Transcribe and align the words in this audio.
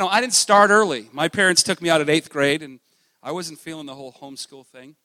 No, 0.00 0.08
I 0.08 0.22
didn't 0.22 0.32
start 0.32 0.70
early. 0.70 1.10
My 1.12 1.28
parents 1.28 1.62
took 1.62 1.82
me 1.82 1.90
out 1.90 2.00
at 2.00 2.08
eighth 2.08 2.30
grade, 2.30 2.62
and 2.62 2.80
I 3.22 3.32
wasn't 3.32 3.58
feeling 3.58 3.84
the 3.84 3.94
whole 3.94 4.12
homeschool 4.14 4.64
thing, 4.64 4.96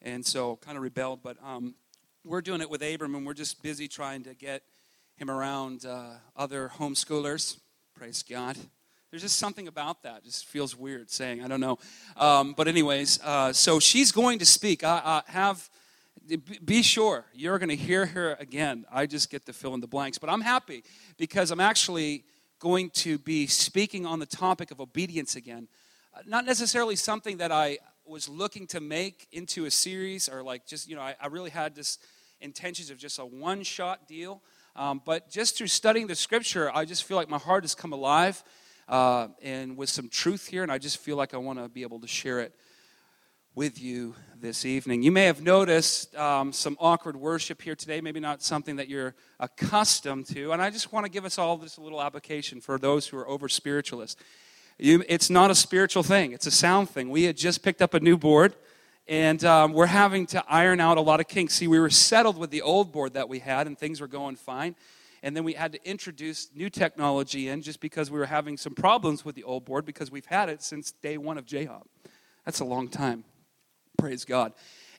and 0.00 0.24
so 0.24 0.56
kind 0.64 0.78
of 0.78 0.82
rebelled. 0.82 1.22
But 1.22 1.36
um, 1.44 1.74
we're 2.24 2.40
doing 2.40 2.62
it 2.62 2.70
with 2.70 2.80
Abram, 2.80 3.14
and 3.14 3.26
we're 3.26 3.34
just 3.34 3.62
busy 3.62 3.88
trying 3.88 4.24
to 4.24 4.32
get 4.32 4.62
him 5.16 5.30
around 5.30 5.84
uh, 5.84 6.12
other 6.34 6.70
homeschoolers. 6.74 7.58
Praise 7.94 8.22
God. 8.22 8.56
There's 9.10 9.20
just 9.20 9.38
something 9.38 9.68
about 9.68 10.02
that. 10.04 10.24
Just 10.24 10.46
feels 10.46 10.74
weird 10.74 11.10
saying. 11.10 11.44
I 11.44 11.48
don't 11.48 11.60
know. 11.60 11.78
Um, 12.16 12.54
but 12.56 12.68
anyways, 12.68 13.20
uh, 13.22 13.52
so 13.52 13.78
she's 13.78 14.12
going 14.12 14.38
to 14.38 14.46
speak. 14.46 14.82
I, 14.82 15.02
I 15.04 15.30
have. 15.30 15.68
Be 16.64 16.82
sure 16.82 17.26
you're 17.34 17.58
going 17.58 17.68
to 17.68 17.76
hear 17.76 18.06
her 18.06 18.34
again. 18.40 18.86
I 18.90 19.04
just 19.04 19.28
get 19.28 19.44
to 19.44 19.52
fill 19.52 19.74
in 19.74 19.80
the 19.80 19.86
blanks, 19.86 20.16
but 20.16 20.30
I'm 20.30 20.40
happy 20.40 20.84
because 21.18 21.50
I'm 21.50 21.60
actually 21.60 22.24
going 22.58 22.90
to 22.90 23.18
be 23.18 23.46
speaking 23.46 24.04
on 24.06 24.18
the 24.18 24.26
topic 24.26 24.70
of 24.70 24.80
obedience 24.80 25.36
again. 25.36 25.68
Uh, 26.14 26.20
not 26.26 26.44
necessarily 26.44 26.96
something 26.96 27.38
that 27.38 27.52
I 27.52 27.78
was 28.04 28.28
looking 28.28 28.66
to 28.68 28.80
make 28.80 29.28
into 29.32 29.66
a 29.66 29.70
series 29.70 30.28
or 30.28 30.42
like 30.42 30.66
just, 30.66 30.88
you 30.88 30.96
know, 30.96 31.02
I, 31.02 31.14
I 31.20 31.26
really 31.26 31.50
had 31.50 31.74
this 31.74 31.98
intentions 32.40 32.90
of 32.90 32.98
just 32.98 33.18
a 33.18 33.24
one 33.26 33.62
shot 33.62 34.08
deal. 34.08 34.42
Um, 34.76 35.02
but 35.04 35.30
just 35.30 35.56
through 35.56 35.66
studying 35.66 36.06
the 36.06 36.14
scripture, 36.14 36.70
I 36.74 36.84
just 36.84 37.04
feel 37.04 37.16
like 37.16 37.28
my 37.28 37.38
heart 37.38 37.64
has 37.64 37.74
come 37.74 37.92
alive 37.92 38.42
uh, 38.88 39.28
and 39.42 39.76
with 39.76 39.90
some 39.90 40.08
truth 40.08 40.46
here, 40.46 40.62
and 40.62 40.72
I 40.72 40.78
just 40.78 40.98
feel 40.98 41.16
like 41.16 41.34
I 41.34 41.36
want 41.36 41.58
to 41.58 41.68
be 41.68 41.82
able 41.82 42.00
to 42.00 42.06
share 42.06 42.40
it 42.40 42.54
with 43.58 43.82
you 43.82 44.14
this 44.40 44.64
evening. 44.64 45.02
You 45.02 45.10
may 45.10 45.24
have 45.24 45.42
noticed 45.42 46.14
um, 46.14 46.52
some 46.52 46.76
awkward 46.78 47.16
worship 47.16 47.60
here 47.60 47.74
today, 47.74 48.00
maybe 48.00 48.20
not 48.20 48.40
something 48.40 48.76
that 48.76 48.88
you're 48.88 49.16
accustomed 49.40 50.26
to. 50.26 50.52
And 50.52 50.62
I 50.62 50.70
just 50.70 50.92
want 50.92 51.06
to 51.06 51.10
give 51.10 51.24
us 51.24 51.38
all 51.38 51.56
this 51.56 51.76
little 51.76 52.00
application 52.00 52.60
for 52.60 52.78
those 52.78 53.08
who 53.08 53.16
are 53.16 53.28
over 53.28 53.48
spiritualists. 53.48 54.22
It's 54.78 55.28
not 55.28 55.50
a 55.50 55.56
spiritual 55.56 56.04
thing, 56.04 56.30
it's 56.30 56.46
a 56.46 56.52
sound 56.52 56.88
thing. 56.88 57.10
We 57.10 57.24
had 57.24 57.36
just 57.36 57.64
picked 57.64 57.82
up 57.82 57.94
a 57.94 57.98
new 57.98 58.16
board, 58.16 58.54
and 59.08 59.42
um, 59.42 59.72
we're 59.72 59.86
having 59.86 60.26
to 60.26 60.44
iron 60.48 60.78
out 60.78 60.96
a 60.96 61.00
lot 61.00 61.18
of 61.18 61.26
kinks. 61.26 61.54
See, 61.54 61.66
we 61.66 61.80
were 61.80 61.90
settled 61.90 62.38
with 62.38 62.52
the 62.52 62.62
old 62.62 62.92
board 62.92 63.14
that 63.14 63.28
we 63.28 63.40
had, 63.40 63.66
and 63.66 63.76
things 63.76 64.00
were 64.00 64.06
going 64.06 64.36
fine. 64.36 64.76
And 65.24 65.34
then 65.34 65.42
we 65.42 65.54
had 65.54 65.72
to 65.72 65.84
introduce 65.84 66.48
new 66.54 66.70
technology 66.70 67.48
in 67.48 67.62
just 67.62 67.80
because 67.80 68.08
we 68.08 68.20
were 68.20 68.26
having 68.26 68.56
some 68.56 68.76
problems 68.76 69.24
with 69.24 69.34
the 69.34 69.42
old 69.42 69.64
board 69.64 69.84
because 69.84 70.12
we've 70.12 70.26
had 70.26 70.48
it 70.48 70.62
since 70.62 70.92
day 70.92 71.18
one 71.18 71.36
of 71.38 71.44
JHOP. 71.44 71.82
That's 72.44 72.60
a 72.60 72.64
long 72.64 72.86
time. 72.86 73.24
Praise 73.98 74.24
God. 74.24 74.52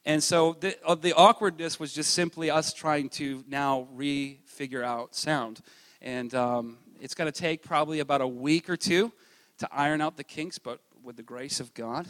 And 0.06 0.22
so 0.22 0.58
the, 0.60 0.76
uh, 0.86 0.94
the 0.94 1.14
awkwardness 1.14 1.80
was 1.80 1.94
just 1.94 2.14
simply 2.14 2.52
us 2.52 2.74
trying 2.74 3.08
to 3.12 3.46
now 3.48 3.88
refigure 3.96 4.84
out 4.84 5.16
sound. 5.16 5.62
And 6.02 6.36
um, 6.36 6.78
it's 7.00 7.14
going 7.14 7.32
to 7.32 7.38
take 7.38 7.64
probably 7.64 8.02
about 8.02 8.20
a 8.20 8.28
week 8.28 8.70
or 8.70 8.76
two 8.76 9.14
to 9.60 9.70
iron 9.72 10.02
out 10.02 10.18
the 10.18 10.26
kinks, 10.26 10.60
but 10.60 10.82
with 11.02 11.16
the 11.16 11.24
grace 11.24 11.62
of 11.62 11.74
God, 11.74 12.08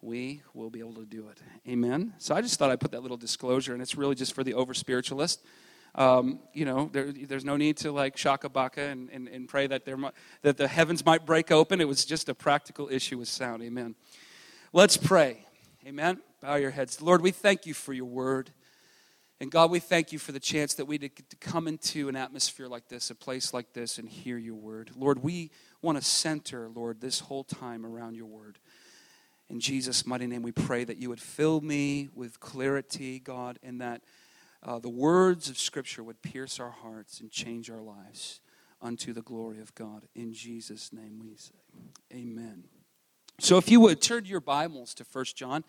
we 0.00 0.40
will 0.54 0.70
be 0.70 0.78
able 0.78 0.94
to 0.94 1.04
do 1.04 1.28
it. 1.28 1.42
Amen. 1.68 2.14
So 2.16 2.34
I 2.34 2.40
just 2.40 2.58
thought 2.58 2.70
I'd 2.70 2.80
put 2.80 2.92
that 2.92 3.02
little 3.02 3.18
disclosure, 3.18 3.74
and 3.74 3.82
it's 3.82 3.94
really 3.94 4.14
just 4.14 4.32
for 4.32 4.42
the 4.42 4.54
over 4.54 4.72
spiritualist. 4.72 5.44
Um, 5.94 6.38
you 6.54 6.64
know, 6.64 6.88
there, 6.90 7.12
there's 7.12 7.44
no 7.44 7.58
need 7.58 7.76
to 7.78 7.92
like 7.92 8.16
shaka 8.16 8.48
baka 8.48 8.80
and, 8.80 9.10
and, 9.10 9.28
and 9.28 9.46
pray 9.46 9.66
that, 9.66 9.84
there 9.84 9.98
that 10.40 10.56
the 10.56 10.68
heavens 10.68 11.04
might 11.04 11.26
break 11.26 11.52
open. 11.52 11.82
It 11.82 11.88
was 11.88 12.06
just 12.06 12.30
a 12.30 12.34
practical 12.34 12.88
issue 12.90 13.18
with 13.18 13.28
sound. 13.28 13.62
Amen. 13.62 13.94
Let's 14.72 14.96
pray. 14.96 15.43
Amen. 15.86 16.22
Bow 16.40 16.54
your 16.54 16.70
heads. 16.70 17.02
Lord, 17.02 17.20
we 17.20 17.30
thank 17.30 17.66
you 17.66 17.74
for 17.74 17.92
your 17.92 18.06
word. 18.06 18.50
And 19.38 19.50
God, 19.50 19.70
we 19.70 19.80
thank 19.80 20.12
you 20.12 20.18
for 20.18 20.32
the 20.32 20.40
chance 20.40 20.72
that 20.74 20.86
we 20.86 20.96
get 20.96 21.28
to 21.28 21.36
come 21.36 21.68
into 21.68 22.08
an 22.08 22.16
atmosphere 22.16 22.68
like 22.68 22.88
this, 22.88 23.10
a 23.10 23.14
place 23.14 23.52
like 23.52 23.74
this, 23.74 23.98
and 23.98 24.08
hear 24.08 24.38
your 24.38 24.54
word. 24.54 24.92
Lord, 24.96 25.22
we 25.22 25.50
want 25.82 25.98
to 25.98 26.04
center, 26.04 26.70
Lord, 26.74 27.02
this 27.02 27.20
whole 27.20 27.44
time 27.44 27.84
around 27.84 28.14
your 28.14 28.24
word. 28.24 28.58
In 29.50 29.60
Jesus' 29.60 30.06
mighty 30.06 30.26
name, 30.26 30.40
we 30.40 30.52
pray 30.52 30.84
that 30.84 30.96
you 30.96 31.10
would 31.10 31.20
fill 31.20 31.60
me 31.60 32.08
with 32.14 32.40
clarity, 32.40 33.18
God, 33.18 33.58
and 33.62 33.78
that 33.82 34.00
uh, 34.62 34.78
the 34.78 34.88
words 34.88 35.50
of 35.50 35.58
Scripture 35.58 36.02
would 36.02 36.22
pierce 36.22 36.58
our 36.58 36.70
hearts 36.70 37.20
and 37.20 37.30
change 37.30 37.68
our 37.68 37.82
lives 37.82 38.40
unto 38.80 39.12
the 39.12 39.20
glory 39.20 39.60
of 39.60 39.74
God. 39.74 40.06
In 40.14 40.32
Jesus' 40.32 40.94
name 40.94 41.20
we 41.20 41.34
say, 41.36 41.52
Amen. 42.10 42.64
So 43.40 43.58
if 43.58 43.68
you 43.68 43.80
would 43.80 44.00
turn 44.00 44.26
your 44.26 44.40
Bibles 44.40 44.94
to 44.94 45.04
First 45.04 45.36
John, 45.36 45.64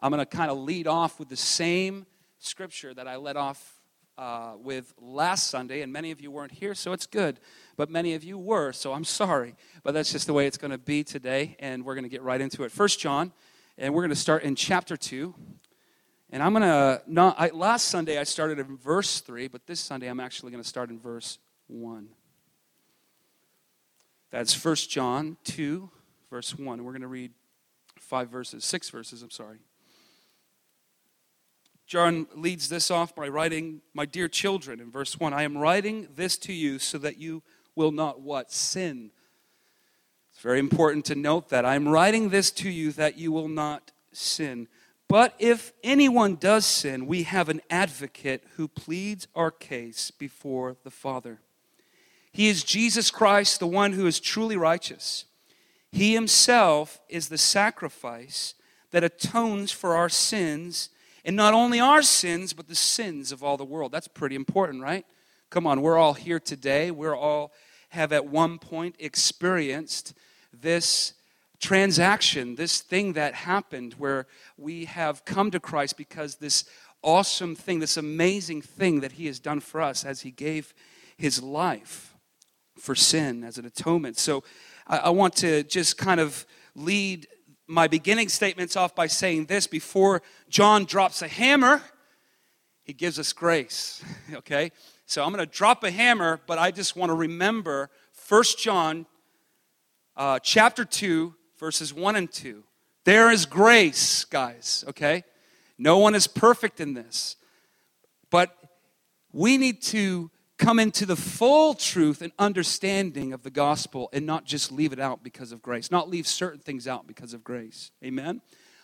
I'm 0.00 0.10
going 0.10 0.24
to 0.24 0.26
kind 0.26 0.50
of 0.50 0.56
lead 0.56 0.86
off 0.86 1.18
with 1.18 1.28
the 1.28 1.36
same 1.36 2.06
scripture 2.38 2.94
that 2.94 3.06
I 3.06 3.16
led 3.16 3.36
off 3.36 3.74
uh, 4.16 4.52
with 4.58 4.94
last 4.98 5.48
Sunday, 5.48 5.82
and 5.82 5.92
many 5.92 6.12
of 6.12 6.22
you 6.22 6.30
weren't 6.30 6.52
here, 6.52 6.74
so 6.74 6.94
it's 6.94 7.06
good. 7.06 7.40
But 7.76 7.90
many 7.90 8.14
of 8.14 8.24
you 8.24 8.38
were, 8.38 8.72
so 8.72 8.94
I'm 8.94 9.04
sorry. 9.04 9.54
But 9.82 9.92
that's 9.92 10.12
just 10.12 10.26
the 10.26 10.32
way 10.32 10.46
it's 10.46 10.56
going 10.56 10.70
to 10.70 10.78
be 10.78 11.04
today, 11.04 11.56
and 11.58 11.84
we're 11.84 11.94
going 11.94 12.04
to 12.04 12.10
get 12.10 12.22
right 12.22 12.40
into 12.40 12.64
it. 12.64 12.72
First 12.72 13.00
John, 13.00 13.32
and 13.76 13.92
we're 13.92 14.02
going 14.02 14.08
to 14.08 14.16
start 14.16 14.42
in 14.42 14.56
chapter 14.56 14.96
2. 14.96 15.34
And 16.30 16.42
I'm 16.42 16.52
going 16.52 16.62
to, 16.62 17.02
not, 17.06 17.36
I, 17.38 17.48
last 17.50 17.88
Sunday 17.88 18.18
I 18.18 18.24
started 18.24 18.58
in 18.58 18.78
verse 18.78 19.20
3, 19.20 19.48
but 19.48 19.66
this 19.66 19.78
Sunday 19.78 20.08
I'm 20.08 20.20
actually 20.20 20.52
going 20.52 20.62
to 20.62 20.68
start 20.68 20.88
in 20.88 20.98
verse 20.98 21.38
1. 21.66 22.08
That's 24.30 24.54
First 24.54 24.90
John 24.90 25.36
2, 25.44 25.90
verse 26.34 26.58
1. 26.58 26.80
And 26.80 26.84
we're 26.84 26.90
going 26.90 27.02
to 27.02 27.06
read 27.06 27.30
five 28.00 28.28
verses, 28.28 28.64
six 28.64 28.90
verses, 28.90 29.22
I'm 29.22 29.30
sorry. 29.30 29.58
John 31.86 32.26
leads 32.34 32.68
this 32.68 32.90
off 32.90 33.14
by 33.14 33.28
writing, 33.28 33.82
My 33.94 34.04
dear 34.04 34.26
children, 34.26 34.80
in 34.80 34.90
verse 34.90 35.20
1, 35.20 35.32
I 35.32 35.44
am 35.44 35.56
writing 35.56 36.08
this 36.16 36.36
to 36.38 36.52
you 36.52 36.80
so 36.80 36.98
that 36.98 37.18
you 37.18 37.44
will 37.76 37.92
not 37.92 38.20
what? 38.20 38.50
Sin. 38.50 39.12
It's 40.32 40.42
very 40.42 40.58
important 40.58 41.04
to 41.04 41.14
note 41.14 41.50
that. 41.50 41.64
I 41.64 41.76
am 41.76 41.86
writing 41.86 42.30
this 42.30 42.50
to 42.52 42.68
you 42.68 42.90
that 42.90 43.16
you 43.16 43.30
will 43.30 43.46
not 43.46 43.92
sin. 44.10 44.66
But 45.06 45.36
if 45.38 45.72
anyone 45.84 46.34
does 46.34 46.66
sin, 46.66 47.06
we 47.06 47.22
have 47.22 47.48
an 47.48 47.60
advocate 47.70 48.42
who 48.56 48.66
pleads 48.66 49.28
our 49.36 49.52
case 49.52 50.10
before 50.10 50.78
the 50.82 50.90
Father. 50.90 51.38
He 52.32 52.48
is 52.48 52.64
Jesus 52.64 53.12
Christ, 53.12 53.60
the 53.60 53.68
one 53.68 53.92
who 53.92 54.08
is 54.08 54.18
truly 54.18 54.56
righteous. 54.56 55.26
He 55.94 56.12
himself 56.12 57.00
is 57.08 57.28
the 57.28 57.38
sacrifice 57.38 58.54
that 58.90 59.04
atones 59.04 59.70
for 59.70 59.94
our 59.94 60.08
sins, 60.08 60.88
and 61.24 61.36
not 61.36 61.54
only 61.54 61.78
our 61.78 62.02
sins, 62.02 62.52
but 62.52 62.66
the 62.66 62.74
sins 62.74 63.30
of 63.30 63.44
all 63.44 63.56
the 63.56 63.64
world. 63.64 63.92
That's 63.92 64.08
pretty 64.08 64.34
important, 64.34 64.82
right? 64.82 65.06
Come 65.50 65.68
on, 65.68 65.82
we're 65.82 65.96
all 65.96 66.14
here 66.14 66.40
today. 66.40 66.90
We're 66.90 67.14
all 67.14 67.52
have 67.90 68.12
at 68.12 68.26
one 68.26 68.58
point 68.58 68.96
experienced 68.98 70.14
this 70.52 71.14
transaction, 71.60 72.56
this 72.56 72.80
thing 72.80 73.12
that 73.12 73.34
happened 73.34 73.94
where 73.96 74.26
we 74.58 74.86
have 74.86 75.24
come 75.24 75.52
to 75.52 75.60
Christ 75.60 75.96
because 75.96 76.34
this 76.34 76.64
awesome 77.04 77.54
thing, 77.54 77.78
this 77.78 77.96
amazing 77.96 78.62
thing 78.62 78.98
that 78.98 79.12
He 79.12 79.26
has 79.26 79.38
done 79.38 79.60
for 79.60 79.80
us 79.80 80.04
as 80.04 80.22
He 80.22 80.32
gave 80.32 80.74
His 81.16 81.40
life 81.40 82.16
for 82.76 82.96
sin 82.96 83.44
as 83.44 83.58
an 83.58 83.64
atonement. 83.64 84.18
So 84.18 84.42
I, 84.86 84.98
I 84.98 85.10
want 85.10 85.36
to 85.36 85.62
just 85.64 85.98
kind 85.98 86.20
of 86.20 86.46
lead 86.74 87.26
my 87.66 87.88
beginning 87.88 88.28
statements 88.28 88.76
off 88.76 88.94
by 88.94 89.06
saying 89.06 89.46
this 89.46 89.66
before 89.66 90.22
John 90.48 90.84
drops 90.84 91.22
a 91.22 91.28
hammer, 91.28 91.82
he 92.82 92.92
gives 92.92 93.18
us 93.18 93.32
grace. 93.32 94.02
Okay? 94.34 94.72
So 95.06 95.22
I'm 95.22 95.32
going 95.32 95.46
to 95.46 95.50
drop 95.50 95.84
a 95.84 95.90
hammer, 95.90 96.40
but 96.46 96.58
I 96.58 96.70
just 96.70 96.96
want 96.96 97.10
to 97.10 97.14
remember 97.14 97.90
1 98.28 98.42
John 98.58 99.06
uh, 100.16 100.38
chapter 100.38 100.84
2, 100.84 101.34
verses 101.58 101.92
1 101.92 102.16
and 102.16 102.32
2. 102.32 102.64
There 103.04 103.30
is 103.30 103.44
grace, 103.44 104.24
guys, 104.24 104.82
okay? 104.88 105.24
No 105.78 105.98
one 105.98 106.14
is 106.14 106.26
perfect 106.26 106.80
in 106.80 106.94
this. 106.94 107.36
But 108.30 108.56
we 109.30 109.58
need 109.58 109.82
to 109.82 110.30
come 110.58 110.78
into 110.78 111.04
the 111.04 111.16
full 111.16 111.74
truth 111.74 112.22
and 112.22 112.32
understanding 112.38 113.32
of 113.32 113.42
the 113.42 113.50
gospel 113.50 114.08
and 114.12 114.24
not 114.24 114.44
just 114.44 114.70
leave 114.70 114.92
it 114.92 115.00
out 115.00 115.22
because 115.22 115.52
of 115.52 115.62
grace, 115.62 115.90
not 115.90 116.08
leave 116.08 116.26
certain 116.26 116.60
things 116.60 116.86
out 116.86 117.06
because 117.06 117.34
of 117.34 117.42
grace. 117.42 117.90
Amen? 118.04 118.40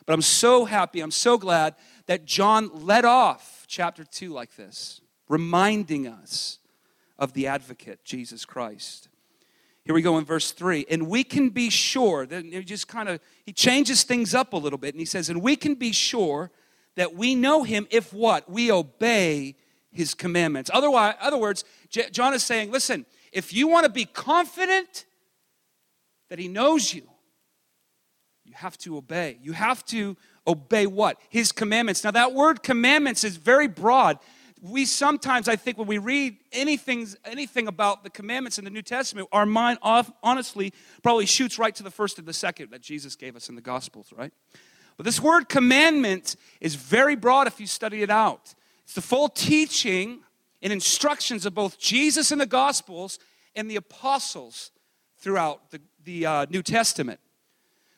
But 0.07 0.15
I'm 0.15 0.23
so 0.23 0.65
happy, 0.65 1.01
I'm 1.01 1.11
so 1.11 1.39
glad 1.39 1.77
that 2.07 2.25
John 2.25 2.71
led 2.73 3.05
off 3.05 3.65
chapter 3.69 4.03
2 4.03 4.33
like 4.33 4.57
this, 4.57 5.01
reminding 5.29 6.09
us 6.09 6.59
of 7.19 7.35
the 7.35 7.47
advocate, 7.47 8.05
Jesus 8.05 8.45
Christ. 8.45 9.09
Here 9.85 9.95
we 9.95 10.03
go 10.03 10.19
in 10.19 10.25
verse 10.25 10.53
3. 10.53 10.87
And 10.91 11.09
we 11.09 11.23
can 11.23 11.51
be 11.51 11.71
sure, 11.71 12.27
that 12.27 12.45
he 12.45 12.65
just 12.65 12.89
kind 12.89 13.09
of, 13.09 13.21
he 13.45 13.53
changes 13.53 14.03
things 14.03 14.35
up 14.35 14.53
a 14.53 14.57
little 14.57 14.79
bit, 14.79 14.95
and 14.95 15.01
he 15.01 15.07
says, 15.07 15.29
and 15.29 15.43
we 15.43 15.55
can 15.55 15.75
be 15.75 15.93
sure 15.93 16.51
that 16.97 17.15
we 17.15 17.35
know 17.35 17.63
him 17.63 17.87
if 17.91 18.13
what? 18.13 18.51
We 18.51 18.73
obey 18.73 19.55
his 19.93 20.15
commandments. 20.15 20.71
Otherwise, 20.73 21.15
other 21.21 21.37
words, 21.37 21.65
John 21.89 22.35
is 22.35 22.43
saying, 22.43 22.71
listen, 22.71 23.07
if 23.33 23.53
you 23.53 23.69
want 23.69 23.87
to 23.87 23.93
be 23.93 24.05
confident 24.05 25.07
that 26.29 26.39
he 26.39 26.49
knows 26.49 26.93
you, 26.95 27.03
you 28.45 28.53
have 28.55 28.79
to 28.79 28.97
obey. 28.97 29.39
You 29.43 29.53
have 29.53 29.85
to 29.87 30.17
obey 30.47 30.87
what? 30.87 31.21
His 31.29 31.53
commandments. 31.53 32.03
Now, 32.03 32.11
that 32.13 32.33
word 32.33 32.63
commandments 32.63 33.23
is 33.25 33.37
very 33.37 33.69
broad. 33.69 34.19
we 34.61 34.85
sometimes, 34.85 35.49
I 35.49 35.57
think, 35.57 35.79
when 35.79 35.87
we 35.87 35.99
read 35.99 36.37
anything, 36.53 37.07
anything 37.25 37.67
about 37.67 38.05
the 38.05 38.11
commandments 38.11 38.59
in 38.59 38.65
the 38.65 38.71
New 38.71 38.83
Testament, 38.83 39.29
our 39.33 39.47
mind 39.47 39.79
off, 39.83 40.11
honestly 40.23 40.73
probably 41.03 41.27
shoots 41.27 41.59
right 41.59 41.75
to 41.75 41.83
the 41.83 41.91
first 41.91 42.19
and 42.19 42.27
the 42.27 42.33
second 42.33 42.71
that 42.71 42.83
Jesus 42.83 43.17
gave 43.17 43.37
us 43.37 43.49
in 43.49 43.55
the 43.55 43.61
Gospels, 43.61 44.13
right? 44.17 44.33
But 44.97 45.07
this 45.07 45.21
word 45.21 45.49
commandment 45.49 46.37
is 46.61 46.75
very 46.75 47.17
broad 47.17 47.47
if 47.47 47.59
you 47.59 47.67
study 47.67 48.03
it 48.03 48.11
out. 48.11 48.55
It's 48.91 48.97
the 48.97 49.03
full 49.03 49.29
teaching 49.29 50.19
and 50.63 50.73
instructions 50.73 51.47
of 51.47 51.55
both 51.55 51.79
Jesus 51.79 52.33
in 52.33 52.39
the 52.39 52.45
Gospels 52.45 53.21
and 53.55 53.71
the 53.71 53.77
apostles 53.77 54.73
throughout 55.17 55.71
the, 55.71 55.81
the 56.03 56.27
uh, 56.27 56.47
New 56.51 56.61
Testament. 56.61 57.21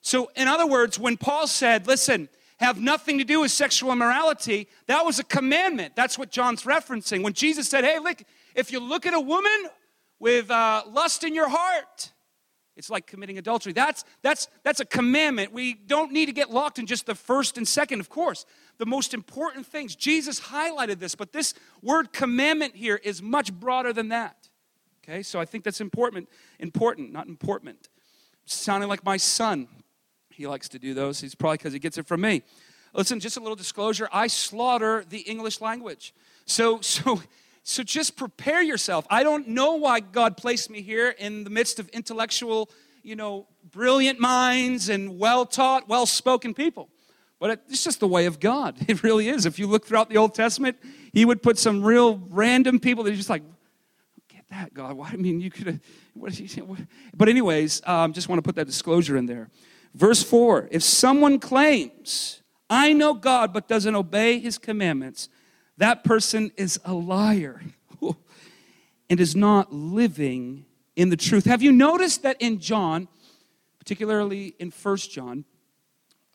So, 0.02 0.30
in 0.36 0.48
other 0.48 0.66
words, 0.66 0.98
when 0.98 1.16
Paul 1.16 1.46
said, 1.46 1.86
listen, 1.86 2.28
have 2.58 2.78
nothing 2.78 3.16
to 3.16 3.24
do 3.24 3.40
with 3.40 3.50
sexual 3.50 3.90
immorality, 3.90 4.68
that 4.84 5.02
was 5.02 5.18
a 5.18 5.24
commandment. 5.24 5.96
That's 5.96 6.18
what 6.18 6.30
John's 6.30 6.64
referencing. 6.64 7.22
When 7.22 7.32
Jesus 7.32 7.70
said, 7.70 7.84
hey, 7.84 7.98
look, 7.98 8.22
if 8.54 8.70
you 8.70 8.78
look 8.78 9.06
at 9.06 9.14
a 9.14 9.20
woman 9.20 9.70
with 10.18 10.50
uh, 10.50 10.82
lust 10.86 11.24
in 11.24 11.34
your 11.34 11.48
heart, 11.48 12.12
it's 12.76 12.90
like 12.90 13.06
committing 13.06 13.38
adultery. 13.38 13.72
That's, 13.72 14.04
that's, 14.20 14.46
that's 14.62 14.80
a 14.80 14.84
commandment. 14.84 15.54
We 15.54 15.72
don't 15.72 16.12
need 16.12 16.26
to 16.26 16.32
get 16.32 16.50
locked 16.50 16.78
in 16.78 16.84
just 16.84 17.06
the 17.06 17.14
first 17.14 17.56
and 17.56 17.66
second, 17.66 18.00
of 18.00 18.10
course. 18.10 18.44
The 18.78 18.86
most 18.86 19.14
important 19.14 19.66
things. 19.66 19.94
Jesus 19.94 20.40
highlighted 20.40 20.98
this, 20.98 21.14
but 21.14 21.32
this 21.32 21.54
word 21.82 22.12
commandment 22.12 22.74
here 22.74 23.00
is 23.02 23.22
much 23.22 23.52
broader 23.52 23.92
than 23.92 24.08
that. 24.08 24.48
Okay, 25.04 25.22
so 25.22 25.40
I 25.40 25.44
think 25.44 25.64
that's 25.64 25.80
important, 25.80 26.28
important, 26.58 27.12
not 27.12 27.26
important. 27.26 27.88
Sounding 28.44 28.88
like 28.88 29.04
my 29.04 29.16
son 29.16 29.68
he 30.32 30.46
likes 30.46 30.68
to 30.70 30.78
do 30.78 30.94
those. 30.94 31.20
He's 31.20 31.34
probably 31.34 31.58
because 31.58 31.72
he 31.72 31.78
gets 31.78 31.98
it 31.98 32.06
from 32.06 32.20
me. 32.20 32.42
Listen, 32.94 33.20
just 33.20 33.36
a 33.36 33.40
little 33.40 33.56
disclosure. 33.56 34.08
I 34.12 34.26
slaughter 34.26 35.04
the 35.08 35.20
English 35.20 35.60
language. 35.60 36.14
So, 36.46 36.80
so, 36.80 37.22
so 37.62 37.82
just 37.82 38.16
prepare 38.16 38.62
yourself. 38.62 39.06
I 39.08 39.22
don't 39.22 39.48
know 39.48 39.76
why 39.76 40.00
God 40.00 40.36
placed 40.36 40.70
me 40.70 40.82
here 40.82 41.10
in 41.18 41.44
the 41.44 41.50
midst 41.50 41.78
of 41.78 41.88
intellectual, 41.90 42.70
you 43.02 43.16
know, 43.16 43.46
brilliant 43.70 44.20
minds 44.20 44.88
and 44.88 45.18
well 45.18 45.46
taught, 45.46 45.88
well 45.88 46.06
spoken 46.06 46.54
people. 46.54 46.88
But 47.42 47.64
it's 47.68 47.82
just 47.82 47.98
the 47.98 48.06
way 48.06 48.26
of 48.26 48.38
God. 48.38 48.76
It 48.88 49.02
really 49.02 49.28
is. 49.28 49.46
If 49.46 49.58
you 49.58 49.66
look 49.66 49.84
throughout 49.84 50.08
the 50.08 50.16
Old 50.16 50.32
Testament, 50.32 50.76
He 51.12 51.24
would 51.24 51.42
put 51.42 51.58
some 51.58 51.82
real 51.82 52.18
random 52.30 52.78
people 52.78 53.02
that 53.02 53.12
are 53.12 53.16
just 53.16 53.28
like, 53.28 53.42
get 54.28 54.44
that, 54.50 54.72
God. 54.72 54.92
Why? 54.94 55.10
I 55.12 55.16
mean, 55.16 55.40
you 55.40 55.50
could 55.50 55.66
have. 55.66 55.80
But, 57.16 57.28
anyways, 57.28 57.82
um, 57.84 58.12
just 58.12 58.28
want 58.28 58.38
to 58.38 58.42
put 58.42 58.54
that 58.54 58.66
disclosure 58.66 59.16
in 59.16 59.26
there. 59.26 59.50
Verse 59.92 60.22
4 60.22 60.68
If 60.70 60.84
someone 60.84 61.40
claims, 61.40 62.42
I 62.70 62.92
know 62.92 63.12
God, 63.12 63.52
but 63.52 63.66
doesn't 63.66 63.96
obey 63.96 64.38
his 64.38 64.56
commandments, 64.56 65.28
that 65.78 66.04
person 66.04 66.52
is 66.56 66.78
a 66.84 66.92
liar 66.92 67.60
and 69.10 69.18
is 69.18 69.34
not 69.34 69.72
living 69.72 70.64
in 70.94 71.08
the 71.08 71.16
truth. 71.16 71.46
Have 71.46 71.60
you 71.60 71.72
noticed 71.72 72.22
that 72.22 72.36
in 72.38 72.60
John, 72.60 73.08
particularly 73.80 74.54
in 74.60 74.70
First 74.70 75.10
John, 75.10 75.44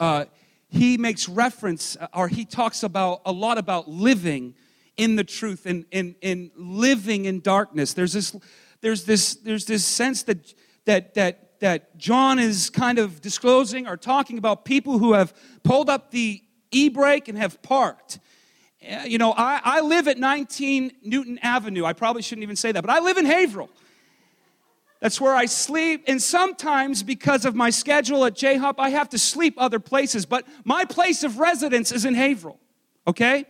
uh, 0.01 0.25
he 0.69 0.97
makes 0.97 1.29
reference 1.29 1.97
uh, 1.97 2.07
or 2.13 2.27
he 2.27 2.45
talks 2.45 2.83
about 2.83 3.21
a 3.25 3.31
lot 3.31 3.57
about 3.57 3.87
living 3.87 4.55
in 4.97 5.15
the 5.15 5.23
truth 5.23 5.65
and, 5.65 5.85
and, 5.91 6.15
and 6.21 6.51
living 6.55 7.25
in 7.25 7.39
darkness. 7.39 7.93
There's 7.93 8.13
this, 8.13 8.35
there's 8.81 9.05
this, 9.05 9.35
there's 9.35 9.65
this 9.65 9.85
sense 9.85 10.23
that, 10.23 10.53
that, 10.85 11.13
that 11.13 11.47
that 11.59 11.97
John 11.97 12.39
is 12.39 12.69
kind 12.69 12.99
of 12.99 13.21
disclosing 13.21 13.87
or 13.87 13.97
talking 13.97 14.37
about 14.37 14.65
people 14.65 14.99
who 14.99 15.13
have 15.13 15.33
pulled 15.63 15.89
up 15.89 16.11
the 16.11 16.41
e 16.71 16.89
brake 16.89 17.27
and 17.27 17.37
have 17.37 17.61
parked. 17.61 18.19
Uh, 18.87 19.03
you 19.05 19.17
know, 19.17 19.33
I, 19.35 19.59
I 19.63 19.81
live 19.81 20.07
at 20.07 20.17
19 20.17 20.91
Newton 21.03 21.39
Avenue. 21.41 21.85
I 21.85 21.93
probably 21.93 22.21
shouldn't 22.21 22.43
even 22.43 22.55
say 22.55 22.71
that, 22.71 22.81
but 22.81 22.91
I 22.91 22.99
live 22.99 23.17
in 23.17 23.25
Haverhill. 23.25 23.69
That's 24.99 25.21
where 25.21 25.35
I 25.35 25.45
sleep. 25.45 26.03
And 26.07 26.21
sometimes, 26.21 27.03
because 27.03 27.45
of 27.45 27.55
my 27.55 27.69
schedule 27.69 28.25
at 28.25 28.35
J 28.35 28.57
Hop, 28.57 28.79
I 28.79 28.89
have 28.89 29.09
to 29.09 29.19
sleep 29.19 29.53
other 29.57 29.79
places. 29.79 30.25
But 30.25 30.45
my 30.63 30.85
place 30.85 31.23
of 31.23 31.37
residence 31.37 31.91
is 31.91 32.05
in 32.05 32.15
Haverhill, 32.15 32.59
okay? 33.05 33.45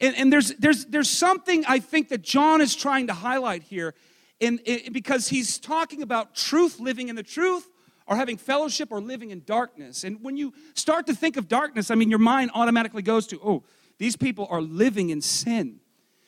And, 0.00 0.16
and 0.16 0.32
there's, 0.32 0.54
there's, 0.54 0.86
there's 0.86 1.10
something 1.10 1.64
I 1.66 1.78
think 1.78 2.08
that 2.08 2.22
John 2.22 2.60
is 2.60 2.74
trying 2.74 3.08
to 3.08 3.14
highlight 3.14 3.64
here 3.64 3.94
in, 4.40 4.58
in, 4.64 4.92
because 4.92 5.28
he's 5.28 5.58
talking 5.58 6.02
about 6.02 6.34
truth, 6.34 6.80
living 6.80 7.08
in 7.08 7.16
the 7.16 7.22
truth, 7.22 7.68
or 8.06 8.16
having 8.16 8.38
fellowship, 8.38 8.90
or 8.90 9.00
living 9.00 9.30
in 9.30 9.42
darkness. 9.44 10.04
And 10.04 10.22
when 10.22 10.38
you 10.38 10.54
start 10.74 11.06
to 11.08 11.14
think 11.14 11.36
of 11.36 11.48
darkness, 11.48 11.90
I 11.90 11.94
mean, 11.96 12.08
your 12.08 12.18
mind 12.20 12.52
automatically 12.54 13.02
goes 13.02 13.26
to, 13.26 13.40
oh, 13.44 13.64
these 13.98 14.16
people 14.16 14.46
are 14.50 14.62
living 14.62 15.10
in 15.10 15.20
sin. 15.20 15.80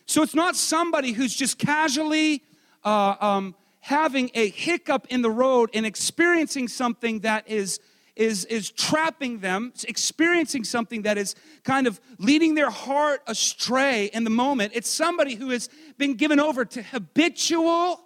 So 0.05 0.23
it's 0.23 0.35
not 0.35 0.57
somebody 0.57 1.13
who's 1.13 1.35
just 1.35 1.57
casually 1.57 2.43
uh, 2.85 3.15
um, 3.21 3.55
having 3.81 4.31
a 4.35 4.49
hiccup 4.51 5.07
in 5.11 5.23
the 5.23 5.31
road 5.31 5.71
and 5.75 5.85
experiencing 5.87 6.69
something 6.69 7.21
that 7.21 7.49
is 7.49 7.81
is, 8.17 8.45
is 8.47 8.71
trapping 8.71 9.39
them, 9.39 9.73
experiencing 9.89 10.63
something 10.65 11.03
that 11.03 11.17
is 11.17 11.35
kind 11.65 11.87
of 11.87 11.99
leading 12.19 12.55
their 12.55 12.69
heart 12.69 13.23
astray 13.27 14.11
in 14.13 14.25
the 14.25 14.31
moment. 14.31 14.73
It's 14.75 14.91
somebody 14.91 15.37
who 15.37 15.49
has 15.51 15.71
been 15.97 16.15
given 16.15 16.39
over 16.39 16.67
to 16.67 16.83
habitual 16.83 17.99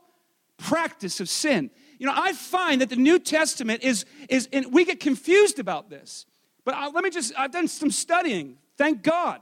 practice 0.57 1.19
of 1.19 1.29
sin. 1.29 1.69
You 1.99 2.07
know, 2.07 2.13
I 2.15 2.33
find 2.33 2.81
that 2.81 2.91
the 2.91 2.97
New 2.97 3.19
Testament 3.19 3.83
is, 3.83 4.05
is 4.29 4.49
and 4.53 4.73
we 4.73 4.85
get 4.85 5.01
confused 5.01 5.59
about 5.59 5.91
this. 5.91 6.27
But 6.65 6.75
I, 6.75 6.89
let 6.89 7.03
me 7.03 7.11
just, 7.11 7.33
I've 7.37 7.51
done 7.51 7.67
some 7.67 7.91
studying, 7.91 8.59
thank 8.79 9.03
God. 9.03 9.41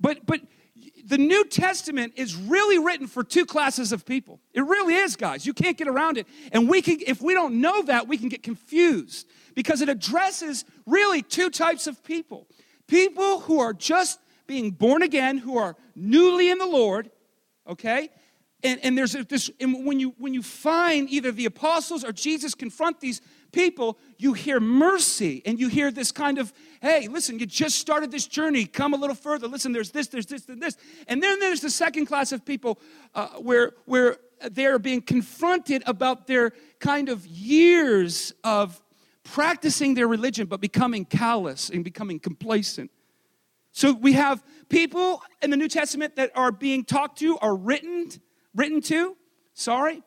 But, 0.00 0.24
but 0.24 0.40
the 1.06 1.18
New 1.18 1.44
Testament 1.44 2.14
is 2.16 2.34
really 2.34 2.78
written 2.78 3.06
for 3.06 3.22
two 3.22 3.46
classes 3.46 3.92
of 3.92 4.04
people. 4.04 4.40
It 4.52 4.62
really 4.62 4.94
is, 4.94 5.14
guys. 5.14 5.46
You 5.46 5.54
can't 5.54 5.78
get 5.78 5.86
around 5.86 6.18
it. 6.18 6.26
And 6.50 6.68
we 6.68 6.82
can, 6.82 6.98
if 7.06 7.22
we 7.22 7.32
don't 7.32 7.60
know 7.60 7.82
that, 7.82 8.08
we 8.08 8.18
can 8.18 8.28
get 8.28 8.42
confused 8.42 9.28
because 9.54 9.80
it 9.82 9.88
addresses 9.88 10.64
really 10.84 11.22
two 11.22 11.48
types 11.50 11.86
of 11.86 12.02
people 12.02 12.46
people 12.88 13.40
who 13.40 13.58
are 13.58 13.72
just 13.72 14.20
being 14.46 14.70
born 14.70 15.02
again, 15.02 15.38
who 15.38 15.58
are 15.58 15.74
newly 15.96 16.50
in 16.50 16.58
the 16.58 16.66
Lord, 16.66 17.10
okay? 17.66 18.10
And, 18.62 18.80
and 18.82 18.96
there's 18.96 19.12
this, 19.12 19.50
and 19.60 19.84
when 19.86 20.00
you 20.00 20.14
when 20.18 20.32
you 20.32 20.42
find 20.42 21.10
either 21.10 21.30
the 21.30 21.44
apostles 21.44 22.04
or 22.04 22.12
Jesus 22.12 22.54
confront 22.54 23.00
these 23.00 23.20
people, 23.52 23.98
you 24.18 24.32
hear 24.32 24.60
mercy 24.60 25.42
and 25.44 25.60
you 25.60 25.68
hear 25.68 25.90
this 25.90 26.10
kind 26.10 26.38
of, 26.38 26.52
hey, 26.80 27.06
listen, 27.08 27.38
you 27.38 27.46
just 27.46 27.78
started 27.78 28.10
this 28.10 28.26
journey, 28.26 28.64
come 28.64 28.94
a 28.94 28.96
little 28.96 29.14
further. 29.14 29.46
Listen, 29.46 29.72
there's 29.72 29.90
this, 29.90 30.08
there's 30.08 30.26
this, 30.26 30.48
and 30.48 30.62
this. 30.62 30.76
And 31.06 31.22
then 31.22 31.38
there's 31.38 31.60
the 31.60 31.70
second 31.70 32.06
class 32.06 32.32
of 32.32 32.44
people 32.44 32.78
uh, 33.14 33.28
where, 33.38 33.72
where 33.84 34.16
they're 34.50 34.78
being 34.78 35.02
confronted 35.02 35.82
about 35.86 36.26
their 36.26 36.52
kind 36.80 37.08
of 37.08 37.26
years 37.26 38.32
of 38.42 38.82
practicing 39.22 39.94
their 39.94 40.08
religion, 40.08 40.46
but 40.46 40.60
becoming 40.60 41.04
callous 41.04 41.70
and 41.70 41.84
becoming 41.84 42.18
complacent. 42.18 42.90
So 43.72 43.92
we 43.92 44.14
have 44.14 44.42
people 44.68 45.22
in 45.42 45.50
the 45.50 45.56
New 45.56 45.68
Testament 45.68 46.16
that 46.16 46.30
are 46.34 46.52
being 46.52 46.84
talked 46.84 47.18
to, 47.18 47.38
are 47.38 47.54
written, 47.54 48.10
written 48.56 48.80
to, 48.82 49.16
sorry, 49.54 50.02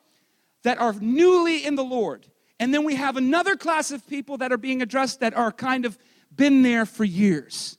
that 0.63 0.79
are 0.79 0.93
newly 0.93 1.65
in 1.65 1.75
the 1.75 1.83
Lord. 1.83 2.27
And 2.59 2.73
then 2.73 2.83
we 2.83 2.95
have 2.95 3.15
another 3.15 3.55
class 3.55 3.91
of 3.91 4.05
people 4.07 4.37
that 4.37 4.51
are 4.51 4.57
being 4.57 4.81
addressed 4.81 5.21
that 5.21 5.33
are 5.33 5.51
kind 5.51 5.85
of 5.85 5.97
been 6.35 6.61
there 6.61 6.85
for 6.85 7.05
years. 7.05 7.77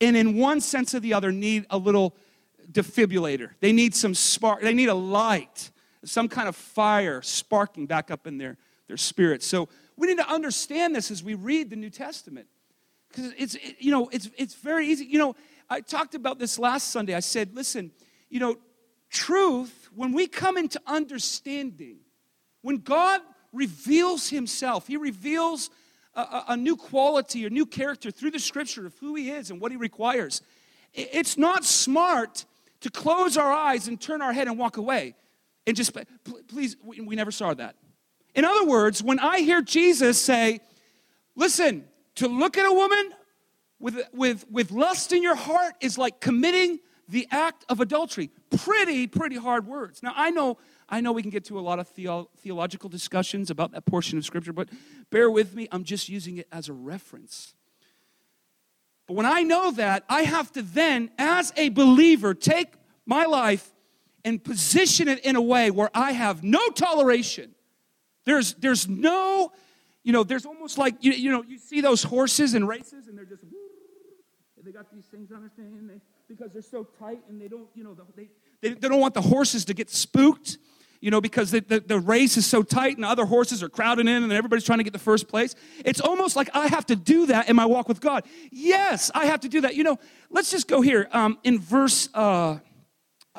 And 0.00 0.16
in 0.16 0.36
one 0.36 0.60
sense 0.60 0.94
or 0.94 1.00
the 1.00 1.14
other, 1.14 1.32
need 1.32 1.64
a 1.70 1.78
little 1.78 2.14
defibrillator. 2.70 3.50
They 3.60 3.72
need 3.72 3.94
some 3.94 4.14
spark, 4.14 4.60
they 4.60 4.74
need 4.74 4.90
a 4.90 4.94
light, 4.94 5.70
some 6.04 6.28
kind 6.28 6.48
of 6.48 6.56
fire 6.56 7.22
sparking 7.22 7.86
back 7.86 8.10
up 8.10 8.26
in 8.26 8.36
their, 8.36 8.58
their 8.88 8.98
spirit. 8.98 9.42
So 9.42 9.68
we 9.96 10.08
need 10.08 10.18
to 10.18 10.28
understand 10.28 10.94
this 10.94 11.10
as 11.10 11.22
we 11.22 11.34
read 11.34 11.70
the 11.70 11.76
New 11.76 11.90
Testament. 11.90 12.46
Because 13.08 13.32
it's, 13.38 13.54
it, 13.54 13.76
you 13.78 13.90
know, 13.90 14.08
it's, 14.12 14.28
it's 14.36 14.54
very 14.54 14.86
easy. 14.88 15.06
You 15.06 15.18
know, 15.18 15.36
I 15.70 15.80
talked 15.80 16.14
about 16.14 16.38
this 16.38 16.58
last 16.58 16.90
Sunday. 16.90 17.14
I 17.14 17.20
said, 17.20 17.54
listen, 17.54 17.90
you 18.28 18.40
know, 18.40 18.56
truth, 19.10 19.88
when 19.94 20.12
we 20.12 20.26
come 20.26 20.56
into 20.56 20.80
understanding, 20.86 21.98
when 22.62 22.78
God 22.78 23.20
reveals 23.52 24.28
himself. 24.28 24.86
He 24.86 24.96
reveals 24.96 25.70
a, 26.14 26.44
a, 26.48 26.56
new 26.56 26.76
quality 26.76 27.44
a 27.46 27.50
new 27.50 27.66
character 27.66 28.10
through 28.10 28.30
the 28.30 28.38
scripture 28.38 28.86
of 28.86 28.96
who 28.98 29.14
he 29.14 29.30
is 29.30 29.50
and 29.50 29.60
what 29.60 29.70
he 29.70 29.76
requires. 29.76 30.42
It's 30.92 31.36
not 31.36 31.64
smart 31.64 32.44
to 32.80 32.90
close 32.90 33.36
our 33.36 33.50
eyes 33.50 33.88
and 33.88 34.00
turn 34.00 34.22
our 34.22 34.32
head 34.32 34.48
and 34.48 34.58
walk 34.58 34.76
away 34.76 35.14
and 35.66 35.76
just, 35.76 35.96
please, 36.48 36.76
we 36.82 37.16
never 37.16 37.30
saw 37.30 37.52
that. 37.54 37.74
In 38.34 38.44
other 38.44 38.64
words, 38.64 39.02
when 39.02 39.18
I 39.18 39.40
hear 39.40 39.62
Jesus 39.62 40.20
say, 40.20 40.60
listen, 41.34 41.84
to 42.16 42.28
look 42.28 42.56
at 42.56 42.66
a 42.66 42.72
woman 42.72 43.10
with, 43.78 44.00
with, 44.12 44.44
with 44.50 44.70
lust 44.70 45.12
in 45.12 45.22
your 45.22 45.34
heart 45.34 45.74
is 45.80 45.98
like 45.98 46.20
committing 46.20 46.78
the 47.08 47.28
act 47.30 47.64
of 47.68 47.80
adultery. 47.80 48.30
Pretty, 48.56 49.06
pretty 49.06 49.36
hard 49.36 49.66
words. 49.66 50.02
Now, 50.02 50.12
I 50.16 50.30
know 50.30 50.58
I 50.88 51.00
know 51.00 51.12
we 51.12 51.22
can 51.22 51.30
get 51.30 51.44
to 51.46 51.58
a 51.58 51.60
lot 51.60 51.78
of 51.78 51.88
theo- 51.88 52.28
theological 52.38 52.88
discussions 52.88 53.50
about 53.50 53.72
that 53.72 53.86
portion 53.86 54.18
of 54.18 54.24
Scripture, 54.24 54.52
but 54.52 54.68
bear 55.10 55.30
with 55.30 55.54
me, 55.54 55.66
I'm 55.72 55.82
just 55.82 56.08
using 56.08 56.38
it 56.38 56.46
as 56.52 56.68
a 56.68 56.72
reference. 56.72 57.54
But 59.08 59.14
when 59.14 59.26
I 59.26 59.42
know 59.42 59.72
that, 59.72 60.04
I 60.08 60.22
have 60.22 60.52
to 60.52 60.62
then, 60.62 61.10
as 61.18 61.52
a 61.56 61.70
believer, 61.70 62.34
take 62.34 62.74
my 63.04 63.24
life 63.24 63.72
and 64.24 64.42
position 64.42 65.08
it 65.08 65.20
in 65.24 65.36
a 65.36 65.40
way 65.40 65.70
where 65.70 65.90
I 65.94 66.12
have 66.12 66.42
no 66.42 66.68
toleration. 66.68 67.54
There's, 68.24 68.54
there's 68.54 68.88
no, 68.88 69.52
you 70.02 70.12
know, 70.12 70.24
there's 70.24 70.46
almost 70.46 70.78
like, 70.78 70.96
you, 71.00 71.12
you 71.12 71.30
know, 71.30 71.42
you 71.42 71.58
see 71.58 71.80
those 71.80 72.02
horses 72.02 72.54
in 72.54 72.66
races 72.66 73.06
and 73.06 73.16
they're 73.16 73.24
just, 73.24 73.44
they 74.64 74.72
got 74.72 74.90
these 74.92 75.04
things 75.04 75.30
on 75.30 75.40
their 75.40 75.50
thing 75.50 75.86
they, 75.86 76.00
because 76.28 76.52
they're 76.52 76.62
so 76.62 76.86
tight 76.98 77.20
and 77.28 77.40
they 77.40 77.48
don't, 77.48 77.68
you 77.74 77.84
know, 77.84 77.96
they, 78.16 78.28
they, 78.60 78.74
they 78.74 78.88
don't 78.88 79.00
want 79.00 79.14
the 79.14 79.22
horses 79.22 79.64
to 79.66 79.74
get 79.74 79.90
spooked 79.90 80.58
you 81.00 81.10
know, 81.10 81.20
because 81.20 81.50
the, 81.50 81.60
the, 81.60 81.80
the, 81.80 81.98
race 81.98 82.36
is 82.36 82.46
so 82.46 82.62
tight 82.62 82.96
and 82.96 83.04
other 83.04 83.26
horses 83.26 83.62
are 83.62 83.68
crowding 83.68 84.08
in 84.08 84.22
and 84.22 84.32
everybody's 84.32 84.64
trying 84.64 84.78
to 84.78 84.84
get 84.84 84.92
the 84.92 84.98
first 84.98 85.28
place. 85.28 85.54
It's 85.84 86.00
almost 86.00 86.36
like 86.36 86.48
I 86.54 86.68
have 86.68 86.86
to 86.86 86.96
do 86.96 87.26
that 87.26 87.48
in 87.48 87.56
my 87.56 87.66
walk 87.66 87.88
with 87.88 88.00
God. 88.00 88.24
Yes, 88.50 89.10
I 89.14 89.26
have 89.26 89.40
to 89.40 89.48
do 89.48 89.60
that. 89.62 89.74
You 89.74 89.84
know, 89.84 89.98
let's 90.30 90.50
just 90.50 90.68
go 90.68 90.80
here 90.80 91.08
um, 91.12 91.38
in 91.44 91.58
verse, 91.58 92.08
uh, 92.14 92.58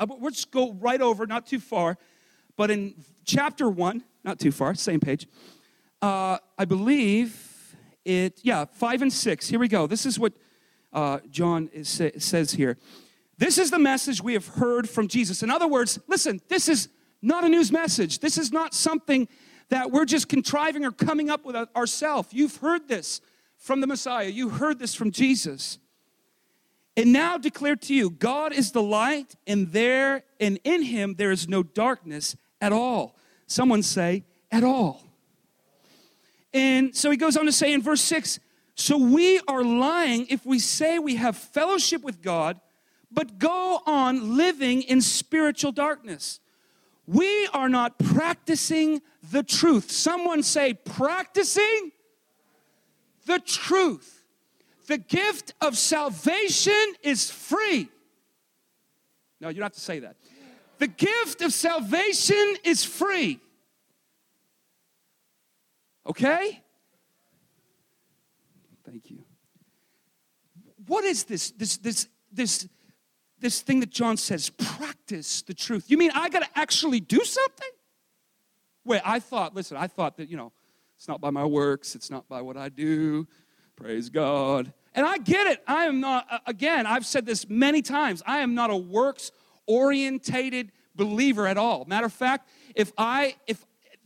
we'll 0.08 0.32
just 0.32 0.52
go 0.52 0.74
right 0.74 1.02
over, 1.02 1.26
not 1.26 1.46
too 1.46 1.60
far, 1.60 1.98
but 2.56 2.72
in 2.72 2.94
chapter 3.26 3.70
one, 3.70 4.04
not 4.24 4.40
too 4.40 4.52
far, 4.52 4.76
same 4.76 5.00
page, 5.00 5.28
uh, 6.02 6.38
I 6.58 6.66
believe 6.66 7.76
it, 8.06 8.40
yeah, 8.44 8.66
five 8.66 9.02
and 9.02 9.12
six. 9.12 9.48
Here 9.48 9.60
we 9.60 9.68
go. 9.68 9.88
This 9.88 10.06
is 10.06 10.18
what 10.20 10.34
uh, 10.98 11.20
John 11.30 11.70
is, 11.74 12.02
says 12.18 12.52
here. 12.54 12.76
This 13.38 13.60
is 13.60 13.70
the 13.70 13.78
message 13.78 14.20
we 14.20 14.34
have 14.34 14.48
heard 14.48 14.90
from 14.90 15.08
Jesus. 15.08 15.44
In 15.44 15.52
other 15.52 15.68
words, 15.68 16.00
listen, 16.08 16.42
this 16.48 16.68
is 16.68 16.90
not 17.22 17.44
a 17.44 17.50
news 17.50 17.72
message. 17.72 18.18
This 18.18 18.36
is 18.36 18.52
not 18.52 18.74
something 18.74 19.28
that 19.70 19.92
we're 19.92 20.06
just 20.06 20.28
contriving 20.28 20.84
or 20.84 20.92
coming 20.92 21.30
up 21.30 21.46
with 21.46 21.56
ourselves. 21.76 22.30
You've 22.32 22.58
heard 22.58 22.88
this 22.88 23.22
from 23.60 23.80
the 23.80 23.86
Messiah, 23.86 24.28
you 24.28 24.50
heard 24.50 24.80
this 24.80 24.96
from 24.96 25.12
Jesus. 25.12 25.78
And 26.96 27.14
now 27.14 27.38
declare 27.38 27.76
to 27.76 27.94
you 27.94 28.10
God 28.10 28.52
is 28.52 28.72
the 28.72 28.82
light, 28.82 29.36
and 29.46 29.72
there 29.72 30.24
and 30.40 30.60
in 30.64 30.82
him 30.82 31.14
there 31.14 31.32
is 31.32 31.48
no 31.48 31.62
darkness 31.62 32.36
at 32.60 32.74
all. 32.74 33.16
Someone 33.46 33.84
say, 33.84 34.24
at 34.52 34.64
all. 34.64 35.04
And 36.54 36.96
so 36.96 37.12
he 37.12 37.18
goes 37.18 37.38
on 37.38 37.46
to 37.46 37.52
say 37.52 37.72
in 37.72 37.84
verse 37.84 38.02
6 38.02 38.40
So 38.78 38.98
we 38.98 39.42
are 39.48 39.64
lying 39.64 40.28
if 40.30 40.46
we 40.46 40.60
say 40.60 41.00
we 41.00 41.16
have 41.16 41.36
fellowship 41.36 42.04
with 42.04 42.22
God, 42.22 42.60
but 43.12 43.40
go 43.40 43.82
on 43.86 44.38
living 44.38 44.84
in 44.84 45.02
spiritual 45.02 45.72
darkness 45.72 46.40
we 47.08 47.48
are 47.54 47.70
not 47.70 47.98
practicing 47.98 49.02
the 49.32 49.42
truth. 49.42 49.90
Someone 49.90 50.44
say, 50.44 50.74
practicing 50.74 51.94
the 53.26 53.40
truth. 53.40 54.26
The 54.88 54.98
gift 54.98 55.54
of 55.62 55.78
salvation 55.78 56.94
is 57.02 57.32
free. 57.32 57.90
No, 59.40 59.50
you 59.50 59.56
don't 59.56 59.64
have 59.64 59.74
to 59.74 59.80
say 59.80 60.00
that. 60.00 60.18
The 60.80 60.88
gift 60.88 61.42
of 61.42 61.54
salvation 61.54 62.56
is 62.64 62.84
free. 62.84 63.40
Okay? 66.06 66.62
Thank 68.86 69.10
you. 69.10 69.24
What 70.88 71.04
is 71.04 71.26
this 71.26 71.52
this 71.52 71.78
this 71.78 72.08
this 72.32 72.68
this 73.40 73.62
thing 73.62 73.80
that 73.82 73.90
John 73.90 74.18
says 74.18 74.50
practice 74.50 75.42
the 75.44 75.54
truth. 75.54 75.90
You 75.90 75.98
mean 75.98 76.12
I 76.14 76.30
got 76.30 76.44
to 76.44 76.50
actually 76.56 77.00
do 77.00 77.24
something? 77.24 77.70
Wait, 78.84 79.02
I 79.06 79.20
thought, 79.20 79.54
listen, 79.54 79.78
I 79.78 79.88
thought 79.88 80.18
that, 80.18 80.30
you 80.30 80.38
know, 80.38 80.52
it's 80.96 81.08
not 81.08 81.22
by 81.22 81.30
my 81.30 81.46
works, 81.46 81.94
it's 81.94 82.10
not 82.10 82.28
by 82.28 82.42
what 82.42 82.58
I 82.58 82.70
do. 82.70 83.28
Praise 83.76 84.10
God. 84.10 84.74
And 84.96 85.06
I 85.06 85.18
get 85.20 85.46
it. 85.48 85.64
I 85.68 85.86
am 85.86 86.00
not, 86.00 86.42
again, 86.48 86.88
I've 86.88 87.06
said 87.06 87.26
this 87.26 87.48
many 87.48 87.82
times, 87.82 88.24
I 88.26 88.40
am 88.40 88.56
not 88.56 88.72
a 88.72 88.76
works 88.76 89.32
orientated 89.68 90.72
believer 90.96 91.46
at 91.46 91.58
all. 91.58 91.86
Matter 91.86 92.08
of 92.08 92.14
fact, 92.14 92.50
if 92.76 92.92
I, 92.98 93.36
if 93.46 93.64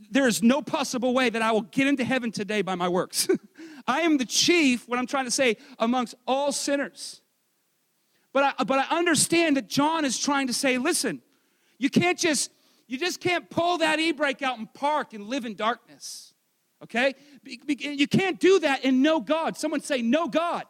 there 0.09 0.27
is 0.27 0.43
no 0.43 0.61
possible 0.61 1.13
way 1.13 1.29
that 1.29 1.41
I 1.41 1.51
will 1.51 1.61
get 1.61 1.87
into 1.87 2.03
heaven 2.03 2.31
today 2.31 2.61
by 2.61 2.75
my 2.75 2.89
works. 2.89 3.27
I 3.87 4.01
am 4.01 4.17
the 4.17 4.25
chief, 4.25 4.87
what 4.87 4.99
I'm 4.99 5.07
trying 5.07 5.25
to 5.25 5.31
say, 5.31 5.57
amongst 5.79 6.15
all 6.27 6.51
sinners. 6.51 7.21
But 8.33 8.55
I, 8.59 8.63
but 8.63 8.79
I 8.79 8.97
understand 8.97 9.57
that 9.57 9.67
John 9.67 10.05
is 10.05 10.17
trying 10.17 10.47
to 10.47 10.53
say, 10.53 10.77
listen, 10.77 11.21
you 11.77 11.89
can't 11.89 12.17
just, 12.17 12.51
you 12.87 12.97
just 12.97 13.19
can't 13.19 13.49
pull 13.49 13.79
that 13.79 13.99
e-brake 13.99 14.41
out 14.41 14.57
and 14.57 14.73
park 14.73 15.13
and 15.13 15.27
live 15.27 15.45
in 15.45 15.55
darkness. 15.55 16.33
Okay? 16.83 17.13
You 17.43 18.07
can't 18.07 18.39
do 18.39 18.59
that 18.59 18.85
and 18.85 19.03
know 19.03 19.19
God. 19.19 19.57
Someone 19.57 19.81
say, 19.81 20.01
know 20.01 20.27
God. 20.27 20.63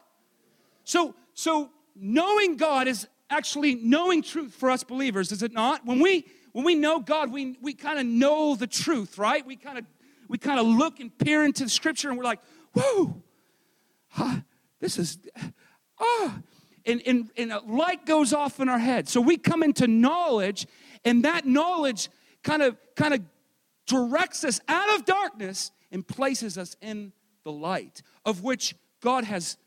So, 0.83 1.15
so 1.33 1.69
knowing 1.95 2.57
God 2.57 2.87
is 2.87 3.07
actually 3.29 3.75
knowing 3.75 4.21
truth 4.21 4.53
for 4.53 4.69
us 4.69 4.83
believers, 4.83 5.31
is 5.31 5.43
it 5.43 5.53
not? 5.53 5.85
When 5.85 5.99
we 5.99 6.25
when 6.53 6.65
we 6.65 6.75
know 6.75 6.99
God, 6.99 7.31
we, 7.31 7.57
we 7.61 7.73
kind 7.73 7.97
of 7.97 8.05
know 8.05 8.55
the 8.55 8.67
truth, 8.67 9.17
right? 9.17 9.45
We 9.45 9.55
kind 9.55 9.77
of 9.77 9.85
we 10.27 10.37
kind 10.37 10.59
of 10.59 10.65
look 10.65 10.99
and 10.99 11.17
peer 11.17 11.43
into 11.43 11.63
the 11.63 11.69
scripture 11.69 12.09
and 12.09 12.17
we're 12.17 12.23
like, 12.23 12.39
whoa, 12.73 13.21
huh, 14.09 14.37
this 14.79 14.97
is 14.97 15.17
ah, 15.99 16.39
and, 16.85 17.01
and, 17.05 17.29
and 17.37 17.51
a 17.51 17.59
light 17.59 18.05
goes 18.05 18.33
off 18.33 18.59
in 18.59 18.67
our 18.69 18.79
head. 18.79 19.07
So 19.07 19.21
we 19.21 19.37
come 19.37 19.63
into 19.63 19.87
knowledge, 19.87 20.67
and 21.05 21.23
that 21.25 21.45
knowledge 21.45 22.09
kind 22.43 22.61
of 22.61 22.77
kind 22.95 23.13
of 23.13 23.21
directs 23.85 24.43
us 24.43 24.59
out 24.67 24.93
of 24.95 25.05
darkness 25.05 25.71
and 25.91 26.07
places 26.07 26.57
us 26.57 26.75
in 26.81 27.11
the 27.43 27.51
light, 27.51 28.01
of 28.25 28.43
which 28.43 28.75
God 29.01 29.23
has 29.25 29.57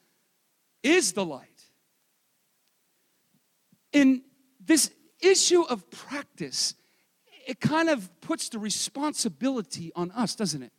is 0.83 1.13
the 1.13 1.25
light. 1.25 1.49
In 3.93 4.23
this 4.65 4.91
issue 5.21 5.63
of 5.63 5.91
practice, 5.91 6.75
it 7.47 7.61
kind 7.61 7.89
of 7.89 8.11
puts 8.21 8.49
the 8.49 8.59
responsibility 8.59 9.93
on 9.95 10.11
us, 10.13 10.35
doesn't 10.35 10.63
it? 10.63 10.73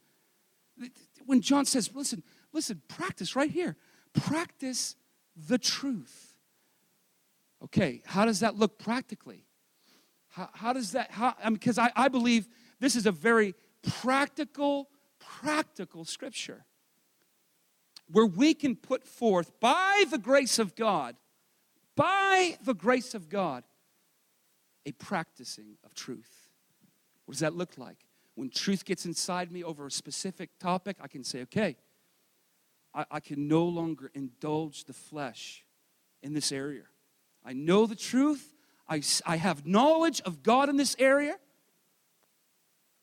When 1.25 1.41
John 1.41 1.65
says, 1.65 1.89
listen, 1.93 2.23
listen, 2.53 2.81
practice 2.87 3.35
right 3.35 3.49
here. 3.49 3.75
Practice 4.13 4.95
the 5.35 5.57
truth. 5.57 6.35
Okay, 7.63 8.01
how 8.05 8.25
does 8.25 8.41
that 8.41 8.55
look 8.55 8.77
practically? 8.77 9.45
How, 10.29 10.49
how 10.53 10.73
does 10.73 10.91
that, 10.91 11.11
how, 11.11 11.33
I 11.41 11.45
mean, 11.45 11.55
because 11.55 11.77
I, 11.77 11.91
I 11.95 12.09
believe 12.09 12.47
this 12.79 12.95
is 12.95 13.05
a 13.05 13.11
very 13.11 13.55
practical, 13.81 14.89
practical 15.19 16.05
scripture 16.05 16.65
where 18.11 18.25
we 18.25 18.53
can 18.53 18.75
put 18.75 19.03
forth 19.03 19.59
by 19.59 20.03
the 20.11 20.17
grace 20.17 20.59
of 20.59 20.75
God, 20.75 21.15
by 21.95 22.57
the 22.63 22.73
grace 22.73 23.15
of 23.15 23.29
God, 23.29 23.63
a 24.85 24.91
practicing 24.91 25.77
of 25.83 25.95
truth. 25.95 26.49
What 27.25 27.33
does 27.33 27.39
that 27.39 27.55
look 27.55 27.77
like? 27.77 28.04
When 28.35 28.49
truth 28.49 28.85
gets 28.85 29.05
inside 29.05 29.51
me 29.51 29.63
over 29.63 29.87
a 29.87 29.91
specific 29.91 30.49
topic, 30.59 30.97
I 31.01 31.07
can 31.07 31.23
say, 31.23 31.41
okay, 31.43 31.77
I, 32.93 33.05
I 33.11 33.19
can 33.19 33.47
no 33.47 33.65
longer 33.65 34.11
indulge 34.13 34.83
the 34.83 34.93
flesh 34.93 35.65
in 36.21 36.33
this 36.33 36.51
area. 36.51 36.83
I 37.43 37.53
know 37.53 37.85
the 37.85 37.95
truth. 37.95 38.53
I, 38.87 39.01
I 39.25 39.37
have 39.37 39.65
knowledge 39.65 40.21
of 40.21 40.43
God 40.43 40.69
in 40.69 40.77
this 40.77 40.95
area. 40.99 41.37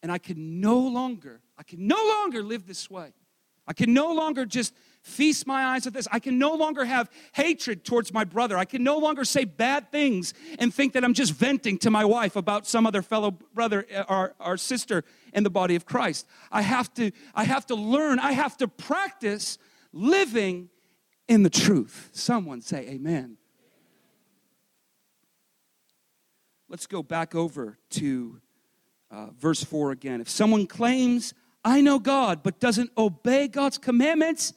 And 0.03 0.11
I 0.11 0.19
can 0.19 0.61
no 0.61 0.79
longer, 0.79 1.41
I 1.57 1.63
can 1.63 1.87
no 1.87 1.97
longer 1.97 2.43
live 2.43 2.67
this 2.67 2.91
way. 2.91 3.13
I 3.67 3.73
can 3.73 3.95
no 3.95 4.13
longer 4.13 4.45
just 4.45 4.75
feast 5.03 5.47
my 5.47 5.65
eyes 5.65 5.87
at 5.87 5.93
this. 5.93 6.07
I 6.11 6.21
can 6.21 6.39
no 6.39 6.55
longer 6.55 6.85
have 6.85 7.11
hatred 7.33 7.85
towards 7.85 8.13
my 8.13 8.25
brother. 8.25 8.57
I 8.57 8.65
can 8.65 8.83
no 8.85 8.99
longer 8.99 9.25
say 9.25 9.45
bad 9.45 9.91
things 9.91 10.33
and 10.59 10.73
think 10.73 10.93
that 10.95 11.05
I'm 11.05 11.15
just 11.15 11.33
venting 11.33 11.79
to 11.79 11.91
my 11.91 12.05
wife 12.05 12.37
about 12.37 12.67
some 12.67 12.87
other 12.87 13.03
fellow 13.03 13.33
brother 13.55 13.85
uh, 13.95 14.05
or, 14.09 14.35
or 14.39 14.57
sister 14.57 15.05
in 15.33 15.43
the 15.43 15.51
body 15.51 15.75
of 15.75 15.85
Christ. 15.85 16.27
I 16.51 16.63
have 16.63 16.93
to, 16.95 17.11
I 17.35 17.45
have 17.45 17.67
to 17.67 17.75
learn, 17.75 18.19
I 18.21 18.33
have 18.33 18.57
to 18.59 18.69
practice 18.69 19.59
living 19.93 20.71
in 21.29 21.43
the 21.43 21.51
truth. 21.51 22.11
Someone 22.13 22.61
say 22.61 22.89
amen. 22.89 23.37
Let's 26.69 26.87
go 26.87 27.03
back 27.03 27.35
over 27.35 27.77
to 27.91 28.41
uh, 29.11 29.27
verse 29.39 29.63
4 29.63 29.91
again. 29.91 30.21
If 30.21 30.31
someone 30.31 30.67
claims, 30.67 31.35
I 31.65 31.81
know 31.81 31.99
God, 31.99 32.43
but 32.43 32.61
doesn't 32.61 32.91
obey 32.97 33.47
God's 33.47 33.77
commandments, 33.77 34.55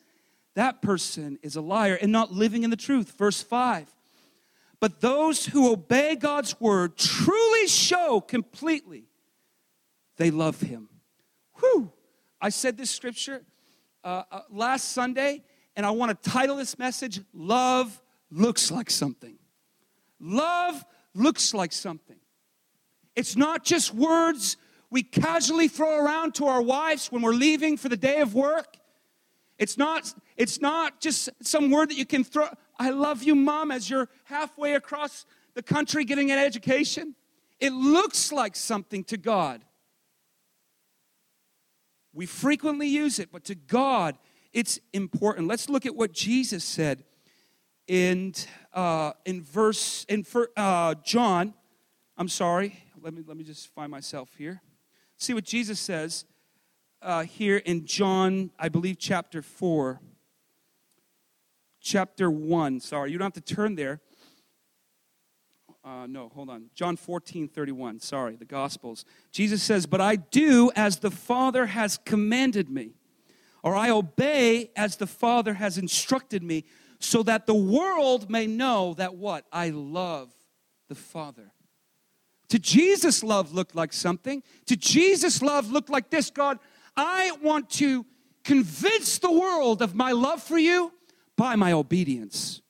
that 0.56 0.82
person 0.82 1.38
is 1.42 1.56
a 1.56 1.62
liar 1.62 1.98
and 2.02 2.12
not 2.12 2.32
living 2.32 2.64
in 2.64 2.70
the 2.70 2.76
truth. 2.76 3.18
Verse 3.18 3.42
5. 3.42 3.94
But 4.80 5.02
those 5.02 5.46
who 5.46 5.72
obey 5.72 6.16
God's 6.16 6.60
word 6.60 6.98
truly 6.98 7.68
show 7.68 8.22
completely 8.22 9.06
they 10.18 10.32
love 10.32 10.62
him. 10.62 10.90
Whew. 11.60 11.92
I 12.40 12.50
said 12.50 12.78
this 12.78 12.92
scripture 12.92 13.42
uh, 14.04 14.24
uh, 14.32 14.42
last 14.50 14.92
Sunday, 14.92 15.44
and 15.76 15.86
I 15.86 15.92
want 15.92 16.12
to 16.24 16.30
title 16.30 16.58
this 16.58 16.78
message 16.78 17.22
Love 17.34 18.02
Looks 18.32 18.72
Like 18.72 18.90
Something. 18.90 19.38
Love 20.20 20.86
looks 21.14 21.54
like 21.54 21.72
something. 21.72 22.18
It's 23.16 23.36
not 23.36 23.64
just 23.64 23.94
words 23.94 24.58
we 24.90 25.04
casually 25.04 25.68
throw 25.68 26.06
around 26.06 26.36
to 26.36 26.46
our 26.46 26.62
wives 26.62 27.12
when 27.12 27.22
we're 27.22 27.34
leaving 27.34 27.78
for 27.78 27.90
the 27.90 27.98
day 27.98 28.20
of 28.20 28.34
work. 28.34 28.78
It's 29.58 29.78
not, 29.78 30.14
it's 30.38 30.60
not 30.60 31.00
just 31.00 31.30
some 31.42 31.72
word 31.72 31.90
that 31.90 31.98
you 31.98 32.06
can 32.06 32.24
throw. 32.24 32.48
I 32.78 32.90
love 32.90 33.24
you, 33.24 33.36
mom, 33.36 33.72
as 33.72 33.90
you're 33.90 34.10
halfway 34.26 34.74
across 34.74 35.26
the 35.54 35.64
country 35.64 36.04
getting 36.04 36.32
an 36.32 36.38
education. 36.38 37.16
It 37.60 37.72
looks 37.72 38.32
like 38.32 38.56
something 38.56 39.04
to 39.06 39.18
God. 39.18 39.64
We 42.14 42.26
frequently 42.26 42.88
use 42.88 43.20
it, 43.20 43.30
but 43.32 43.44
to 43.46 43.56
God, 43.56 44.18
it's 44.54 44.80
important. 44.94 45.48
Let's 45.48 45.70
look 45.70 45.86
at 45.86 45.96
what 45.96 46.14
Jesus 46.14 46.64
said 46.64 47.04
in, 47.88 48.34
uh, 48.74 49.14
in 49.26 49.42
verse, 49.42 50.06
in 50.08 50.26
uh, 50.56 50.96
John. 51.04 51.54
I'm 52.18 52.30
sorry, 52.30 52.82
let 53.02 53.14
me, 53.14 53.24
let 53.26 53.36
me 53.36 53.44
just 53.44 53.74
find 53.74 53.92
myself 53.92 54.30
here. 54.38 54.62
See 55.18 55.34
what 55.34 55.44
Jesus 55.44 55.80
says 55.80 56.26
uh, 57.02 57.24
here 57.24 57.58
in 57.58 57.86
John, 57.86 58.52
I 58.58 58.70
believe, 58.70 58.98
chapter 58.98 59.42
4. 59.42 60.00
Chapter 61.86 62.32
1, 62.32 62.80
sorry, 62.80 63.12
you 63.12 63.20
don't 63.20 63.28
have 63.28 63.46
to 63.46 63.56
turn 63.56 63.76
there. 63.76 64.02
Uh, 65.84 66.08
no, 66.08 66.30
hold 66.30 66.50
on. 66.50 66.72
John 66.74 66.98
14, 66.98 67.48
31. 67.48 68.00
Sorry, 68.00 68.36
the 68.36 68.44
Gospels. 68.44 69.06
Jesus 69.32 69.62
says, 69.62 69.86
But 69.86 70.02
I 70.02 70.16
do 70.16 70.72
as 70.76 70.98
the 70.98 71.12
Father 71.12 71.68
has 71.68 72.00
commanded 72.04 72.72
me, 72.72 72.96
or 73.62 73.76
I 73.76 73.92
obey 73.92 74.72
as 74.76 74.96
the 74.96 75.06
Father 75.06 75.54
has 75.54 75.78
instructed 75.78 76.42
me, 76.42 76.66
so 77.00 77.22
that 77.22 77.46
the 77.46 77.54
world 77.54 78.32
may 78.32 78.48
know 78.48 78.96
that 78.96 79.14
what? 79.14 79.46
I 79.52 79.70
love 79.70 80.34
the 80.88 80.96
Father. 80.96 81.52
To 82.50 82.58
Jesus, 82.58 83.24
love 83.24 83.54
looked 83.54 83.76
like 83.76 83.94
something. 83.94 84.42
To 84.66 84.76
Jesus, 84.76 85.44
love 85.44 85.70
looked 85.70 85.92
like 85.92 86.10
this 86.10 86.32
God, 86.32 86.58
I 86.98 87.38
want 87.44 87.70
to 87.72 88.08
convince 88.44 89.20
the 89.20 89.32
world 89.32 89.84
of 89.84 89.94
my 89.94 90.14
love 90.14 90.42
for 90.42 90.58
you 90.58 90.92
by 91.38 91.56
my 91.56 91.72
obedience. 91.72 92.62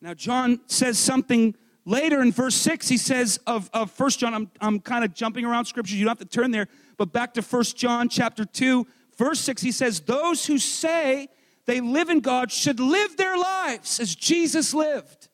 Now, 0.00 0.14
John 0.14 0.60
says 0.66 0.98
something 0.98 1.54
later 1.86 2.20
in 2.20 2.30
verse 2.30 2.54
6. 2.56 2.88
He 2.88 2.98
says 2.98 3.38
of, 3.46 3.70
of 3.72 3.98
1 3.98 4.10
John, 4.10 4.34
I'm, 4.34 4.50
I'm 4.60 4.80
kind 4.80 5.04
of 5.04 5.14
jumping 5.14 5.44
around 5.44 5.64
scriptures. 5.64 5.98
You 5.98 6.04
don't 6.04 6.18
have 6.18 6.28
to 6.28 6.36
turn 6.36 6.50
there, 6.50 6.68
but 6.96 7.12
back 7.12 7.34
to 7.34 7.42
1 7.42 7.62
John 7.74 8.08
chapter 8.08 8.44
2, 8.44 8.86
verse 9.16 9.40
6, 9.40 9.62
he 9.62 9.72
says, 9.72 10.00
Those 10.00 10.44
who 10.44 10.58
say 10.58 11.28
they 11.66 11.80
live 11.80 12.10
in 12.10 12.20
God 12.20 12.52
should 12.52 12.80
live 12.80 13.16
their 13.16 13.38
lives 13.38 13.98
as 14.00 14.14
Jesus 14.14 14.74
lived. 14.74 15.28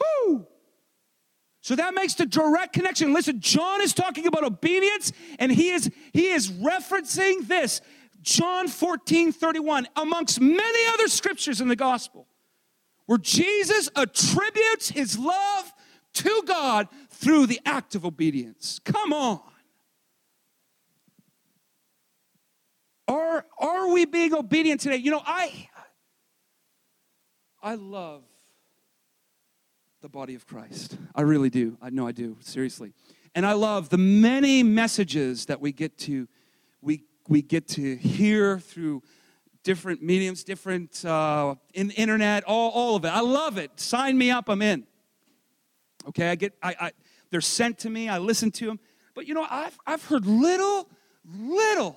Whoo! 0.00 0.46
So 1.62 1.76
that 1.76 1.92
makes 1.92 2.14
the 2.14 2.24
direct 2.24 2.72
connection. 2.72 3.12
Listen, 3.12 3.40
John 3.40 3.82
is 3.82 3.92
talking 3.92 4.26
about 4.26 4.44
obedience, 4.44 5.12
and 5.38 5.52
he 5.52 5.70
is 5.70 5.90
he 6.12 6.28
is 6.28 6.50
referencing 6.50 7.46
this. 7.46 7.82
John 8.22 8.68
14, 8.68 9.32
31, 9.32 9.88
amongst 9.96 10.40
many 10.40 10.86
other 10.92 11.08
scriptures 11.08 11.60
in 11.60 11.68
the 11.68 11.76
gospel 11.76 12.26
where 13.06 13.18
Jesus 13.18 13.90
attributes 13.96 14.90
his 14.90 15.18
love 15.18 15.72
to 16.12 16.42
God 16.46 16.88
through 17.08 17.46
the 17.46 17.60
act 17.64 17.94
of 17.94 18.04
obedience. 18.04 18.80
Come 18.84 19.12
on. 19.12 19.40
Are, 23.08 23.44
are 23.58 23.88
we 23.88 24.04
being 24.04 24.32
obedient 24.34 24.80
today? 24.80 24.96
You 24.96 25.10
know, 25.10 25.22
I 25.24 25.68
I 27.62 27.74
love 27.74 28.22
the 30.00 30.08
body 30.08 30.34
of 30.34 30.46
Christ. 30.46 30.96
I 31.14 31.22
really 31.22 31.50
do. 31.50 31.76
I 31.82 31.90
know 31.90 32.06
I 32.06 32.12
do, 32.12 32.36
seriously. 32.40 32.92
And 33.34 33.44
I 33.44 33.52
love 33.52 33.90
the 33.90 33.98
many 33.98 34.62
messages 34.62 35.46
that 35.46 35.60
we 35.60 35.72
get 35.72 35.98
to 35.98 36.26
we 37.30 37.42
get 37.42 37.68
to 37.68 37.96
hear 37.96 38.58
through 38.58 39.02
different 39.62 40.02
mediums, 40.02 40.42
different 40.42 41.04
uh, 41.04 41.54
in 41.72 41.86
the 41.88 41.94
internet, 41.94 42.42
all, 42.44 42.70
all 42.72 42.96
of 42.96 43.04
it. 43.04 43.08
I 43.08 43.20
love 43.20 43.56
it. 43.56 43.70
Sign 43.78 44.18
me 44.18 44.32
up. 44.32 44.48
I'm 44.48 44.60
in. 44.60 44.84
Okay, 46.08 46.28
I 46.28 46.34
get. 46.34 46.54
I, 46.60 46.74
I 46.80 46.92
they're 47.30 47.40
sent 47.40 47.78
to 47.80 47.90
me. 47.90 48.08
I 48.08 48.18
listen 48.18 48.50
to 48.52 48.66
them. 48.66 48.80
But 49.14 49.28
you 49.28 49.34
know, 49.34 49.46
I've 49.48 49.78
I've 49.86 50.04
heard 50.04 50.26
little, 50.26 50.88
little 51.24 51.96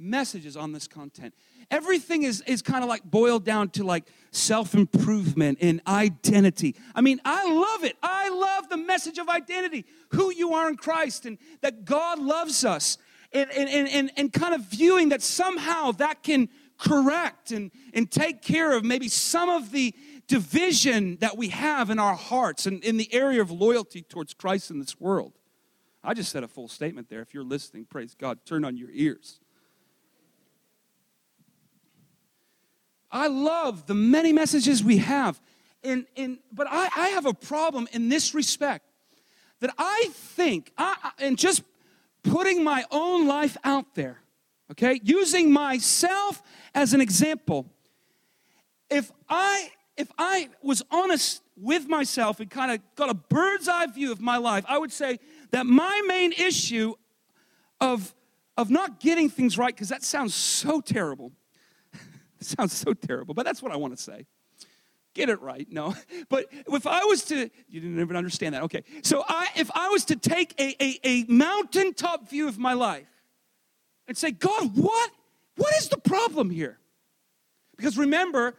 messages 0.00 0.56
on 0.56 0.72
this 0.72 0.88
content. 0.88 1.32
Everything 1.70 2.24
is, 2.24 2.42
is 2.46 2.62
kind 2.62 2.82
of 2.82 2.88
like 2.88 3.04
boiled 3.04 3.44
down 3.44 3.68
to 3.70 3.84
like 3.84 4.04
self 4.32 4.74
improvement 4.74 5.58
and 5.60 5.80
identity. 5.86 6.74
I 6.94 7.02
mean, 7.02 7.20
I 7.24 7.44
love 7.52 7.84
it. 7.84 7.96
I 8.02 8.30
love 8.30 8.68
the 8.68 8.78
message 8.78 9.18
of 9.18 9.28
identity, 9.28 9.84
who 10.08 10.32
you 10.32 10.54
are 10.54 10.68
in 10.68 10.76
Christ, 10.76 11.26
and 11.26 11.38
that 11.60 11.84
God 11.84 12.18
loves 12.18 12.64
us, 12.64 12.98
and, 13.32 13.50
and, 13.50 13.88
and, 13.88 14.10
and 14.16 14.32
kind 14.32 14.54
of 14.54 14.62
viewing 14.62 15.10
that 15.10 15.22
somehow 15.22 15.92
that 15.92 16.22
can 16.22 16.48
correct 16.78 17.50
and, 17.50 17.70
and 17.92 18.10
take 18.10 18.42
care 18.42 18.72
of 18.72 18.84
maybe 18.84 19.08
some 19.08 19.48
of 19.48 19.70
the 19.70 19.94
division 20.26 21.16
that 21.20 21.36
we 21.36 21.48
have 21.48 21.90
in 21.90 21.98
our 21.98 22.14
hearts 22.14 22.66
and 22.66 22.82
in 22.84 22.96
the 22.96 23.12
area 23.12 23.42
of 23.42 23.50
loyalty 23.50 24.02
towards 24.02 24.32
Christ 24.34 24.70
in 24.70 24.78
this 24.78 24.98
world. 25.00 25.32
I 26.02 26.14
just 26.14 26.32
said 26.32 26.42
a 26.42 26.48
full 26.48 26.68
statement 26.68 27.10
there. 27.10 27.20
If 27.20 27.34
you're 27.34 27.44
listening, 27.44 27.84
praise 27.84 28.14
God, 28.14 28.38
turn 28.46 28.64
on 28.64 28.76
your 28.76 28.90
ears. 28.92 29.40
I 33.12 33.26
love 33.26 33.86
the 33.86 33.94
many 33.94 34.32
messages 34.32 34.82
we 34.82 34.98
have. 34.98 35.40
In, 35.82 36.06
in, 36.14 36.38
but 36.52 36.66
I, 36.70 36.88
I 36.96 37.08
have 37.08 37.26
a 37.26 37.34
problem 37.34 37.88
in 37.92 38.08
this 38.08 38.34
respect 38.34 38.86
that 39.60 39.74
I 39.78 40.08
think, 40.12 40.72
I, 40.78 41.10
and 41.18 41.38
just 41.38 41.62
putting 42.22 42.62
my 42.64 42.84
own 42.90 43.26
life 43.26 43.56
out 43.64 43.94
there, 43.94 44.20
okay, 44.70 45.00
using 45.02 45.52
myself 45.52 46.42
as 46.74 46.94
an 46.94 47.00
example, 47.00 47.66
if 48.88 49.10
I 49.28 49.70
if 49.96 50.10
I 50.16 50.48
was 50.62 50.82
honest 50.90 51.42
with 51.56 51.86
myself 51.86 52.40
and 52.40 52.50
kind 52.50 52.72
of 52.72 52.80
got 52.94 53.10
a 53.10 53.14
bird's 53.14 53.68
eye 53.68 53.86
view 53.86 54.12
of 54.12 54.20
my 54.20 54.38
life, 54.38 54.64
I 54.66 54.78
would 54.78 54.92
say 54.92 55.18
that 55.50 55.66
my 55.66 56.02
main 56.06 56.32
issue 56.32 56.94
of 57.80 58.14
of 58.56 58.70
not 58.70 59.00
getting 59.00 59.30
things 59.30 59.56
right, 59.56 59.74
because 59.74 59.88
that 59.88 60.02
sounds 60.02 60.34
so 60.34 60.80
terrible. 60.80 61.32
sounds 62.40 62.72
so 62.72 62.92
terrible, 62.92 63.34
but 63.34 63.44
that's 63.44 63.62
what 63.62 63.72
I 63.72 63.76
want 63.76 63.96
to 63.96 64.02
say. 64.02 64.26
Get 65.14 65.28
it 65.28 65.40
right, 65.40 65.66
no. 65.70 65.94
But 66.28 66.46
if 66.52 66.86
I 66.86 67.04
was 67.04 67.24
to, 67.24 67.50
you 67.68 67.80
didn't 67.80 68.00
even 68.00 68.16
understand 68.16 68.54
that. 68.54 68.62
Okay, 68.64 68.84
so 69.02 69.24
I, 69.28 69.48
if 69.56 69.70
I 69.74 69.88
was 69.88 70.04
to 70.06 70.16
take 70.16 70.54
a, 70.60 70.76
a, 70.82 71.00
a 71.02 71.24
mountaintop 71.24 72.28
view 72.28 72.46
of 72.48 72.58
my 72.58 72.74
life 72.74 73.08
and 74.06 74.16
say, 74.16 74.30
God, 74.30 74.70
what 74.76 75.10
what 75.56 75.74
is 75.76 75.88
the 75.88 75.98
problem 75.98 76.48
here? 76.48 76.78
Because 77.76 77.98
remember, 77.98 78.54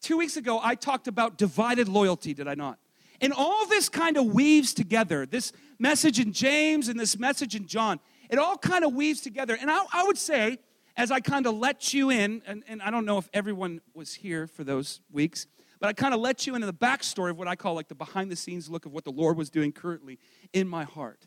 two 0.00 0.16
weeks 0.16 0.36
ago, 0.36 0.60
I 0.62 0.74
talked 0.74 1.06
about 1.06 1.38
divided 1.38 1.88
loyalty, 1.88 2.34
did 2.34 2.48
I 2.48 2.54
not? 2.54 2.78
And 3.20 3.32
all 3.32 3.66
this 3.66 3.88
kind 3.88 4.16
of 4.16 4.26
weaves 4.26 4.74
together. 4.74 5.24
This 5.24 5.52
message 5.78 6.18
in 6.18 6.32
James 6.32 6.88
and 6.88 6.98
this 6.98 7.18
message 7.18 7.54
in 7.54 7.66
John, 7.66 8.00
it 8.28 8.38
all 8.38 8.56
kind 8.56 8.84
of 8.84 8.92
weaves 8.92 9.20
together. 9.20 9.56
And 9.60 9.70
I, 9.70 9.84
I 9.92 10.04
would 10.04 10.18
say, 10.18 10.58
as 10.96 11.10
I 11.10 11.20
kind 11.20 11.46
of 11.46 11.54
let 11.54 11.94
you 11.94 12.10
in, 12.10 12.42
and, 12.46 12.64
and 12.66 12.82
I 12.82 12.90
don't 12.90 13.04
know 13.04 13.18
if 13.18 13.28
everyone 13.32 13.80
was 13.94 14.14
here 14.14 14.46
for 14.46 14.64
those 14.64 15.00
weeks, 15.10 15.46
but 15.82 15.88
I 15.88 15.94
kind 15.94 16.14
of 16.14 16.20
let 16.20 16.46
you 16.46 16.54
into 16.54 16.68
the 16.68 16.72
backstory 16.72 17.30
of 17.30 17.38
what 17.38 17.48
I 17.48 17.56
call 17.56 17.74
like 17.74 17.88
the 17.88 17.96
behind 17.96 18.30
the 18.30 18.36
scenes 18.36 18.70
look 18.70 18.86
of 18.86 18.92
what 18.92 19.02
the 19.02 19.10
Lord 19.10 19.36
was 19.36 19.50
doing 19.50 19.72
currently 19.72 20.20
in 20.52 20.68
my 20.68 20.84
heart. 20.84 21.26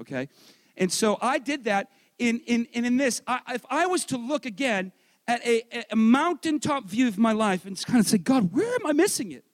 Okay? 0.00 0.30
And 0.78 0.90
so 0.90 1.18
I 1.20 1.38
did 1.38 1.64
that 1.64 1.90
in, 2.18 2.40
in, 2.46 2.64
in, 2.72 2.86
in 2.86 2.96
this, 2.96 3.20
I, 3.26 3.40
if 3.50 3.66
I 3.68 3.84
was 3.84 4.06
to 4.06 4.16
look 4.16 4.46
again 4.46 4.92
at 5.28 5.46
a, 5.46 5.84
a 5.90 5.96
mountaintop 5.96 6.86
view 6.86 7.06
of 7.06 7.18
my 7.18 7.32
life 7.32 7.66
and 7.66 7.78
kind 7.84 8.00
of 8.00 8.06
say, 8.06 8.16
God, 8.16 8.54
where 8.54 8.74
am 8.76 8.86
I 8.86 8.92
missing 8.92 9.30
it? 9.30 9.44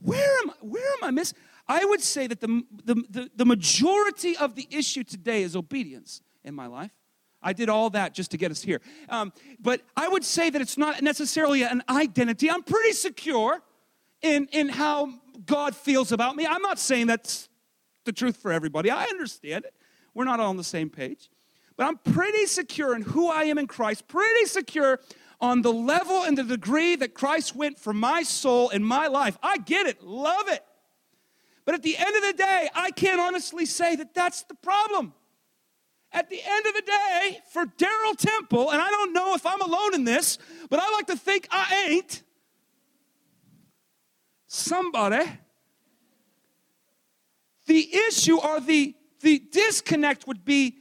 Where 0.00 0.38
am 0.38 0.48
I, 0.48 0.54
where 0.62 0.92
am 0.94 1.04
I 1.04 1.10
missing? 1.10 1.36
I 1.68 1.84
would 1.84 2.00
say 2.00 2.28
that 2.28 2.40
the, 2.40 2.62
the, 2.86 2.94
the, 3.10 3.30
the 3.36 3.44
majority 3.44 4.38
of 4.38 4.54
the 4.54 4.68
issue 4.70 5.04
today 5.04 5.42
is 5.42 5.54
obedience 5.54 6.22
in 6.44 6.54
my 6.54 6.66
life. 6.66 6.92
I 7.42 7.52
did 7.52 7.68
all 7.68 7.90
that 7.90 8.14
just 8.14 8.30
to 8.32 8.36
get 8.36 8.50
us 8.50 8.62
here. 8.62 8.80
Um, 9.08 9.32
but 9.58 9.82
I 9.96 10.08
would 10.08 10.24
say 10.24 10.50
that 10.50 10.60
it's 10.60 10.76
not 10.76 11.02
necessarily 11.02 11.62
an 11.62 11.82
identity. 11.88 12.50
I'm 12.50 12.62
pretty 12.62 12.92
secure 12.92 13.62
in, 14.22 14.48
in 14.52 14.68
how 14.68 15.14
God 15.46 15.74
feels 15.74 16.12
about 16.12 16.36
me. 16.36 16.46
I'm 16.46 16.62
not 16.62 16.78
saying 16.78 17.06
that's 17.06 17.48
the 18.04 18.12
truth 18.12 18.36
for 18.36 18.52
everybody. 18.52 18.90
I 18.90 19.04
understand 19.04 19.64
it. 19.64 19.74
We're 20.14 20.24
not 20.24 20.40
all 20.40 20.50
on 20.50 20.56
the 20.56 20.64
same 20.64 20.90
page. 20.90 21.30
But 21.76 21.86
I'm 21.86 21.96
pretty 21.96 22.46
secure 22.46 22.94
in 22.94 23.02
who 23.02 23.30
I 23.30 23.44
am 23.44 23.56
in 23.56 23.66
Christ, 23.66 24.06
pretty 24.06 24.44
secure 24.46 25.00
on 25.40 25.62
the 25.62 25.72
level 25.72 26.24
and 26.24 26.36
the 26.36 26.44
degree 26.44 26.96
that 26.96 27.14
Christ 27.14 27.56
went 27.56 27.78
for 27.78 27.94
my 27.94 28.22
soul 28.22 28.68
and 28.68 28.84
my 28.84 29.06
life. 29.06 29.38
I 29.42 29.56
get 29.58 29.86
it, 29.86 30.02
love 30.02 30.48
it. 30.48 30.62
But 31.64 31.74
at 31.74 31.82
the 31.82 31.96
end 31.96 32.16
of 32.16 32.22
the 32.22 32.32
day, 32.34 32.68
I 32.74 32.90
can't 32.90 33.20
honestly 33.20 33.64
say 33.64 33.96
that 33.96 34.12
that's 34.12 34.42
the 34.42 34.54
problem. 34.54 35.14
At 36.12 36.28
the 36.28 36.40
end 36.44 36.66
of 36.66 36.74
the 36.74 36.82
day, 36.82 37.38
for 37.52 37.66
Daryl 37.66 38.16
Temple, 38.16 38.70
and 38.70 38.80
I 38.82 38.88
don't 38.88 39.12
know 39.12 39.34
if 39.34 39.46
I'm 39.46 39.60
alone 39.60 39.94
in 39.94 40.04
this, 40.04 40.38
but 40.68 40.80
I 40.80 40.90
like 40.92 41.06
to 41.06 41.16
think 41.16 41.46
I 41.50 41.86
ain't. 41.88 42.22
Somebody, 44.48 45.24
the 47.66 47.94
issue 48.08 48.38
or 48.38 48.58
the, 48.58 48.96
the 49.20 49.38
disconnect 49.38 50.26
would 50.26 50.44
be 50.44 50.78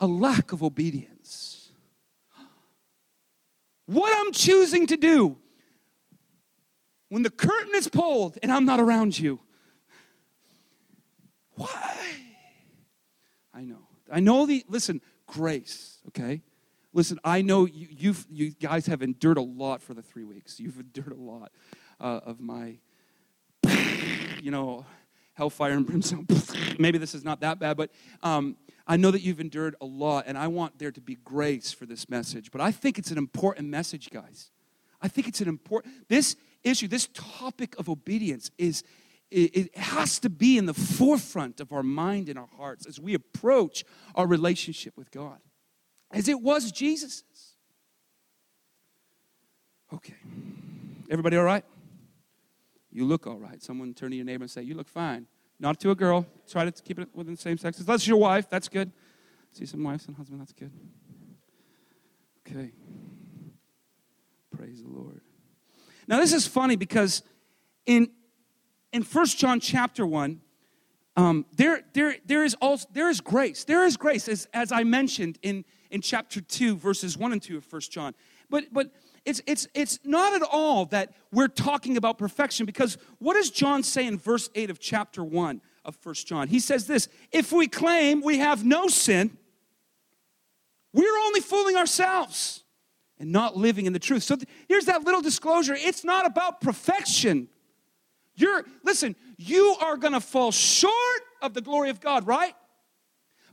a 0.00 0.06
lack 0.06 0.52
of 0.52 0.62
obedience. 0.62 1.70
what 3.84 4.16
I'm 4.16 4.32
choosing 4.32 4.86
to 4.86 4.96
do 4.96 5.36
when 7.10 7.22
the 7.22 7.30
curtain 7.30 7.74
is 7.74 7.88
pulled 7.88 8.38
and 8.42 8.50
I'm 8.50 8.64
not 8.64 8.80
around 8.80 9.18
you. 9.18 9.40
Why? 11.56 12.17
I 14.12 14.20
know. 14.20 14.46
The, 14.46 14.64
listen, 14.68 15.00
grace, 15.26 15.98
okay? 16.08 16.42
Listen, 16.92 17.18
I 17.22 17.42
know 17.42 17.66
you, 17.66 17.86
you've, 17.90 18.26
you 18.30 18.50
guys 18.50 18.86
have 18.86 19.02
endured 19.02 19.36
a 19.36 19.42
lot 19.42 19.82
for 19.82 19.94
the 19.94 20.02
three 20.02 20.24
weeks. 20.24 20.58
You've 20.58 20.80
endured 20.80 21.12
a 21.12 21.20
lot 21.20 21.52
uh, 22.00 22.20
of 22.24 22.40
my, 22.40 22.78
you 24.40 24.50
know, 24.50 24.86
hellfire 25.34 25.72
and 25.72 25.86
brimstone. 25.86 26.26
Maybe 26.78 26.98
this 26.98 27.14
is 27.14 27.24
not 27.24 27.40
that 27.40 27.58
bad, 27.58 27.76
but 27.76 27.90
um, 28.22 28.56
I 28.86 28.96
know 28.96 29.10
that 29.10 29.20
you've 29.20 29.38
endured 29.38 29.76
a 29.80 29.84
lot, 29.84 30.24
and 30.26 30.38
I 30.38 30.48
want 30.48 30.78
there 30.78 30.90
to 30.90 31.00
be 31.00 31.16
grace 31.16 31.72
for 31.72 31.86
this 31.86 32.08
message. 32.08 32.50
But 32.50 32.60
I 32.60 32.72
think 32.72 32.98
it's 32.98 33.10
an 33.10 33.18
important 33.18 33.68
message, 33.68 34.10
guys. 34.10 34.50
I 35.00 35.08
think 35.08 35.28
it's 35.28 35.40
an 35.40 35.48
important, 35.48 36.08
this 36.08 36.36
issue, 36.64 36.88
this 36.88 37.08
topic 37.12 37.78
of 37.78 37.88
obedience 37.88 38.50
is, 38.58 38.82
it, 39.30 39.76
has 39.76 40.18
to 40.20 40.30
be 40.30 40.56
in 40.56 40.66
the 40.66 40.74
forefront 40.74 41.60
of 41.60 41.72
our 41.72 41.82
mind 41.82 42.28
and 42.28 42.38
our 42.38 42.48
hearts 42.56 42.86
as 42.86 43.00
we 43.00 43.14
approach 43.14 43.84
our 44.14 44.26
relationship 44.26 44.96
with 44.96 45.10
God, 45.10 45.38
as 46.10 46.28
it 46.28 46.40
was 46.40 46.72
Jesus's. 46.72 47.56
Okay. 49.92 50.16
Everybody 51.10 51.36
all 51.36 51.44
right? 51.44 51.64
You 52.90 53.04
look 53.04 53.26
all 53.26 53.38
right. 53.38 53.62
Someone 53.62 53.94
turn 53.94 54.10
to 54.10 54.16
your 54.16 54.24
neighbor 54.24 54.44
and 54.44 54.50
say, 54.50 54.62
You 54.62 54.74
look 54.74 54.88
fine. 54.88 55.26
Not 55.60 55.80
to 55.80 55.90
a 55.90 55.94
girl. 55.94 56.26
Try 56.48 56.64
to 56.64 56.82
keep 56.82 56.98
it 56.98 57.08
within 57.14 57.34
the 57.34 57.40
same 57.40 57.58
sex. 57.58 57.78
That's 57.78 58.06
your 58.06 58.18
wife. 58.18 58.48
That's 58.48 58.68
good. 58.68 58.92
See 59.52 59.66
some 59.66 59.82
wives 59.82 60.06
and 60.06 60.16
husbands. 60.16 60.40
That's 60.40 60.52
good. 60.52 60.70
Okay. 62.46 62.72
Praise 64.56 64.82
the 64.82 64.88
Lord. 64.88 65.20
Now, 66.06 66.18
this 66.18 66.32
is 66.32 66.46
funny 66.46 66.76
because 66.76 67.22
in, 67.86 68.10
in 68.92 69.02
1 69.02 69.26
John 69.26 69.60
chapter 69.60 70.06
1, 70.06 70.40
um, 71.16 71.46
there, 71.56 71.82
there, 71.94 72.16
there, 72.26 72.44
is 72.44 72.54
also, 72.60 72.86
there 72.92 73.10
is 73.10 73.20
grace. 73.20 73.64
There 73.64 73.84
is 73.84 73.96
grace, 73.96 74.28
as, 74.28 74.46
as 74.54 74.70
I 74.70 74.84
mentioned 74.84 75.38
in, 75.42 75.64
in 75.90 76.00
chapter 76.00 76.40
2, 76.40 76.76
verses 76.76 77.18
1 77.18 77.32
and 77.32 77.42
2 77.42 77.56
of 77.56 77.72
1 77.72 77.80
John. 77.90 78.14
But, 78.48 78.72
but 78.72 78.92
it's, 79.24 79.42
it's, 79.46 79.66
it's 79.74 79.98
not 80.04 80.32
at 80.34 80.42
all 80.42 80.86
that 80.86 81.12
we're 81.32 81.48
talking 81.48 81.96
about 81.96 82.18
perfection 82.18 82.66
because 82.66 82.96
what 83.18 83.34
does 83.34 83.50
John 83.50 83.82
say 83.82 84.06
in 84.06 84.16
verse 84.16 84.48
8 84.54 84.70
of 84.70 84.78
chapter 84.78 85.24
1 85.24 85.60
of 85.84 85.96
First 85.96 86.26
John? 86.26 86.48
He 86.48 86.60
says 86.60 86.86
this 86.86 87.08
If 87.32 87.52
we 87.52 87.66
claim 87.66 88.22
we 88.22 88.38
have 88.38 88.64
no 88.64 88.86
sin, 88.86 89.36
we're 90.92 91.18
only 91.26 91.40
fooling 91.40 91.76
ourselves 91.76 92.64
and 93.18 93.32
not 93.32 93.56
living 93.56 93.86
in 93.86 93.92
the 93.92 93.98
truth. 93.98 94.22
So 94.22 94.36
th- 94.36 94.48
here's 94.68 94.86
that 94.86 95.02
little 95.02 95.20
disclosure 95.20 95.74
it's 95.76 96.04
not 96.04 96.26
about 96.26 96.60
perfection. 96.60 97.48
You're, 98.38 98.64
listen, 98.84 99.16
you 99.36 99.76
are 99.80 99.96
gonna 99.96 100.20
fall 100.20 100.52
short 100.52 100.92
of 101.42 101.54
the 101.54 101.60
glory 101.60 101.90
of 101.90 102.00
God, 102.00 102.26
right? 102.26 102.54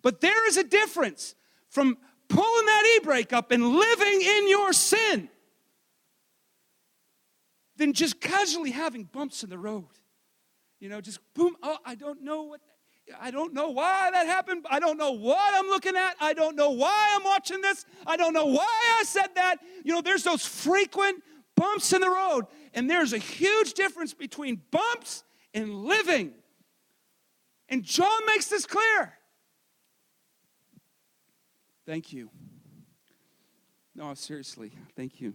But 0.04 0.22
there 0.22 0.48
is 0.48 0.58
a 0.58 0.64
difference 0.64 1.34
from 1.70 1.98
pulling 2.28 2.66
that 2.68 2.96
e 2.96 3.00
brake 3.04 3.34
up 3.34 3.50
and 3.50 3.68
living 3.68 4.22
in 4.22 4.48
your 4.48 4.74
sin 4.74 5.30
than 7.78 7.94
just 7.94 8.22
casually 8.22 8.72
having 8.72 9.06
bumps 9.06 9.44
in 9.44 9.50
the 9.50 9.58
road. 9.58 9.88
You 10.80 10.90
know, 10.90 11.02
just 11.02 11.20
boom, 11.34 11.56
oh, 11.64 11.78
I 11.84 11.96
don't 11.96 12.22
know 12.22 12.44
what, 12.44 12.62
I 13.20 13.32
don't 13.32 13.54
know 13.56 13.70
why 13.70 14.12
that 14.12 14.28
happened. 14.28 14.68
I 14.70 14.80
don't 14.80 14.98
know 14.98 15.12
what 15.14 15.54
I'm 15.56 15.68
looking 15.68 15.96
at. 15.96 16.16
I 16.22 16.34
don't 16.34 16.56
know 16.56 16.70
why 16.70 17.14
I'm 17.16 17.24
watching 17.24 17.62
this. 17.62 17.86
I 18.06 18.18
don't 18.18 18.34
know 18.34 18.46
why 18.46 18.98
I 19.00 19.04
said 19.04 19.30
that. 19.34 19.58
You 19.84 19.94
know, 19.94 20.02
there's 20.02 20.24
those 20.24 20.46
frequent 20.46 21.24
bumps 21.56 21.94
in 21.94 22.02
the 22.02 22.10
road. 22.10 22.46
And 22.74 22.90
there's 22.90 23.14
a 23.14 23.18
huge 23.18 23.74
difference 23.74 24.14
between 24.14 24.62
bumps 24.72 25.24
and 25.54 25.86
living. 25.86 26.34
And 27.70 27.84
John 27.84 28.26
makes 28.28 28.48
this 28.48 28.66
clear. 28.66 29.14
Thank 31.86 32.14
you. 32.14 32.30
No, 33.96 34.14
seriously, 34.14 34.72
thank 34.96 35.22
you. 35.22 35.34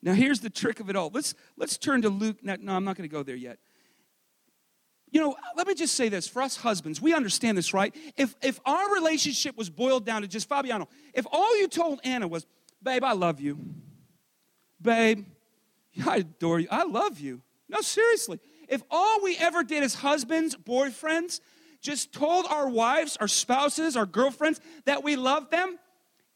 Now 0.00 0.14
here's 0.14 0.40
the 0.40 0.48
trick 0.48 0.80
of 0.80 0.88
it 0.88 0.96
all. 0.96 1.10
Let's 1.12 1.34
let's 1.56 1.76
turn 1.76 2.02
to 2.02 2.08
Luke. 2.08 2.38
No, 2.42 2.54
I'm 2.54 2.84
not 2.84 2.96
going 2.96 3.08
to 3.08 3.12
go 3.12 3.22
there 3.22 3.36
yet. 3.36 3.58
You 5.10 5.20
know, 5.20 5.36
let 5.56 5.66
me 5.66 5.74
just 5.74 5.94
say 5.94 6.08
this 6.08 6.28
for 6.28 6.42
us 6.42 6.56
husbands, 6.56 7.00
we 7.00 7.14
understand 7.14 7.56
this, 7.56 7.72
right? 7.72 7.94
If 8.16 8.34
if 8.42 8.60
our 8.66 8.94
relationship 8.94 9.56
was 9.56 9.70
boiled 9.70 10.04
down 10.04 10.22
to 10.22 10.28
just 10.28 10.48
Fabiano, 10.48 10.88
if 11.14 11.26
all 11.30 11.58
you 11.58 11.68
told 11.68 12.00
Anna 12.04 12.28
was, 12.28 12.46
"Babe, 12.82 13.04
I 13.04 13.12
love 13.12 13.40
you," 13.40 13.58
"Babe, 14.80 15.26
I 16.06 16.18
adore 16.18 16.60
you," 16.60 16.68
"I 16.70 16.84
love 16.84 17.20
you," 17.20 17.42
no, 17.68 17.80
seriously, 17.80 18.38
if 18.68 18.82
all 18.90 19.22
we 19.22 19.36
ever 19.36 19.64
did 19.64 19.82
as 19.82 19.94
husbands, 19.94 20.54
boyfriends, 20.56 21.40
just 21.80 22.12
told 22.12 22.44
our 22.46 22.68
wives, 22.68 23.16
our 23.18 23.28
spouses, 23.28 23.96
our 23.96 24.06
girlfriends 24.06 24.60
that 24.84 25.02
we 25.02 25.16
love 25.16 25.50
them, 25.50 25.78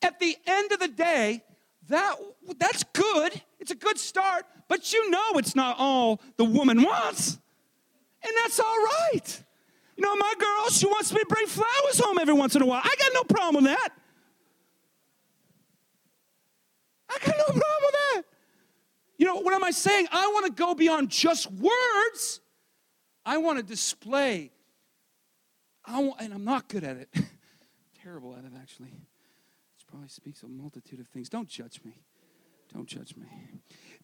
at 0.01 0.19
the 0.19 0.37
end 0.47 0.73
of 0.73 0.79
the 0.79 0.89
day, 0.89 1.45
that 1.89 2.17
that's 2.59 2.85
good. 2.93 3.43
It's 3.61 3.71
a 3.71 3.77
good 3.77 3.99
start, 3.99 4.47
but 4.69 4.93
you 4.93 5.11
know 5.11 5.33
it's 5.35 5.55
not 5.55 5.77
all 5.79 6.21
the 6.37 6.45
woman 6.45 6.83
wants. 6.83 7.39
And 8.25 8.33
that's 8.43 8.61
all 8.61 8.77
right. 8.77 9.43
You 9.97 10.05
know, 10.05 10.17
my 10.17 10.35
girl, 10.39 10.71
she 10.71 10.87
wants 10.87 11.13
me 11.13 11.21
to 11.21 11.27
bring 11.27 11.47
flowers 11.47 11.99
home 11.99 12.19
every 12.19 12.35
once 12.35 12.57
in 12.57 12.63
a 12.63 12.67
while. 12.67 12.81
I 12.83 12.95
got 12.99 13.11
no 13.15 13.25
problem 13.25 13.65
with 13.65 13.73
that. 13.73 13.89
I 17.11 17.19
got 17.19 17.37
no 17.37 17.45
problem 17.45 17.83
with 17.83 17.93
that. 17.93 18.23
You 19.19 19.27
know, 19.27 19.37
what 19.37 19.55
am 19.55 19.63
I 19.63 19.71
saying? 19.71 20.07
I 20.11 20.27
want 20.29 20.47
to 20.47 20.53
go 20.53 20.75
beyond 20.75 21.11
just 21.11 21.51
words. 21.51 22.41
I 23.25 23.39
want 23.39 23.59
to 23.59 23.65
display. 23.65 24.51
I 25.85 26.01
want, 26.01 26.21
and 26.21 26.33
I'm 26.33 26.45
not 26.45 26.69
good 26.69 26.85
at 26.85 26.97
it. 26.97 27.09
Terrible 28.03 28.35
at 28.35 28.45
it, 28.45 28.53
actually 28.61 28.89
It 28.89 29.87
probably 29.87 30.09
speaks 30.09 30.43
a 30.43 30.49
multitude 30.49 31.01
of 31.01 31.07
things. 31.09 31.29
Don't 31.29 31.49
judge 31.49 31.81
me. 31.85 32.03
Don't 32.73 32.87
judge 32.87 33.15
me. 33.17 33.27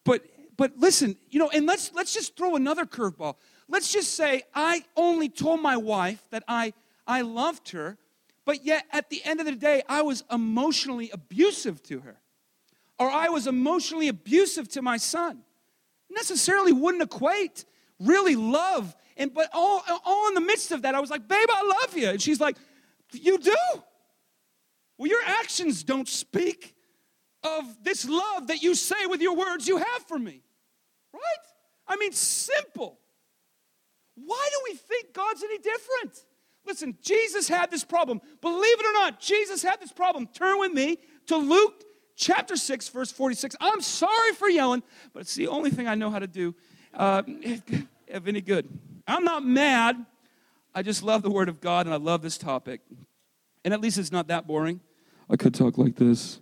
But 0.03 0.23
but 0.59 0.77
listen, 0.77 1.15
you 1.29 1.39
know, 1.39 1.49
and 1.51 1.65
let's 1.65 1.93
let's 1.93 2.13
just 2.13 2.35
throw 2.35 2.57
another 2.57 2.83
curveball. 2.83 3.37
Let's 3.69 3.93
just 3.93 4.15
say 4.15 4.43
I 4.53 4.83
only 4.97 5.29
told 5.29 5.61
my 5.61 5.77
wife 5.77 6.21
that 6.31 6.43
I 6.49 6.73
I 7.07 7.21
loved 7.21 7.69
her, 7.69 7.97
but 8.43 8.65
yet 8.65 8.83
at 8.91 9.09
the 9.09 9.23
end 9.23 9.39
of 9.39 9.45
the 9.45 9.55
day 9.55 9.83
I 9.87 10.01
was 10.01 10.25
emotionally 10.29 11.11
abusive 11.11 11.81
to 11.83 12.01
her. 12.01 12.19
Or 12.99 13.09
I 13.09 13.29
was 13.29 13.47
emotionally 13.47 14.09
abusive 14.09 14.67
to 14.71 14.81
my 14.81 14.97
son. 14.97 15.43
Necessarily 16.09 16.73
wouldn't 16.73 17.03
equate 17.03 17.63
really 17.97 18.35
love. 18.35 18.97
And 19.15 19.33
but 19.33 19.49
all 19.53 19.81
all 20.03 20.27
in 20.27 20.33
the 20.33 20.41
midst 20.41 20.73
of 20.73 20.81
that 20.81 20.93
I 20.93 20.99
was 20.99 21.09
like, 21.09 21.25
"Babe, 21.25 21.47
I 21.49 21.63
love 21.81 21.97
you." 21.97 22.09
And 22.09 22.21
she's 22.21 22.41
like, 22.41 22.57
"You 23.13 23.37
do?" 23.37 23.55
Well, 24.97 25.09
your 25.09 25.23
actions 25.25 25.85
don't 25.85 26.09
speak 26.09 26.75
of 27.43 27.81
this 27.81 28.03
love 28.03 28.47
that 28.47 28.61
you 28.61 28.75
say 28.75 29.05
with 29.05 29.21
your 29.21 29.37
words 29.37 29.65
you 29.65 29.77
have 29.77 30.03
for 30.05 30.19
me. 30.19 30.43
Right? 31.13 31.21
I 31.87 31.95
mean, 31.97 32.11
simple. 32.11 32.99
Why 34.15 34.47
do 34.51 34.71
we 34.71 34.77
think 34.77 35.13
God's 35.13 35.43
any 35.43 35.57
different? 35.57 36.25
Listen, 36.65 36.97
Jesus 37.01 37.47
had 37.47 37.71
this 37.71 37.83
problem. 37.83 38.21
Believe 38.41 38.79
it 38.79 38.85
or 38.85 38.93
not, 38.93 39.19
Jesus 39.19 39.63
had 39.63 39.79
this 39.81 39.91
problem. 39.91 40.27
Turn 40.27 40.59
with 40.59 40.73
me 40.73 40.99
to 41.27 41.37
Luke 41.37 41.83
chapter 42.15 42.55
6, 42.55 42.89
verse 42.89 43.11
46. 43.11 43.55
I'm 43.59 43.81
sorry 43.81 44.33
for 44.33 44.49
yelling, 44.49 44.83
but 45.13 45.21
it's 45.21 45.35
the 45.35 45.47
only 45.47 45.71
thing 45.71 45.87
I 45.87 45.95
know 45.95 46.09
how 46.09 46.19
to 46.19 46.27
do 46.27 46.53
uh, 46.93 47.23
if 47.27 48.27
any 48.27 48.41
good. 48.41 48.67
I'm 49.07 49.23
not 49.23 49.43
mad. 49.43 50.05
I 50.75 50.83
just 50.83 51.01
love 51.01 51.23
the 51.23 51.31
Word 51.31 51.49
of 51.49 51.61
God 51.61 51.87
and 51.87 51.93
I 51.93 51.97
love 51.97 52.21
this 52.21 52.37
topic. 52.37 52.81
And 53.65 53.73
at 53.73 53.81
least 53.81 53.97
it's 53.97 54.11
not 54.11 54.27
that 54.27 54.45
boring. 54.45 54.81
I 55.29 55.35
could 55.35 55.53
talk 55.53 55.77
like 55.77 55.95
this. 55.95 56.39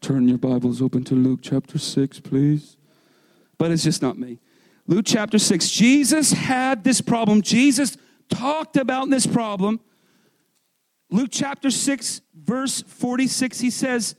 Turn 0.00 0.28
your 0.28 0.38
Bibles 0.38 0.82
open 0.82 1.04
to 1.04 1.14
Luke 1.14 1.40
chapter 1.42 1.78
6, 1.78 2.20
please. 2.20 2.76
But 3.58 3.70
it's 3.70 3.84
just 3.84 4.02
not 4.02 4.18
me. 4.18 4.40
Luke 4.86 5.04
chapter 5.06 5.38
6. 5.38 5.70
Jesus 5.70 6.32
had 6.32 6.84
this 6.84 7.00
problem. 7.00 7.42
Jesus 7.42 7.96
talked 8.28 8.76
about 8.76 9.10
this 9.10 9.26
problem. 9.26 9.80
Luke 11.10 11.30
chapter 11.30 11.70
6, 11.70 12.22
verse 12.34 12.82
46, 12.82 13.60
he 13.60 13.70
says, 13.70 14.16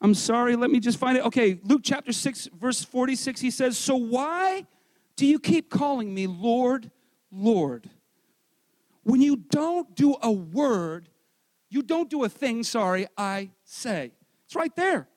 I'm 0.00 0.14
sorry, 0.14 0.56
let 0.56 0.70
me 0.70 0.80
just 0.80 0.98
find 0.98 1.16
it. 1.16 1.24
Okay, 1.26 1.60
Luke 1.62 1.82
chapter 1.84 2.12
6, 2.12 2.48
verse 2.58 2.84
46, 2.84 3.40
he 3.40 3.50
says, 3.50 3.78
So 3.78 3.94
why 3.94 4.66
do 5.14 5.26
you 5.26 5.38
keep 5.38 5.70
calling 5.70 6.12
me 6.12 6.26
Lord, 6.26 6.90
Lord, 7.30 7.88
when 9.04 9.20
you 9.20 9.36
don't 9.36 9.94
do 9.94 10.16
a 10.20 10.32
word 10.32 11.08
you 11.68 11.82
don't 11.82 12.08
do 12.08 12.24
a 12.24 12.28
thing, 12.28 12.62
sorry, 12.62 13.06
I 13.16 13.50
say. 13.64 14.12
It's 14.46 14.54
right 14.54 14.74
there. 14.76 15.08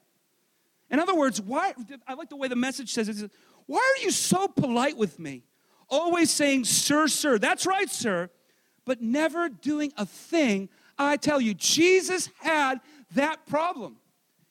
In 0.91 0.99
other 0.99 1.15
words, 1.15 1.41
why 1.41 1.73
I 2.07 2.13
like 2.13 2.29
the 2.29 2.35
way 2.35 2.47
the 2.47 2.55
message 2.55 2.91
says 2.93 3.09
it. 3.09 3.31
Why 3.65 3.77
are 3.77 4.03
you 4.03 4.11
so 4.11 4.47
polite 4.47 4.97
with 4.97 5.19
me? 5.19 5.43
Always 5.89 6.31
saying, 6.31 6.65
sir, 6.65 7.07
sir. 7.07 7.37
That's 7.37 7.65
right, 7.65 7.89
sir. 7.89 8.29
But 8.85 9.01
never 9.01 9.49
doing 9.49 9.93
a 9.97 10.05
thing. 10.05 10.69
I 10.97 11.17
tell 11.17 11.39
you, 11.39 11.53
Jesus 11.53 12.29
had 12.41 12.79
that 13.15 13.45
problem. 13.45 13.97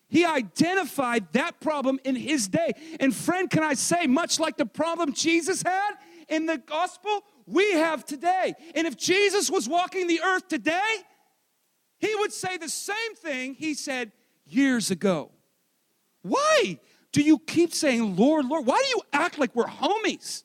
He 0.09 0.25
identified 0.25 1.33
that 1.33 1.61
problem 1.61 2.01
in 2.05 2.17
his 2.17 2.49
day. 2.49 2.73
And 2.99 3.15
friend, 3.15 3.51
can 3.51 3.63
I 3.63 3.75
say, 3.75 4.07
much 4.07 4.41
like 4.41 4.57
the 4.57 4.67
problem 4.67 5.13
Jesus 5.13 5.63
had 5.63 5.93
in 6.29 6.47
the 6.47 6.59
gospel, 6.59 7.25
we 7.47 7.73
have 7.73 8.05
today. 8.05 8.55
And 8.75 8.87
if 8.87 8.97
Jesus 8.97 9.51
was 9.51 9.69
walking 9.69 10.07
the 10.07 10.21
earth 10.23 10.49
today, 10.49 10.97
he 11.99 12.15
would 12.17 12.33
say 12.33 12.57
the 12.57 12.69
same 12.69 13.15
thing 13.17 13.55
he 13.55 13.75
said 13.75 14.13
years 14.47 14.91
ago. 14.91 15.31
Why 16.23 16.79
do 17.13 17.23
you 17.23 17.39
keep 17.39 17.73
saying, 17.73 18.17
Lord, 18.17 18.47
Lord? 18.47 18.67
Why 18.67 18.83
do 18.83 18.89
you 18.89 19.03
act 19.13 19.39
like 19.39 19.55
we're 19.55 19.67
homies? 19.67 20.45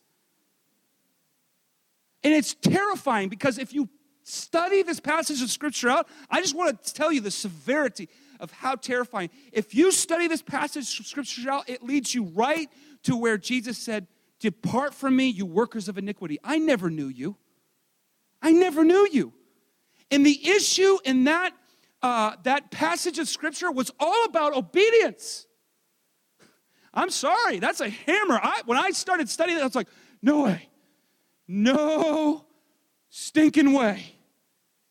And 2.24 2.34
it's 2.34 2.54
terrifying 2.54 3.30
because 3.30 3.58
if 3.58 3.74
you 3.74 3.90
study 4.24 4.84
this 4.84 5.00
passage 5.00 5.42
of 5.42 5.50
scripture 5.50 5.90
out, 5.90 6.08
I 6.30 6.42
just 6.42 6.56
want 6.56 6.82
to 6.84 6.94
tell 6.94 7.12
you 7.12 7.22
the 7.22 7.32
severity 7.32 8.08
of 8.40 8.52
how 8.52 8.76
terrifying. 8.76 9.30
If 9.52 9.76
you 9.76 9.92
study 9.92 10.28
this 10.28 10.42
passage 10.42 11.00
of 11.00 11.06
scripture 11.06 11.50
out, 11.52 11.70
it 11.70 11.84
leads 11.84 12.16
you 12.16 12.26
right 12.26 12.70
to 13.04 13.18
where 13.18 13.38
Jesus 13.38 13.78
said, 13.78 14.08
Depart 14.40 14.94
from 14.94 15.16
me, 15.16 15.30
you 15.30 15.46
workers 15.46 15.88
of 15.88 15.98
iniquity. 15.98 16.38
I 16.44 16.58
never 16.58 16.90
knew 16.90 17.08
you. 17.08 17.38
I 18.42 18.52
never 18.52 18.84
knew 18.84 19.08
you. 19.10 19.34
And 20.12 20.26
the 20.26 20.50
issue 20.50 20.98
in 21.06 21.24
that, 21.24 21.54
uh, 22.02 22.36
that 22.44 22.70
passage 22.70 23.20
of 23.20 23.30
scripture 23.30 23.72
was 23.72 23.90
all 24.00 24.26
about 24.26 24.54
obedience. 24.54 25.48
I'm 26.94 27.10
sorry, 27.10 27.60
that's 27.60 27.82
a 27.82 27.90
hammer. 27.90 28.40
I, 28.42 28.62
when 28.66 28.78
I 28.78 28.92
started 28.92 29.30
studying 29.30 29.58
that, 29.58 29.64
I 29.64 29.68
was 29.68 29.76
like, 29.76 29.90
no 30.22 30.44
way. 30.44 30.70
No 31.48 32.46
stinking 33.10 33.74
way. 33.74 34.16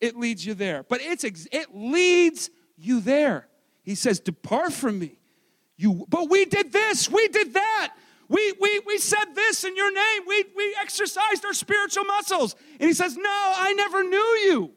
It 0.01 0.17
leads 0.17 0.45
you 0.45 0.55
there. 0.55 0.83
But 0.83 1.01
it's 1.01 1.25
it 1.25 1.75
leads 1.75 2.51
you 2.77 3.01
there. 3.01 3.49
He 3.83 3.95
says, 3.95 4.21
Depart 4.21 4.73
from 4.73 4.99
me. 4.99 5.19
You 5.77 6.05
but 6.09 6.29
we 6.29 6.45
did 6.45 6.73
this, 6.73 7.09
we 7.09 7.29
did 7.29 7.55
that. 7.55 7.95
We, 8.29 8.53
we, 8.59 8.81
we 8.87 8.97
said 8.97 9.35
this 9.35 9.63
in 9.63 9.77
your 9.77 9.93
name. 9.93 10.23
We, 10.27 10.45
we 10.57 10.75
exercised 10.81 11.45
our 11.45 11.53
spiritual 11.53 12.05
muscles. 12.05 12.57
And 12.81 12.89
he 12.89 12.95
says, 12.95 13.15
No, 13.15 13.29
I 13.29 13.75
never 13.75 14.03
knew 14.03 14.17
you. 14.17 14.71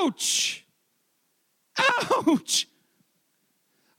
Ouch. 0.00 0.66
Ouch. 1.78 2.66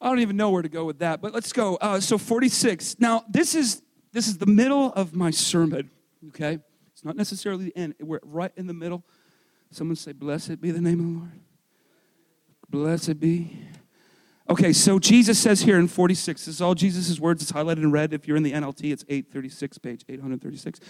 I 0.05 0.09
don't 0.09 0.19
even 0.19 0.37
know 0.37 0.51
where 0.51 0.61
to 0.61 0.69
go 0.69 0.85
with 0.85 0.99
that, 0.99 1.19
but 1.19 1.33
let's 1.33 1.51
go. 1.51 1.77
Uh, 1.77 1.99
so 1.99 2.19
46. 2.19 2.97
Now, 2.99 3.23
this 3.27 3.55
is 3.55 3.81
this 4.11 4.27
is 4.27 4.37
the 4.37 4.45
middle 4.45 4.93
of 4.93 5.15
my 5.15 5.31
sermon, 5.31 5.89
okay? 6.27 6.59
It's 6.93 7.03
not 7.03 7.15
necessarily 7.15 7.65
the 7.65 7.75
end. 7.75 7.95
We're 7.99 8.19
right 8.21 8.51
in 8.55 8.67
the 8.67 8.73
middle. 8.73 9.03
Someone 9.71 9.95
say, 9.95 10.11
Blessed 10.11 10.61
be 10.61 10.69
the 10.69 10.79
name 10.79 10.99
of 10.99 11.05
the 11.07 11.11
Lord. 11.11 11.39
Blessed 12.69 13.19
be. 13.19 13.59
Okay, 14.47 14.73
so 14.73 14.99
Jesus 14.99 15.39
says 15.39 15.61
here 15.61 15.79
in 15.79 15.87
46, 15.87 16.45
this 16.45 16.53
is 16.53 16.61
all 16.61 16.75
Jesus' 16.75 17.19
words. 17.19 17.41
It's 17.41 17.51
highlighted 17.51 17.77
in 17.77 17.91
red. 17.91 18.13
If 18.13 18.27
you're 18.27 18.37
in 18.37 18.43
the 18.43 18.51
NLT, 18.51 18.93
it's 18.93 19.03
836, 19.09 19.79
page 19.79 20.05
836. 20.07 20.81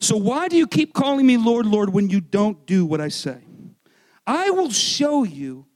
So 0.00 0.16
why 0.16 0.48
do 0.48 0.56
you 0.56 0.66
keep 0.66 0.94
calling 0.94 1.24
me 1.24 1.36
Lord, 1.36 1.64
Lord, 1.64 1.90
when 1.90 2.10
you 2.10 2.20
don't 2.20 2.66
do 2.66 2.84
what 2.84 3.00
I 3.00 3.06
say? 3.06 3.38
I 4.26 4.50
will 4.50 4.70
show 4.70 5.22
you 5.22 5.66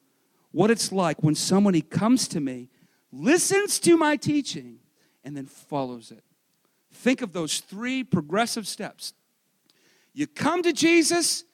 what 0.50 0.72
it's 0.72 0.90
like 0.90 1.22
when 1.22 1.36
somebody 1.36 1.80
comes 1.80 2.26
to 2.28 2.40
me, 2.40 2.70
listens 3.12 3.78
to 3.80 3.96
my 3.96 4.16
teaching, 4.16 4.78
and 5.24 5.36
then 5.36 5.46
follows 5.46 6.10
it. 6.10 6.24
Think 6.92 7.22
of 7.22 7.32
those 7.32 7.58
three 7.60 8.02
progressive 8.02 8.66
steps. 8.66 9.12
You 10.14 10.26
come 10.26 10.62
to 10.62 10.72
Jesus, 10.72 11.44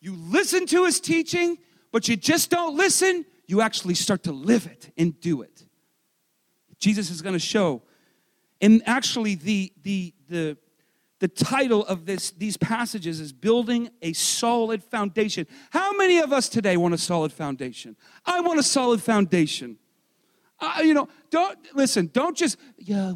you 0.00 0.14
listen 0.14 0.66
to 0.66 0.84
his 0.84 1.00
teaching, 1.00 1.58
but 1.92 2.08
you 2.08 2.16
just 2.16 2.50
don't 2.50 2.76
listen, 2.76 3.24
you 3.46 3.60
actually 3.60 3.94
start 3.94 4.24
to 4.24 4.32
live 4.32 4.66
it 4.66 4.90
and 4.96 5.18
do 5.20 5.42
it. 5.42 5.64
Jesus 6.78 7.10
is 7.10 7.22
going 7.22 7.34
to 7.34 7.38
show. 7.38 7.82
And 8.60 8.82
actually, 8.86 9.34
the, 9.36 9.72
the, 9.82 10.14
the, 10.28 10.56
the 11.20 11.28
title 11.28 11.84
of 11.86 12.06
this, 12.06 12.30
these 12.32 12.56
passages 12.56 13.20
is 13.20 13.32
Building 13.32 13.90
a 14.02 14.12
Solid 14.12 14.82
Foundation. 14.82 15.46
How 15.70 15.96
many 15.96 16.18
of 16.18 16.32
us 16.32 16.48
today 16.48 16.76
want 16.76 16.94
a 16.94 16.98
solid 16.98 17.32
foundation? 17.32 17.96
I 18.26 18.40
want 18.40 18.58
a 18.58 18.64
solid 18.64 19.02
foundation. 19.02 19.78
Uh, 20.60 20.80
you 20.82 20.92
know, 20.92 21.08
don't 21.30 21.56
listen, 21.74 22.10
don't 22.12 22.36
just, 22.36 22.58
yeah, 22.78 23.12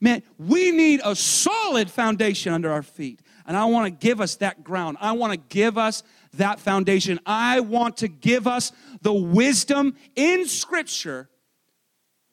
man, 0.00 0.22
we 0.38 0.72
need 0.72 1.00
a 1.04 1.14
solid 1.14 1.88
foundation 1.90 2.52
under 2.52 2.72
our 2.72 2.82
feet. 2.82 3.20
And 3.46 3.56
I 3.56 3.64
want 3.66 3.86
to 3.86 4.06
give 4.06 4.20
us 4.20 4.36
that 4.36 4.64
ground. 4.64 4.96
I 5.00 5.12
want 5.12 5.32
to 5.32 5.38
give 5.38 5.78
us 5.78 6.02
that 6.34 6.58
foundation. 6.58 7.20
I 7.26 7.60
want 7.60 7.98
to 7.98 8.08
give 8.08 8.46
us 8.46 8.72
the 9.02 9.12
wisdom 9.12 9.96
in 10.16 10.46
Scripture 10.46 11.28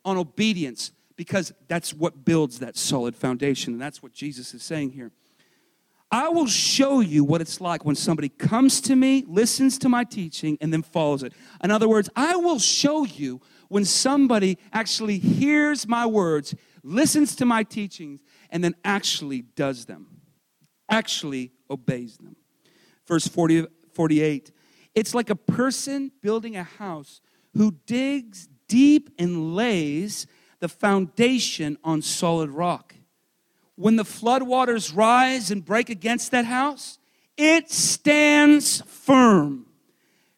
on 0.06 0.18
obedience 0.18 0.92
because 1.16 1.52
that's 1.68 1.94
what 1.94 2.26
builds 2.26 2.60
that 2.60 2.78
solid 2.78 3.16
foundation. 3.16 3.74
And 3.74 3.82
that's 3.82 4.02
what 4.02 4.14
Jesus 4.14 4.54
is 4.54 4.64
saying 4.64 4.92
here. 4.92 5.12
I 6.12 6.30
will 6.30 6.48
show 6.48 7.02
you 7.02 7.24
what 7.24 7.40
it's 7.40 7.62
like 7.62 7.86
when 7.86 7.96
somebody 7.96 8.30
comes 8.30 8.82
to 8.82 8.96
me, 8.96 9.26
listens 9.28 9.78
to 9.80 9.90
my 9.90 10.04
teaching, 10.04 10.58
and 10.60 10.74
then 10.74 10.82
follows 10.82 11.22
it. 11.22 11.34
In 11.64 11.70
other 11.70 11.88
words, 11.88 12.10
I 12.16 12.36
will 12.36 12.58
show 12.58 13.06
you 13.06 13.42
when 13.70 13.86
somebody 13.86 14.58
actually 14.74 15.20
hears 15.20 15.88
my 15.88 16.06
words, 16.06 16.54
listens 16.84 17.36
to 17.38 17.46
my 17.46 17.64
teachings, 17.64 18.20
and 18.50 18.64
then 18.64 18.76
actually 18.84 19.44
does 19.56 19.86
them, 19.86 20.08
actually 20.90 21.52
obeys 21.70 22.18
them. 22.18 22.36
Verse 23.08 23.28
40, 23.28 23.68
48. 23.94 24.52
It's 24.96 25.16
like 25.16 25.30
a 25.30 25.36
person 25.36 26.12
building 26.22 26.58
a 26.58 26.64
house 26.64 27.22
who 27.54 27.76
digs 27.86 28.50
deep 28.68 29.10
and 29.18 29.56
lays 29.56 30.28
the 30.60 30.68
foundation 30.68 31.78
on 31.84 32.02
solid 32.02 32.50
rock. 32.50 32.96
When 33.76 33.96
the 33.96 34.04
floodwaters 34.04 34.96
rise 34.96 35.52
and 35.52 35.64
break 35.64 35.90
against 35.90 36.32
that 36.32 36.46
house, 36.46 37.00
it 37.38 37.72
stands 37.72 38.82
firm 38.82 39.68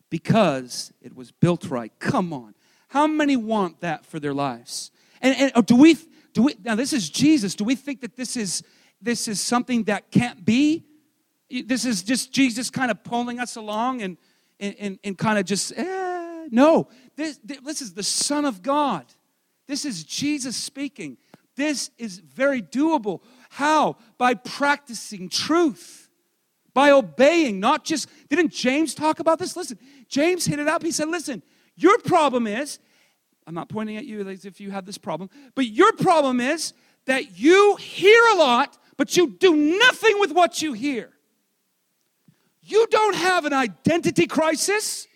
because 0.09 0.93
it 1.01 1.15
was 1.15 1.31
built 1.31 1.69
right. 1.69 1.91
Come 1.97 2.33
on. 2.33 2.53
How 2.91 3.07
many 3.07 3.35
want 3.35 3.81
that 3.81 4.05
for 4.05 4.19
their 4.19 4.33
lives? 4.33 4.91
And, 5.21 5.35
and 5.37 5.51
oh, 5.55 5.61
do 5.61 5.75
we 5.75 5.97
do 6.33 6.43
we 6.43 6.55
now 6.63 6.75
this 6.75 6.93
is 6.93 7.09
Jesus. 7.09 7.55
Do 7.55 7.63
we 7.63 7.75
think 7.75 8.01
that 8.01 8.15
this 8.15 8.37
is 8.37 8.63
this 9.01 9.27
is 9.27 9.41
something 9.41 9.83
that 9.85 10.11
can't 10.11 10.45
be? 10.45 10.85
this 11.65 11.85
is 11.85 12.03
just 12.03 12.31
Jesus 12.31 12.69
kind 12.69 12.89
of 12.89 13.03
pulling 13.03 13.39
us 13.39 13.55
along 13.55 14.01
and, 14.01 14.17
and, 14.59 14.99
and, 15.03 15.17
kind 15.17 15.37
of 15.37 15.45
just, 15.45 15.73
eh. 15.75 16.47
no. 16.49 16.87
This, 17.15 17.39
this 17.43 17.81
is 17.81 17.93
the 17.93 18.03
Son 18.03 18.45
of 18.45 18.61
God. 18.61 19.05
This 19.67 19.85
is 19.85 20.03
Jesus 20.03 20.55
speaking. 20.55 21.17
This 21.55 21.91
is 21.97 22.19
very 22.19 22.61
doable. 22.61 23.21
How? 23.49 23.97
By 24.17 24.35
practicing 24.35 25.27
truth, 25.27 26.09
by 26.73 26.91
obeying, 26.91 27.59
not 27.59 27.83
just, 27.83 28.07
didn't 28.29 28.53
James 28.53 28.95
talk 28.95 29.19
about 29.19 29.39
this? 29.39 29.57
Listen, 29.57 29.77
James 30.07 30.45
hit 30.45 30.59
it 30.59 30.67
up. 30.67 30.83
He 30.83 30.91
said, 30.91 31.09
listen, 31.09 31.43
your 31.81 31.97
problem 31.99 32.47
is, 32.47 32.79
I'm 33.47 33.55
not 33.55 33.69
pointing 33.69 33.97
at 33.97 34.05
you 34.05 34.27
as 34.27 34.45
if 34.45 34.61
you 34.61 34.71
have 34.71 34.85
this 34.85 34.97
problem, 34.97 35.29
but 35.55 35.65
your 35.65 35.93
problem 35.93 36.39
is 36.39 36.73
that 37.05 37.39
you 37.39 37.75
hear 37.77 38.23
a 38.33 38.35
lot, 38.35 38.77
but 38.97 39.17
you 39.17 39.35
do 39.39 39.55
nothing 39.55 40.19
with 40.19 40.31
what 40.31 40.61
you 40.61 40.73
hear. 40.73 41.09
You 42.61 42.85
don't 42.91 43.15
have 43.15 43.45
an 43.45 43.53
identity 43.53 44.27
crisis. 44.27 45.07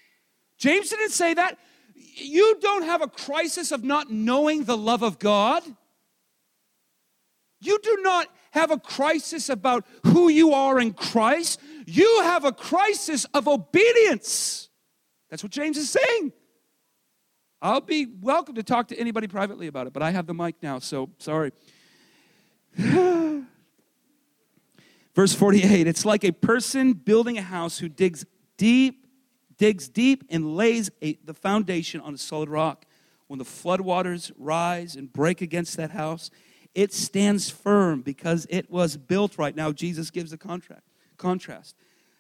James 0.58 0.90
didn't 0.90 1.12
say 1.12 1.34
that. 1.36 1.58
You 1.96 2.58
don't 2.62 2.84
have 2.84 3.02
a 3.02 3.08
crisis 3.08 3.72
of 3.72 3.84
not 3.84 4.10
knowing 4.10 4.64
the 4.64 4.78
love 4.78 5.04
of 5.04 5.20
God. 5.20 5.64
You 7.62 7.80
do 7.84 8.00
not 8.02 8.28
have 8.52 8.72
a 8.72 8.80
crisis 8.80 9.50
about 9.50 9.86
who 10.06 10.30
you 10.30 10.54
are 10.54 10.80
in 10.80 10.94
Christ. 10.94 11.60
You 11.86 12.22
have 12.24 12.46
a 12.46 12.52
crisis 12.52 13.26
of 13.34 13.48
obedience. 13.48 14.70
That's 15.30 15.44
what 15.44 15.52
James 15.52 15.78
is 15.78 15.90
saying. 15.90 16.32
I'll 17.66 17.82
be 17.82 18.06
welcome 18.22 18.54
to 18.56 18.64
talk 18.64 18.90
to 18.90 19.00
anybody 19.00 19.28
privately 19.28 19.66
about 19.66 19.88
it, 19.88 19.94
but 19.94 20.04
I 20.04 20.12
have 20.12 20.28
the 20.28 20.36
mic 20.36 20.54
now, 20.62 20.78
so 20.78 21.10
sorry. 21.18 21.52
Verse 22.78 23.44
48 25.34 25.88
it's 25.88 26.06
like 26.06 26.24
a 26.24 26.32
person 26.32 26.94
building 26.94 27.40
a 27.40 27.42
house 27.42 27.80
who 27.80 27.90
digs 27.90 28.24
deep, 28.58 29.08
digs 29.58 29.90
deep 29.90 30.26
and 30.30 30.56
lays 30.56 30.92
a, 31.02 31.18
the 31.26 31.34
foundation 31.34 32.02
on 32.02 32.14
a 32.14 32.20
solid 32.20 32.50
rock. 32.50 32.86
When 33.26 33.40
the 33.40 33.46
floodwaters 33.46 34.32
rise 34.38 34.96
and 34.96 35.12
break 35.12 35.42
against 35.42 35.76
that 35.78 35.90
house, 35.90 36.30
it 36.76 36.94
stands 36.94 37.50
firm 37.50 38.04
because 38.04 38.46
it 38.52 38.70
was 38.70 38.96
built 38.96 39.40
right. 39.40 39.56
Now, 39.56 39.72
Jesus 39.72 40.12
gives 40.12 40.32
a 40.32 40.38
contract, 40.38 40.84
contrast. 41.18 41.76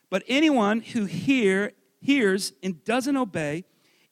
But 0.10 0.23
anyone 0.27 0.79
who 0.79 1.05
hear, 1.05 1.73
hears 2.01 2.51
and 2.63 2.84
doesn't 2.84 3.15
obey 3.15 3.65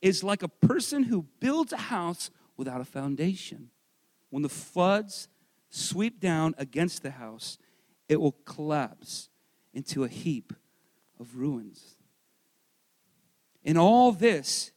is 0.04 0.24
like 0.24 0.44
a 0.44 0.48
person 0.48 1.04
who 1.04 1.26
builds 1.40 1.74
a 1.74 1.78
house 1.78 2.30
without 2.58 2.82
a 2.82 2.86
foundation. 2.86 3.70
When 4.30 4.44
the 4.44 4.50
floods 4.50 5.28
sweep 5.70 6.20
down 6.20 6.54
against 6.58 7.02
the 7.02 7.12
house, 7.12 7.58
it 8.08 8.22
will 8.22 8.36
collapse 8.46 9.30
into 9.74 10.04
a 10.04 10.08
heap 10.08 10.54
of 11.20 11.38
ruins. 11.38 11.96
In 13.64 13.78
all 13.78 14.12
this, 14.12 14.72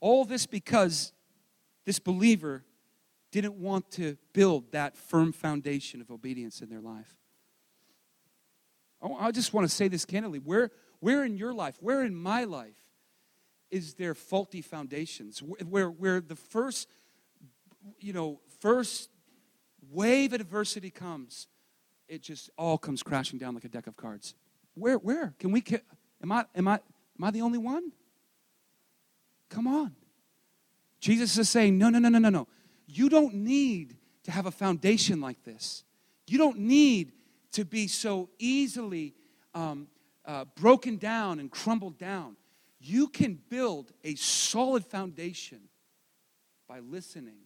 All 0.00 0.26
this 0.26 0.44
because 0.46 1.14
this 1.86 1.98
believer 1.98 2.62
didn't 3.30 3.54
want 3.54 3.90
to 3.92 4.18
build 4.34 4.70
that 4.72 4.98
firm 4.98 5.32
foundation 5.32 6.02
of 6.02 6.10
obedience 6.10 6.60
in 6.60 6.68
their 6.68 6.82
life. 6.82 7.16
Oh, 9.00 9.16
I 9.16 9.30
just 9.30 9.54
want 9.54 9.66
to 9.66 9.74
say 9.74 9.88
this 9.88 10.04
candidly. 10.04 10.40
Where, 10.40 10.70
where 11.00 11.24
in 11.24 11.38
your 11.38 11.54
life, 11.54 11.78
where 11.80 12.02
in 12.04 12.14
my 12.14 12.44
life, 12.44 12.83
is 13.70 13.94
their 13.94 14.14
faulty 14.14 14.62
foundations? 14.62 15.40
Where, 15.40 15.88
where 15.88 16.20
the 16.20 16.36
first, 16.36 16.88
you 17.98 18.12
know, 18.12 18.40
first 18.60 19.10
wave 19.90 20.32
of 20.32 20.40
adversity 20.40 20.90
comes, 20.90 21.48
it 22.08 22.22
just 22.22 22.50
all 22.56 22.78
comes 22.78 23.02
crashing 23.02 23.38
down 23.38 23.54
like 23.54 23.64
a 23.64 23.68
deck 23.68 23.86
of 23.86 23.96
cards. 23.96 24.34
Where, 24.74 24.98
where? 24.98 25.34
Can 25.38 25.52
we, 25.52 25.64
am 26.22 26.32
I, 26.32 26.44
am 26.54 26.68
I, 26.68 26.74
am 26.74 27.24
I 27.24 27.30
the 27.30 27.42
only 27.42 27.58
one? 27.58 27.92
Come 29.48 29.66
on. 29.66 29.94
Jesus 31.00 31.36
is 31.38 31.50
saying, 31.50 31.78
no, 31.78 31.90
no, 31.90 31.98
no, 31.98 32.08
no, 32.08 32.18
no, 32.18 32.30
no. 32.30 32.48
You 32.86 33.08
don't 33.08 33.34
need 33.34 33.96
to 34.24 34.30
have 34.30 34.46
a 34.46 34.50
foundation 34.50 35.20
like 35.20 35.42
this. 35.44 35.84
You 36.26 36.38
don't 36.38 36.58
need 36.58 37.12
to 37.52 37.64
be 37.64 37.86
so 37.86 38.30
easily 38.38 39.14
um, 39.54 39.88
uh, 40.24 40.44
broken 40.56 40.96
down 40.96 41.38
and 41.38 41.50
crumbled 41.50 41.98
down. 41.98 42.36
You 42.86 43.08
can 43.08 43.40
build 43.48 43.92
a 44.04 44.14
solid 44.14 44.84
foundation 44.84 45.60
by 46.68 46.80
listening 46.80 47.38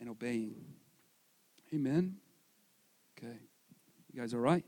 and 0.00 0.08
obeying. 0.08 0.56
Amen. 1.72 2.16
Okay. 3.16 3.36
You 4.12 4.20
guys 4.20 4.34
all 4.34 4.40
right? 4.40 4.64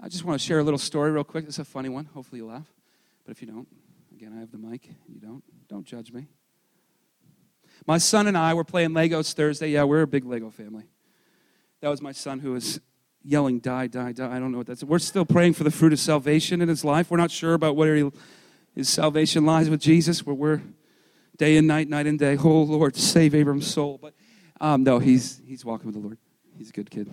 I 0.00 0.08
just 0.08 0.24
want 0.24 0.40
to 0.40 0.46
share 0.46 0.60
a 0.60 0.62
little 0.62 0.78
story 0.78 1.10
real 1.10 1.24
quick. 1.24 1.44
It's 1.48 1.58
a 1.58 1.64
funny 1.64 1.88
one. 1.88 2.04
Hopefully 2.04 2.38
you 2.38 2.46
laugh. 2.46 2.72
But 3.24 3.32
if 3.32 3.42
you 3.42 3.48
don't, 3.48 3.66
again, 4.14 4.32
I 4.32 4.38
have 4.38 4.52
the 4.52 4.58
mic. 4.58 4.88
You 5.12 5.18
don't, 5.18 5.42
don't 5.68 5.84
judge 5.84 6.12
me. 6.12 6.28
My 7.84 7.98
son 7.98 8.28
and 8.28 8.38
I 8.38 8.54
were 8.54 8.62
playing 8.62 8.90
Legos 8.90 9.32
Thursday. 9.32 9.70
Yeah, 9.70 9.82
we're 9.82 10.02
a 10.02 10.06
big 10.06 10.24
Lego 10.24 10.50
family. 10.50 10.84
That 11.80 11.88
was 11.88 12.00
my 12.00 12.12
son 12.12 12.38
who 12.38 12.52
was 12.52 12.78
yelling, 13.22 13.58
Die, 13.58 13.86
die, 13.86 14.12
die. 14.12 14.36
I 14.36 14.38
don't 14.38 14.52
know 14.52 14.58
what 14.58 14.66
that's. 14.66 14.84
We're 14.84 14.98
still 14.98 15.24
praying 15.24 15.54
for 15.54 15.64
the 15.64 15.70
fruit 15.70 15.92
of 15.92 16.00
salvation 16.00 16.60
in 16.60 16.68
his 16.68 16.84
life. 16.84 17.10
We're 17.10 17.18
not 17.18 17.30
sure 17.30 17.54
about 17.54 17.76
where 17.76 17.96
he, 17.96 18.10
his 18.74 18.88
salvation 18.88 19.44
lies 19.44 19.68
with 19.70 19.80
Jesus, 19.80 20.24
where 20.24 20.34
we're 20.34 20.62
day 21.36 21.56
and 21.56 21.66
night, 21.66 21.88
night 21.88 22.06
and 22.06 22.18
day. 22.18 22.36
Oh, 22.36 22.62
Lord, 22.62 22.96
save 22.96 23.34
Abram's 23.34 23.66
soul. 23.66 23.98
But 24.00 24.14
um, 24.60 24.84
no, 24.84 24.98
he's, 24.98 25.40
he's 25.46 25.64
walking 25.64 25.86
with 25.86 25.94
the 25.94 26.00
Lord. 26.00 26.18
He's 26.56 26.70
a 26.70 26.72
good 26.72 26.90
kid. 26.90 27.08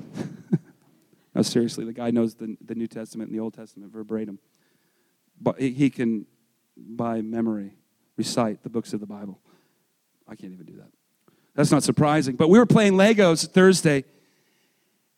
no, 1.35 1.41
seriously, 1.41 1.85
the 1.85 1.93
guy 1.93 2.11
knows 2.11 2.35
the, 2.35 2.57
the 2.65 2.75
New 2.75 2.87
Testament 2.87 3.29
and 3.29 3.39
the 3.39 3.41
Old 3.41 3.53
Testament 3.53 3.91
verbatim. 3.91 4.39
But 5.39 5.59
he 5.59 5.89
can, 5.89 6.25
by 6.77 7.21
memory, 7.21 7.75
recite 8.17 8.63
the 8.63 8.69
books 8.69 8.93
of 8.93 8.99
the 8.99 9.05
Bible. 9.05 9.39
I 10.27 10.35
can't 10.35 10.53
even 10.53 10.65
do 10.65 10.77
that. 10.77 10.89
That's 11.53 11.71
not 11.71 11.83
surprising. 11.83 12.35
But 12.35 12.49
we 12.49 12.57
were 12.57 12.65
playing 12.65 12.93
Legos 12.93 13.47
Thursday, 13.47 14.05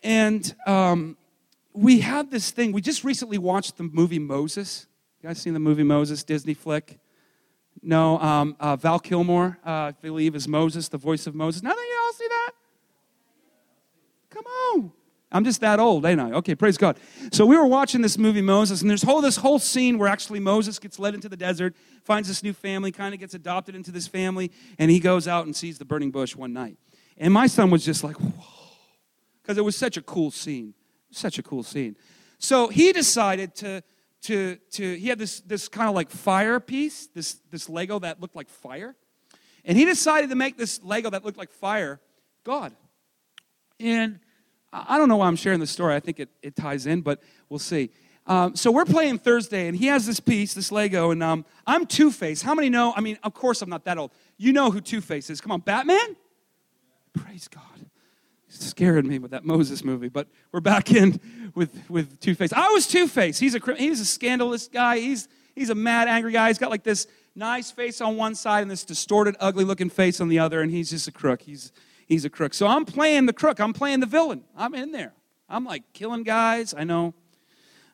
and 0.03 0.55
um, 0.65 1.17
we 1.73 1.99
had 1.99 2.31
this 2.31 2.51
thing. 2.51 2.71
We 2.71 2.81
just 2.81 3.03
recently 3.03 3.37
watched 3.37 3.77
the 3.77 3.83
movie 3.83 4.19
Moses. 4.19 4.87
You 5.21 5.29
guys 5.29 5.39
seen 5.39 5.53
the 5.53 5.59
movie 5.59 5.83
Moses, 5.83 6.23
Disney 6.23 6.53
flick? 6.53 6.99
No, 7.81 8.19
um, 8.19 8.55
uh, 8.59 8.75
Val 8.75 8.99
Kilmer, 8.99 9.59
uh, 9.65 9.69
I 9.69 9.93
believe, 10.01 10.35
is 10.35 10.47
Moses, 10.47 10.89
the 10.89 10.97
voice 10.97 11.27
of 11.27 11.35
Moses. 11.35 11.61
None 11.61 11.71
of 11.71 11.77
you 11.77 11.99
all 12.03 12.13
see 12.13 12.27
that? 12.27 12.51
Come 14.29 14.45
on. 14.45 14.91
I'm 15.31 15.43
just 15.43 15.59
that 15.61 15.79
old, 15.79 16.05
ain't 16.05 16.21
I? 16.21 16.31
Okay, 16.31 16.55
praise 16.55 16.77
God. 16.77 16.97
So 17.33 17.45
we 17.45 17.57
were 17.57 17.65
watching 17.65 18.01
this 18.01 18.17
movie 18.17 18.41
Moses, 18.41 18.81
and 18.81 18.89
there's 18.89 19.03
whole 19.03 19.21
this 19.21 19.35
whole 19.35 19.59
scene 19.59 19.97
where 19.97 20.07
actually 20.07 20.39
Moses 20.39 20.79
gets 20.79 20.99
led 20.99 21.13
into 21.13 21.27
the 21.27 21.35
desert, 21.35 21.75
finds 22.03 22.29
this 22.29 22.43
new 22.43 22.53
family, 22.53 22.91
kind 22.91 23.13
of 23.13 23.19
gets 23.19 23.33
adopted 23.33 23.75
into 23.75 23.91
this 23.91 24.07
family, 24.07 24.51
and 24.79 24.89
he 24.89 24.99
goes 24.99 25.27
out 25.27 25.45
and 25.45 25.55
sees 25.55 25.77
the 25.77 25.85
burning 25.85 26.11
bush 26.11 26.35
one 26.35 26.53
night. 26.53 26.77
And 27.17 27.33
my 27.33 27.47
son 27.47 27.69
was 27.69 27.83
just 27.83 28.05
like, 28.05 28.15
whoa, 28.15 28.56
because 29.47 29.57
it 29.57 29.63
was 29.63 29.77
such 29.77 29.95
a 29.95 30.01
cool 30.01 30.29
scene, 30.29 30.73
such 31.09 31.39
a 31.39 31.43
cool 31.43 31.63
scene. 31.63 31.95
So 32.37 32.67
he 32.67 32.91
decided 32.91 33.55
to 33.55 33.81
to 34.23 34.57
to 34.71 34.95
he 34.95 35.07
had 35.07 35.17
this 35.17 35.39
this 35.39 35.69
kind 35.69 35.87
of 35.87 35.95
like 35.95 36.09
fire 36.09 36.59
piece, 36.59 37.07
this 37.07 37.35
this 37.49 37.69
Lego 37.69 37.97
that 37.99 38.19
looked 38.19 38.35
like 38.35 38.49
fire, 38.49 38.93
and 39.63 39.77
he 39.77 39.85
decided 39.85 40.31
to 40.31 40.35
make 40.35 40.57
this 40.57 40.83
Lego 40.83 41.09
that 41.11 41.23
looked 41.23 41.37
like 41.37 41.51
fire 41.51 42.01
God. 42.43 42.75
And 43.79 44.19
I 44.73 44.97
don't 44.97 45.07
know 45.07 45.15
why 45.17 45.27
I'm 45.27 45.37
sharing 45.37 45.61
this 45.61 45.71
story. 45.71 45.95
I 45.95 46.01
think 46.01 46.19
it, 46.19 46.29
it 46.41 46.55
ties 46.57 46.85
in, 46.87 46.99
but 46.99 47.23
we'll 47.47 47.59
see. 47.59 47.89
Um, 48.25 48.53
so 48.57 48.69
we're 48.69 48.83
playing 48.83 49.19
Thursday, 49.19 49.67
and 49.67 49.77
he 49.77 49.85
has 49.85 50.05
this 50.05 50.19
piece, 50.19 50.53
this 50.53 50.73
Lego, 50.73 51.11
and 51.11 51.23
um, 51.23 51.45
I'm 51.65 51.85
Two 51.85 52.11
Face. 52.11 52.41
How 52.41 52.53
many 52.53 52.69
know? 52.69 52.93
I 52.97 52.99
mean, 52.99 53.17
of 53.23 53.33
course, 53.33 53.61
I'm 53.61 53.69
not 53.69 53.85
that 53.85 53.97
old. 53.97 54.11
You 54.37 54.51
know 54.51 54.71
who 54.71 54.81
Two 54.81 54.99
Face 54.99 55.29
is. 55.29 55.39
Come 55.39 55.53
on, 55.53 55.61
Batman? 55.61 56.17
Praise 57.13 57.47
God. 57.47 57.63
Scared 58.49 59.05
me 59.05 59.19
with 59.19 59.31
that 59.31 59.43
Moses 59.43 59.83
movie, 59.83 60.07
but 60.07 60.27
we're 60.51 60.61
back 60.61 60.91
in 60.91 61.19
with, 61.53 61.89
with 61.89 62.19
Two 62.19 62.33
Face. 62.33 62.53
I 62.53 62.69
was 62.69 62.87
Two 62.87 63.07
Face. 63.07 63.39
He's 63.39 63.55
a, 63.55 63.75
he's 63.75 63.99
a 63.99 64.05
scandalous 64.05 64.67
guy. 64.69 64.99
He's, 64.99 65.27
he's 65.53 65.69
a 65.69 65.75
mad, 65.75 66.07
angry 66.07 66.31
guy. 66.31 66.47
He's 66.47 66.57
got 66.57 66.69
like 66.69 66.83
this 66.83 67.07
nice 67.35 67.71
face 67.71 67.99
on 67.99 68.15
one 68.15 68.35
side 68.35 68.61
and 68.61 68.71
this 68.71 68.85
distorted, 68.85 69.35
ugly 69.39 69.65
looking 69.65 69.89
face 69.89 70.21
on 70.21 70.29
the 70.29 70.39
other, 70.39 70.61
and 70.61 70.71
he's 70.71 70.89
just 70.89 71.07
a 71.07 71.11
crook. 71.11 71.41
He's, 71.41 71.71
he's 72.07 72.23
a 72.23 72.29
crook. 72.29 72.53
So 72.53 72.67
I'm 72.67 72.85
playing 72.85 73.25
the 73.25 73.33
crook. 73.33 73.59
I'm 73.59 73.73
playing 73.73 73.99
the 73.99 74.05
villain. 74.05 74.43
I'm 74.55 74.73
in 74.73 74.91
there. 74.91 75.13
I'm 75.49 75.65
like 75.65 75.83
killing 75.93 76.23
guys. 76.23 76.73
I 76.75 76.83
know. 76.83 77.13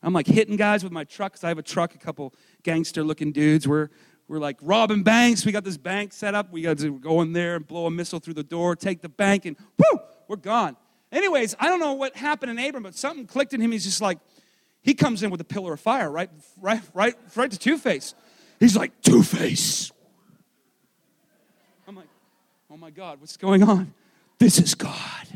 I'm 0.03 0.13
like 0.13 0.27
hitting 0.27 0.57
guys 0.57 0.83
with 0.83 0.91
my 0.91 1.03
truck 1.03 1.33
because 1.33 1.43
I 1.43 1.47
have 1.47 1.57
a 1.57 1.63
truck, 1.63 1.95
a 1.95 1.97
couple 1.97 2.33
gangster 2.61 3.03
looking 3.03 3.31
dudes. 3.31 3.67
We're, 3.67 3.89
we're 4.27 4.39
like 4.39 4.57
robbing 4.61 5.03
banks. 5.03 5.45
We 5.45 5.51
got 5.51 5.63
this 5.63 5.77
bank 5.77 6.13
set 6.13 6.33
up. 6.35 6.51
We 6.51 6.61
got 6.61 6.77
to 6.79 6.97
go 6.99 7.21
in 7.21 7.33
there 7.33 7.55
and 7.55 7.67
blow 7.67 7.85
a 7.85 7.91
missile 7.91 8.19
through 8.19 8.35
the 8.35 8.43
door, 8.43 8.75
take 8.75 9.01
the 9.01 9.09
bank, 9.09 9.45
and 9.45 9.57
whoo, 9.77 9.99
we're 10.27 10.37
gone. 10.37 10.77
Anyways, 11.11 11.55
I 11.59 11.67
don't 11.67 11.79
know 11.79 11.93
what 11.93 12.15
happened 12.15 12.57
in 12.57 12.65
Abram, 12.65 12.83
but 12.83 12.95
something 12.95 13.27
clicked 13.27 13.53
in 13.53 13.61
him. 13.61 13.71
He's 13.71 13.83
just 13.83 14.01
like, 14.01 14.17
he 14.81 14.93
comes 14.93 15.23
in 15.23 15.29
with 15.29 15.39
a 15.41 15.45
pillar 15.45 15.73
of 15.73 15.79
fire, 15.79 16.09
right, 16.09 16.29
right, 16.59 16.81
right, 16.93 17.15
right 17.35 17.51
to 17.51 17.59
Two 17.59 17.77
Face. 17.77 18.15
He's 18.59 18.75
like, 18.75 18.99
Two 19.01 19.23
Face. 19.23 19.91
I'm 21.87 21.95
like, 21.95 22.07
oh 22.71 22.77
my 22.77 22.89
God, 22.89 23.21
what's 23.21 23.37
going 23.37 23.61
on? 23.61 23.93
This 24.39 24.59
is 24.59 24.73
God. 24.75 25.27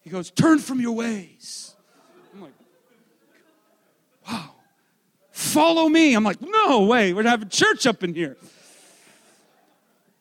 He 0.00 0.10
goes, 0.10 0.30
Turn 0.30 0.58
from 0.58 0.80
your 0.80 0.92
ways. 0.92 1.73
Wow. 4.26 4.50
Follow 5.30 5.88
me. 5.88 6.14
I'm 6.14 6.24
like, 6.24 6.38
No 6.40 6.84
way. 6.84 7.12
We're 7.12 7.24
having 7.24 7.48
church 7.48 7.86
up 7.86 8.02
in 8.02 8.14
here. 8.14 8.36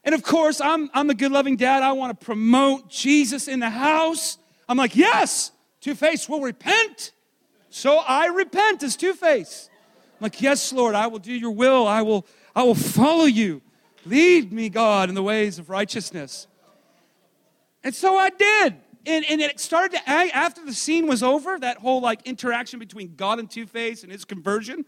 And 0.04 0.14
of 0.14 0.24
course, 0.24 0.60
I'm, 0.60 0.90
I'm 0.94 1.08
the 1.08 1.16
good 1.16 1.32
loving 1.32 1.56
dad. 1.56 1.82
I 1.82 1.94
want 1.94 2.20
to 2.20 2.26
promote 2.26 2.90
Jesus 2.90 3.48
in 3.48 3.60
the 3.60 3.70
house. 3.70 4.38
I'm 4.68 4.78
like, 4.78 4.96
Yes, 4.96 5.52
Two 5.82 5.96
Face 5.96 6.28
will 6.28 6.42
repent. 6.42 7.12
So 7.70 7.98
I 7.98 8.28
repent 8.28 8.84
as 8.84 8.96
Two 8.96 9.14
Face. 9.14 9.70
I'm 10.20 10.26
like, 10.26 10.42
Yes, 10.42 10.74
Lord, 10.74 10.96
I 10.96 11.08
will 11.08 11.20
do 11.20 11.34
your 11.34 11.52
will. 11.52 11.88
I 11.88 12.02
will 12.02 12.26
I 12.56 12.64
will 12.64 12.76
follow 12.76 13.26
you. 13.26 13.62
Lead 14.06 14.52
me, 14.52 14.70
God, 14.70 15.10
in 15.10 15.16
the 15.16 15.24
ways 15.24 15.60
of 15.60 15.70
righteousness. 15.70 16.48
And 17.84 17.94
so 17.96 18.18
I 18.18 18.30
did. 18.30 18.76
And, 19.06 19.26
and 19.30 19.42
it 19.42 19.60
started 19.60 19.98
to, 19.98 20.10
after 20.10 20.66
the 20.66 20.74
scene 20.74 21.08
was 21.08 21.22
over, 21.22 21.60
that 21.60 21.78
whole 21.78 22.00
like 22.00 22.22
interaction 22.26 22.80
between 22.80 23.16
God 23.16 23.40
and 23.40 23.50
Two 23.50 23.66
Face 23.66 24.04
and 24.04 24.12
his 24.12 24.24
conversion, 24.24 24.86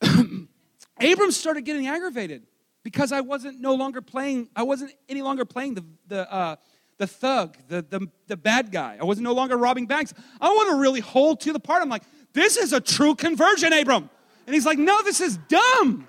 Abram 0.02 1.32
started 1.32 1.62
getting 1.62 1.88
aggravated 1.88 2.44
because 2.84 3.10
I 3.10 3.20
wasn't 3.22 3.60
no 3.60 3.74
longer 3.74 4.00
playing, 4.00 4.48
I 4.54 4.62
wasn't 4.62 4.92
any 5.08 5.22
longer 5.22 5.44
playing 5.44 5.74
the, 5.74 5.84
the, 6.06 6.32
uh, 6.32 6.56
the 6.98 7.06
thug, 7.06 7.56
the, 7.68 7.82
the, 7.82 8.06
the 8.28 8.36
bad 8.36 8.70
guy. 8.70 8.96
I 9.00 9.04
wasn't 9.04 9.24
no 9.24 9.34
longer 9.34 9.56
robbing 9.56 9.86
banks. 9.86 10.14
I 10.40 10.48
want 10.48 10.70
to 10.70 10.76
really 10.76 11.00
hold 11.00 11.40
to 11.40 11.52
the 11.52 11.60
part. 11.60 11.82
I'm 11.82 11.88
like, 11.88 12.04
this 12.32 12.56
is 12.56 12.72
a 12.72 12.80
true 12.80 13.14
conversion, 13.14 13.72
Abram. 13.72 14.08
And 14.46 14.54
he's 14.54 14.66
like, 14.66 14.78
No, 14.78 15.02
this 15.02 15.20
is 15.20 15.38
dumb. 15.48 16.06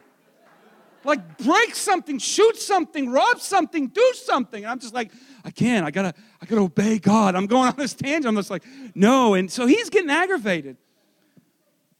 Like, 1.03 1.37
break 1.37 1.75
something, 1.75 2.19
shoot 2.19 2.57
something, 2.57 3.09
rob 3.09 3.39
something, 3.39 3.87
do 3.87 4.13
something. 4.15 4.63
And 4.63 4.71
I'm 4.71 4.79
just 4.79 4.93
like, 4.93 5.11
I 5.45 5.51
can't. 5.51 5.85
I 5.85 5.91
gotta, 5.91 6.13
I 6.41 6.45
gotta 6.45 6.61
obey 6.61 6.99
God. 6.99 7.35
I'm 7.35 7.47
going 7.47 7.69
on 7.71 7.75
this 7.77 7.93
tangent. 7.93 8.25
I'm 8.25 8.35
just 8.35 8.49
like, 8.49 8.63
no. 8.95 9.33
And 9.33 9.51
so 9.51 9.65
he's 9.65 9.89
getting 9.89 10.09
aggravated. 10.09 10.77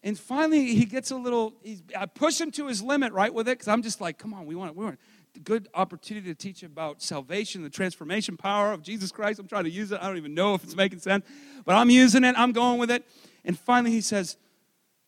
And 0.04 0.18
finally, 0.18 0.74
he 0.74 0.86
gets 0.86 1.12
a 1.12 1.16
little. 1.16 1.54
He's, 1.64 1.82
I 1.98 2.06
push 2.06 2.40
him 2.40 2.52
to 2.52 2.68
his 2.68 2.82
limit, 2.82 3.14
right, 3.14 3.34
with 3.34 3.48
it, 3.48 3.58
because 3.58 3.68
I'm 3.68 3.82
just 3.82 4.00
like, 4.00 4.18
come 4.18 4.34
on, 4.34 4.46
we 4.46 4.56
want, 4.56 4.76
we 4.76 4.86
want 4.86 5.00
a 5.36 5.40
good 5.40 5.68
opportunity 5.74 6.28
to 6.28 6.36
teach 6.36 6.64
about 6.64 7.02
salvation, 7.02 7.64
the 7.64 7.70
transformation 7.70 8.38
power 8.38 8.72
of 8.74 8.82
Jesus 8.82 9.12
Christ. 9.12 9.40
I'm 9.40 9.48
trying 9.48 9.66
to 9.66 9.70
use 9.70 9.92
it. 9.92 10.00
I 10.02 10.08
don't 10.08 10.18
even 10.18 10.34
know 10.34 10.54
if 10.54 10.64
it's 10.64 10.76
making 10.76 11.00
sense, 11.00 11.26
but 11.66 11.76
I'm 11.76 11.90
using 11.90 12.24
it. 12.24 12.36
I'm 12.38 12.52
going 12.52 12.80
with 12.80 12.92
it. 12.92 13.06
And 13.46 13.58
finally, 13.58 13.92
he 13.92 14.02
says, 14.02 14.38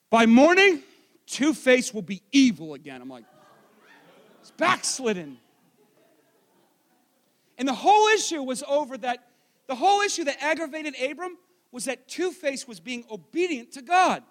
by 0.09 0.25
morning, 0.25 0.81
Two 1.25 1.53
Face 1.53 1.93
will 1.93 2.01
be 2.01 2.21
evil 2.31 2.73
again. 2.73 3.01
I'm 3.01 3.09
like, 3.09 3.25
backslidden. 4.59 5.37
And 7.57 7.67
the 7.67 7.73
whole 7.73 8.07
issue 8.09 8.43
was 8.43 8.63
over 8.67 8.97
that 8.97 9.25
The 9.69 9.75
whole 9.75 10.01
issue 10.01 10.23
that 10.23 10.41
aggravated 10.41 10.95
Abram 10.99 11.37
was 11.71 11.85
that 11.85 12.07
Two 12.07 12.31
Face 12.31 12.67
was 12.67 12.79
being 12.79 13.05
obedient 13.11 13.71
to 13.73 13.83
God. 13.83 14.23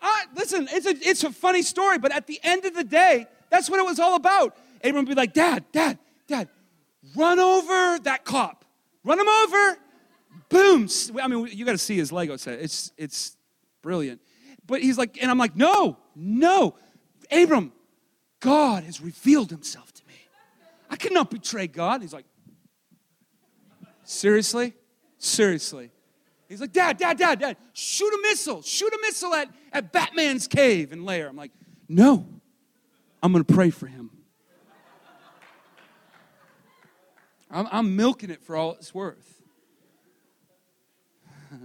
I, 0.00 0.24
listen, 0.34 0.66
it's 0.72 0.86
a, 0.86 1.08
it's 1.08 1.22
a 1.22 1.30
funny 1.30 1.62
story, 1.62 1.98
but 1.98 2.10
at 2.10 2.26
the 2.26 2.40
end 2.42 2.64
of 2.64 2.74
the 2.74 2.82
day, 2.82 3.26
that's 3.48 3.70
what 3.70 3.78
it 3.78 3.86
was 3.86 4.00
all 4.00 4.16
about. 4.16 4.56
Abram 4.82 5.04
would 5.04 5.08
be 5.08 5.14
like, 5.14 5.34
Dad, 5.34 5.64
Dad, 5.70 5.98
Dad, 6.26 6.48
run 7.16 7.38
over 7.38 8.00
that 8.00 8.24
cop. 8.24 8.64
Run 9.04 9.20
him 9.20 9.28
over. 9.28 9.78
Boom. 10.48 10.88
I 11.22 11.28
mean, 11.28 11.48
you 11.52 11.64
got 11.64 11.72
to 11.72 11.78
see 11.78 11.96
his 11.96 12.10
Lego 12.10 12.36
set. 12.36 12.58
It's, 12.58 12.92
it's 12.96 13.36
brilliant. 13.82 14.20
But 14.66 14.82
he's 14.82 14.98
like, 14.98 15.22
and 15.22 15.30
I'm 15.30 15.38
like, 15.38 15.54
no, 15.54 15.96
no. 16.16 16.74
Abram, 17.30 17.72
God 18.40 18.84
has 18.84 19.00
revealed 19.00 19.50
himself 19.50 19.92
to 19.92 20.02
me. 20.06 20.14
I 20.90 20.96
cannot 20.96 21.30
betray 21.30 21.66
God. 21.66 22.02
He's 22.02 22.12
like, 22.12 22.26
seriously? 24.04 24.74
Seriously. 25.18 25.90
He's 26.48 26.60
like, 26.60 26.72
Dad, 26.72 26.96
Dad, 26.96 27.18
Dad, 27.18 27.40
Dad, 27.40 27.56
shoot 27.74 28.08
a 28.08 28.18
missile. 28.22 28.62
Shoot 28.62 28.92
a 28.92 28.98
missile 29.02 29.34
at, 29.34 29.48
at 29.72 29.92
Batman's 29.92 30.46
cave 30.46 30.92
and 30.92 31.04
lair. 31.04 31.28
I'm 31.28 31.36
like, 31.36 31.52
no, 31.88 32.26
I'm 33.22 33.32
going 33.32 33.44
to 33.44 33.54
pray 33.54 33.70
for 33.70 33.86
him. 33.86 34.10
I'm, 37.50 37.66
I'm 37.70 37.96
milking 37.96 38.30
it 38.30 38.42
for 38.42 38.56
all 38.56 38.72
it's 38.72 38.94
worth. 38.94 39.42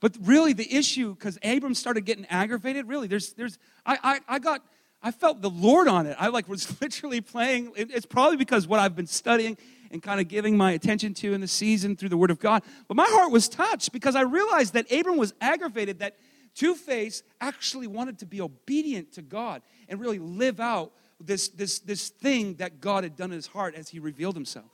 but 0.00 0.16
really, 0.22 0.52
the 0.52 0.72
issue, 0.72 1.14
because 1.14 1.38
Abram 1.42 1.74
started 1.74 2.04
getting 2.04 2.26
aggravated, 2.26 2.88
really, 2.88 3.08
there's, 3.08 3.32
there's, 3.32 3.58
I, 3.84 3.98
I, 4.02 4.20
I 4.28 4.38
got, 4.38 4.62
I 5.02 5.10
felt 5.10 5.42
the 5.42 5.50
Lord 5.50 5.88
on 5.88 6.06
it. 6.06 6.16
I 6.18 6.28
like 6.28 6.48
was 6.48 6.80
literally 6.80 7.20
playing. 7.20 7.72
It's 7.76 8.06
probably 8.06 8.36
because 8.36 8.66
what 8.66 8.80
I've 8.80 8.96
been 8.96 9.06
studying 9.06 9.56
and 9.90 10.02
kind 10.02 10.20
of 10.20 10.28
giving 10.28 10.56
my 10.56 10.72
attention 10.72 11.14
to 11.14 11.32
in 11.32 11.40
the 11.40 11.48
season 11.48 11.96
through 11.96 12.10
the 12.10 12.16
Word 12.16 12.30
of 12.30 12.38
God. 12.38 12.62
But 12.88 12.96
my 12.96 13.06
heart 13.08 13.32
was 13.32 13.48
touched 13.48 13.92
because 13.92 14.14
I 14.16 14.22
realized 14.22 14.74
that 14.74 14.90
Abram 14.92 15.16
was 15.16 15.32
aggravated 15.40 16.00
that 16.00 16.16
Two 16.54 16.74
Face 16.74 17.22
actually 17.40 17.86
wanted 17.86 18.18
to 18.18 18.26
be 18.26 18.40
obedient 18.40 19.12
to 19.12 19.22
God 19.22 19.62
and 19.88 20.00
really 20.00 20.18
live 20.18 20.60
out 20.60 20.92
this, 21.20 21.48
this, 21.48 21.78
this 21.78 22.08
thing 22.08 22.54
that 22.54 22.80
God 22.80 23.04
had 23.04 23.16
done 23.16 23.30
in 23.30 23.36
his 23.36 23.46
heart 23.46 23.74
as 23.74 23.88
he 23.88 23.98
revealed 23.98 24.34
himself. 24.34 24.70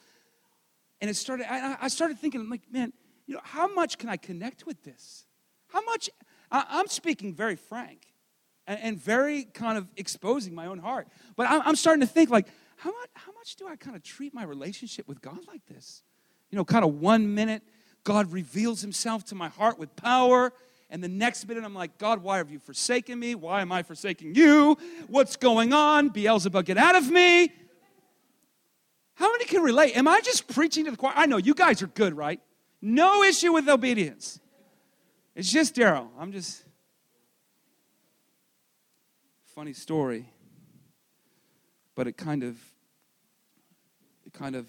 And 1.01 1.11
it 1.11 1.15
started, 1.15 1.51
I, 1.53 1.77
I 1.83 1.89
started 1.89 2.19
thinking, 2.19 2.41
I'm 2.41 2.51
like, 2.51 2.73
man, 2.73 2.93
you 3.27 3.35
know, 3.35 3.41
how 3.45 3.73
much 3.73 3.99
can 3.99 4.09
I 4.09 4.17
connect 4.17 4.67
with 4.67 4.83
this? 4.83 5.27
How 5.69 5.83
much, 5.83 6.09
I, 6.51 6.81
am 6.81 6.87
speaking 6.87 7.35
very 7.35 7.57
frank 7.57 8.14
and, 8.67 8.81
and, 8.81 8.99
very 8.99 9.45
kind 9.45 9.77
of 9.77 9.87
exposing 9.97 10.55
my 10.55 10.67
own 10.67 10.79
heart. 10.79 11.09
But 11.37 11.51
I'm, 11.51 11.63
I'm 11.65 11.77
starting 11.77 12.01
to 12.01 12.07
think, 12.07 12.31
like, 12.31 12.47
how 12.77 12.91
much, 12.91 13.09
how 13.15 13.33
much 13.33 13.57
do 13.57 13.67
I 13.69 13.77
kind 13.77 13.95
of 13.95 14.03
treat 14.03 14.33
my 14.33 14.45
relationship 14.45 15.07
with 15.07 15.21
God 15.21 15.39
like 15.47 15.65
this? 15.67 16.03
You 16.51 16.57
know, 16.57 16.65
kind 16.65 16.85
of 16.85 17.01
one 17.01 17.35
minute, 17.35 17.63
God 18.05 18.33
reveals 18.33 18.81
himself 18.81 19.25
to 19.27 19.35
my 19.35 19.49
heart 19.49 19.79
with 19.79 19.95
power 19.97 20.53
and 20.91 21.03
the 21.03 21.09
next 21.09 21.49
minute, 21.49 21.65
I'm 21.65 21.75
like, 21.75 21.99
God, 21.99 22.23
why 22.23 22.37
have 22.37 22.53
you 22.53 22.61
forsaken 22.61 23.19
me? 23.19 23.35
Why 23.35 23.63
am 23.63 23.73
I 23.73 23.83
forsaking 23.83 24.37
you? 24.37 24.79
What's 25.09 25.35
going 25.35 25.73
on? 25.73 26.11
Beelzebub, 26.11 26.65
get 26.65 26.79
out 26.79 26.95
of 26.95 27.11
me. 27.11 27.53
How 29.15 29.31
many 29.33 29.45
can 29.45 29.63
relate? 29.63 29.97
Am 29.97 30.07
I 30.07 30.21
just 30.21 30.47
preaching 30.47 30.85
to 30.85 30.91
the 30.91 30.97
choir? 30.97 31.13
I 31.17 31.27
know 31.27 31.37
you 31.37 31.55
guys 31.55 31.83
are 31.83 31.89
good, 31.89 32.15
right? 32.17 32.41
No 32.83 33.23
issue 33.23 33.53
with 33.53 33.69
obedience. 33.69 34.41
It's 35.35 35.51
just 35.51 35.75
Daryl. 35.75 36.09
I'm 36.19 36.33
just. 36.33 36.64
Funny 39.55 39.73
story. 39.73 40.29
But 41.95 42.09
it 42.09 42.17
kind 42.17 42.43
of. 42.43 42.59
It 44.27 44.33
kind 44.33 44.57
of 44.57 44.69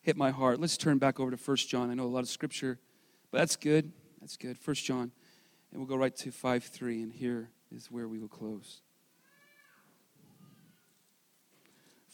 hit 0.00 0.16
my 0.16 0.30
heart. 0.30 0.60
Let's 0.60 0.76
turn 0.76 0.98
back 0.98 1.20
over 1.20 1.30
to 1.30 1.36
First 1.36 1.68
John. 1.68 1.90
I 1.90 1.94
know 1.94 2.04
a 2.04 2.06
lot 2.06 2.20
of 2.20 2.28
scripture, 2.28 2.78
but 3.30 3.38
that's 3.38 3.54
good. 3.54 3.92
That's 4.20 4.36
good. 4.36 4.58
First 4.58 4.84
John. 4.84 5.12
And 5.70 5.80
we'll 5.80 5.86
go 5.86 5.96
right 5.96 6.14
to 6.16 6.32
5 6.32 6.64
3, 6.64 7.02
and 7.02 7.12
here 7.12 7.50
is 7.70 7.90
where 7.90 8.08
we 8.08 8.18
will 8.18 8.28
close. 8.28 8.80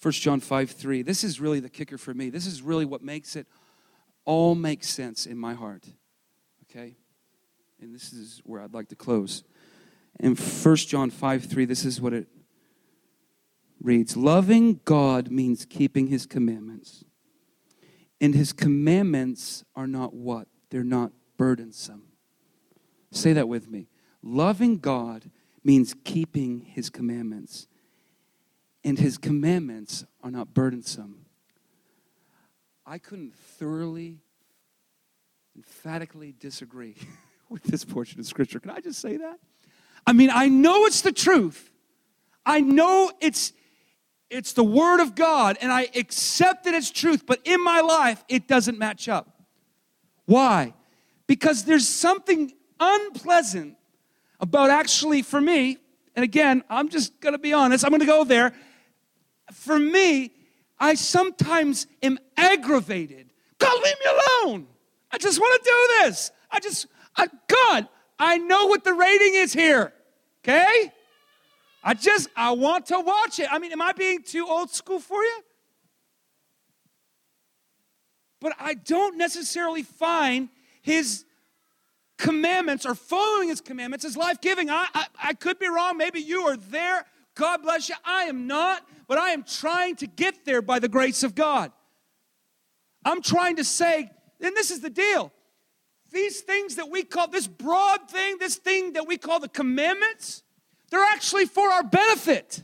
1 0.03 0.13
John 0.13 0.41
5 0.41 0.71
3. 0.71 1.03
This 1.03 1.25
is 1.25 1.41
really 1.41 1.61
the 1.61 1.71
kicker 1.71 1.97
for 1.97 2.13
me. 2.13 2.29
This 2.29 2.47
is 2.47 2.61
really 2.61 2.85
what 2.85 3.03
makes 3.03 3.35
it 3.37 3.47
all 4.25 4.55
make 4.55 4.85
sense 4.85 5.27
in 5.27 5.39
my 5.39 5.55
heart. 5.55 5.87
Okay? 6.65 6.97
And 7.81 7.95
this 7.95 8.13
is 8.13 8.43
where 8.45 8.61
I'd 8.61 8.75
like 8.75 8.89
to 8.89 8.97
close. 8.97 9.43
In 10.21 10.37
1 10.37 10.77
John 10.77 11.11
5 11.11 11.45
3, 11.45 11.65
this 11.65 11.85
is 11.85 12.01
what 12.01 12.13
it 12.13 12.29
reads 13.83 14.17
Loving 14.17 14.81
God 14.85 15.31
means 15.31 15.65
keeping 15.65 16.09
his 16.09 16.27
commandments. 16.27 17.05
And 18.21 18.35
his 18.35 18.53
commandments 18.53 19.65
are 19.75 19.87
not 19.87 20.13
what? 20.13 20.47
They're 20.69 20.85
not 20.85 21.13
burdensome. 21.39 22.03
Say 23.11 23.33
that 23.33 23.49
with 23.49 23.71
me. 23.71 23.89
Loving 24.23 24.79
God 24.79 25.31
means 25.65 25.95
keeping 26.05 26.61
his 26.61 26.91
commandments, 26.91 27.67
and 28.85 28.99
his 28.99 29.17
commandments 29.17 30.05
are 30.23 30.31
not 30.31 30.53
burdensome. 30.53 31.25
I 32.85 32.99
couldn't 32.99 33.35
thoroughly, 33.35 34.19
emphatically 35.57 36.35
disagree 36.39 36.97
with 37.49 37.63
this 37.63 37.87
portion 37.87 38.21
of 38.21 38.27
Scripture. 38.27 38.61
Can 38.61 38.71
I 38.71 38.81
just 38.81 39.01
say 39.01 39.17
that? 39.17 39.39
I 40.07 40.13
mean, 40.13 40.31
I 40.33 40.49
know 40.49 40.85
it's 40.87 41.03
the 41.03 41.13
truth. 41.13 41.71
I 42.45 42.61
know 42.61 43.13
it's 43.21 43.53
it's 44.29 44.53
the 44.53 44.65
word 44.65 45.01
of 45.01 45.17
God 45.17 45.59
and 45.61 45.73
I 45.73 45.89
accept 45.95 46.67
it 46.67 46.75
as 46.75 46.91
truth, 46.91 47.27
but 47.27 47.41
in 47.45 47.63
my 47.65 47.81
life 47.81 48.25
it 48.29 48.47
doesn't 48.47 48.79
match 48.79 49.09
up. 49.09 49.43
Why? 50.27 50.73
because 51.31 51.63
there's 51.63 51.87
something 51.87 52.53
unpleasant 52.81 53.77
about 54.41 54.69
actually, 54.69 55.23
for 55.23 55.41
me, 55.41 55.77
and 56.17 56.25
again, 56.25 56.65
I'm 56.69 56.89
just 56.89 57.21
gonna 57.21 57.39
be 57.39 57.53
honest, 57.53 57.85
I'm 57.85 57.93
gonna 57.93 58.05
go 58.05 58.25
there. 58.25 58.53
For 59.53 59.79
me, 59.79 60.33
I 60.77 60.95
sometimes 60.95 61.87
am 62.03 62.19
aggravated. 62.37 63.33
God, 63.59 63.81
leave 63.81 63.95
me 64.05 64.11
alone. 64.11 64.67
I 65.13 65.19
just 65.19 65.41
wanna 65.41 65.61
do 65.63 65.89
this. 66.01 66.33
I 66.51 66.59
just, 66.59 66.89
I, 67.17 67.29
God, 67.47 67.89
I 68.21 68.37
know 68.37 68.67
what 68.67 68.85
the 68.85 68.93
rating 68.93 69.35
is 69.35 69.55
here, 69.55 69.95
okay? 70.45 70.93
I 71.83 71.95
just, 71.95 72.29
I 72.37 72.51
want 72.53 72.87
to 72.87 73.01
watch 73.01 73.39
it. 73.39 73.51
I 73.51 73.59
mean, 73.59 73.73
am 73.73 73.81
I 73.81 73.93
being 73.93 74.23
too 74.23 74.47
old 74.47 74.71
school 74.71 75.01
for 75.01 75.23
you? 75.23 75.43
But 78.43 78.53
I 78.61 78.75
don't 78.75 79.17
necessarily 79.17 79.83
find 79.83 80.51
his 80.83 81.25
commandments 82.19 82.85
or 82.85 82.95
following 82.95 83.49
his 83.49 83.63
commandments 83.63 84.05
is 84.05 84.19
life 84.19 84.43
giving. 84.43 84.69
I, 84.69 84.87
I, 84.95 85.07
I, 85.23 85.35
could 85.35 85.59
be 85.59 85.69
wrong. 85.69 85.97
Maybe 85.97 86.21
you 86.21 86.43
are 86.43 86.57
there. 86.57 87.07
God 87.35 87.63
bless 87.63 87.89
you. 87.89 87.95
I 88.05 88.25
am 88.25 88.47
not, 88.47 88.87
but 89.09 89.17
I 89.17 89.31
am 89.31 89.43
trying 89.43 89.97
to 89.97 90.07
get 90.07 90.45
there 90.45 90.61
by 90.61 90.79
the 90.79 90.89
grace 90.89 91.23
of 91.23 91.35
God. 91.35 91.73
I'm 93.03 93.23
trying 93.23 93.57
to 93.57 93.65
say, 93.65 94.11
and 94.43 94.55
this 94.55 94.71
is 94.71 94.81
the 94.81 94.91
deal 94.91 95.33
these 96.11 96.41
things 96.41 96.77
that 96.77 96.91
we 96.91 97.03
call 97.03 97.29
this 97.29 97.47
broad 97.47 98.09
thing, 98.09 98.39
this 98.39 98.57
thing 98.57 98.95
that 98.95 99.07
we 99.07 99.17
call 99.17 99.41
the 99.41 99.49
commandments, 99.49 100.43
they're 100.91 101.05
actually 101.05 101.47
for 101.47 101.71
our 101.71 101.83
benefit. 101.83 102.63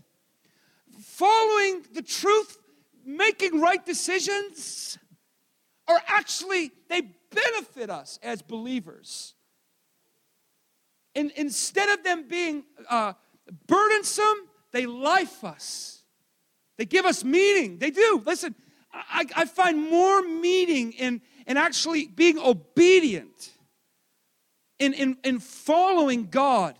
Following 1.00 1.84
the 1.94 2.02
truth, 2.02 2.58
making 3.04 3.60
right 3.60 3.84
decisions, 3.84 4.98
are 5.88 6.00
actually, 6.06 6.72
they 6.88 7.02
benefit 7.30 7.90
us 7.90 8.18
as 8.22 8.42
believers. 8.42 9.34
And 11.14 11.30
instead 11.36 11.88
of 11.88 12.04
them 12.04 12.28
being 12.28 12.64
uh, 12.90 13.14
burdensome, 13.66 14.48
they 14.72 14.86
life 14.86 15.44
us. 15.44 16.02
They 16.76 16.84
give 16.84 17.06
us 17.06 17.24
meaning. 17.24 17.78
They 17.78 17.90
do. 17.90 18.22
Listen, 18.26 18.54
I, 18.92 19.24
I 19.34 19.44
find 19.46 19.90
more 19.90 20.22
meaning 20.22 20.92
in, 20.92 21.22
in 21.46 21.56
actually 21.56 22.06
being 22.06 22.38
obedient, 22.38 23.52
in, 24.78 24.92
in, 24.92 25.16
in 25.24 25.38
following 25.38 26.28
God, 26.28 26.76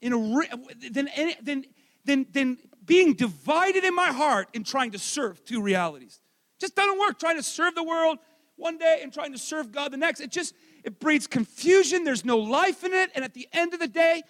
in 0.00 0.12
a, 0.12 0.88
than, 0.90 1.08
than, 1.42 1.64
than, 2.04 2.26
than 2.32 2.58
being 2.84 3.14
divided 3.14 3.84
in 3.84 3.94
my 3.94 4.12
heart 4.12 4.48
in 4.52 4.64
trying 4.64 4.90
to 4.90 4.98
serve 4.98 5.44
two 5.44 5.62
realities. 5.62 6.20
Just 6.60 6.76
doesn't 6.76 6.98
work. 6.98 7.18
Trying 7.18 7.36
to 7.36 7.42
serve 7.42 7.74
the 7.74 7.84
world 7.84 8.18
one 8.56 8.78
day 8.78 9.00
and 9.02 9.12
trying 9.12 9.32
to 9.32 9.38
serve 9.38 9.72
God 9.72 9.92
the 9.92 9.96
next. 9.96 10.20
It 10.20 10.30
just 10.30 10.54
it 10.82 11.00
breeds 11.00 11.26
confusion. 11.26 12.04
There's 12.04 12.24
no 12.24 12.38
life 12.38 12.84
in 12.84 12.92
it, 12.92 13.10
and 13.14 13.24
at 13.24 13.34
the 13.34 13.48
end 13.52 13.74
of 13.74 13.80
the 13.80 13.88
day, 13.88 14.22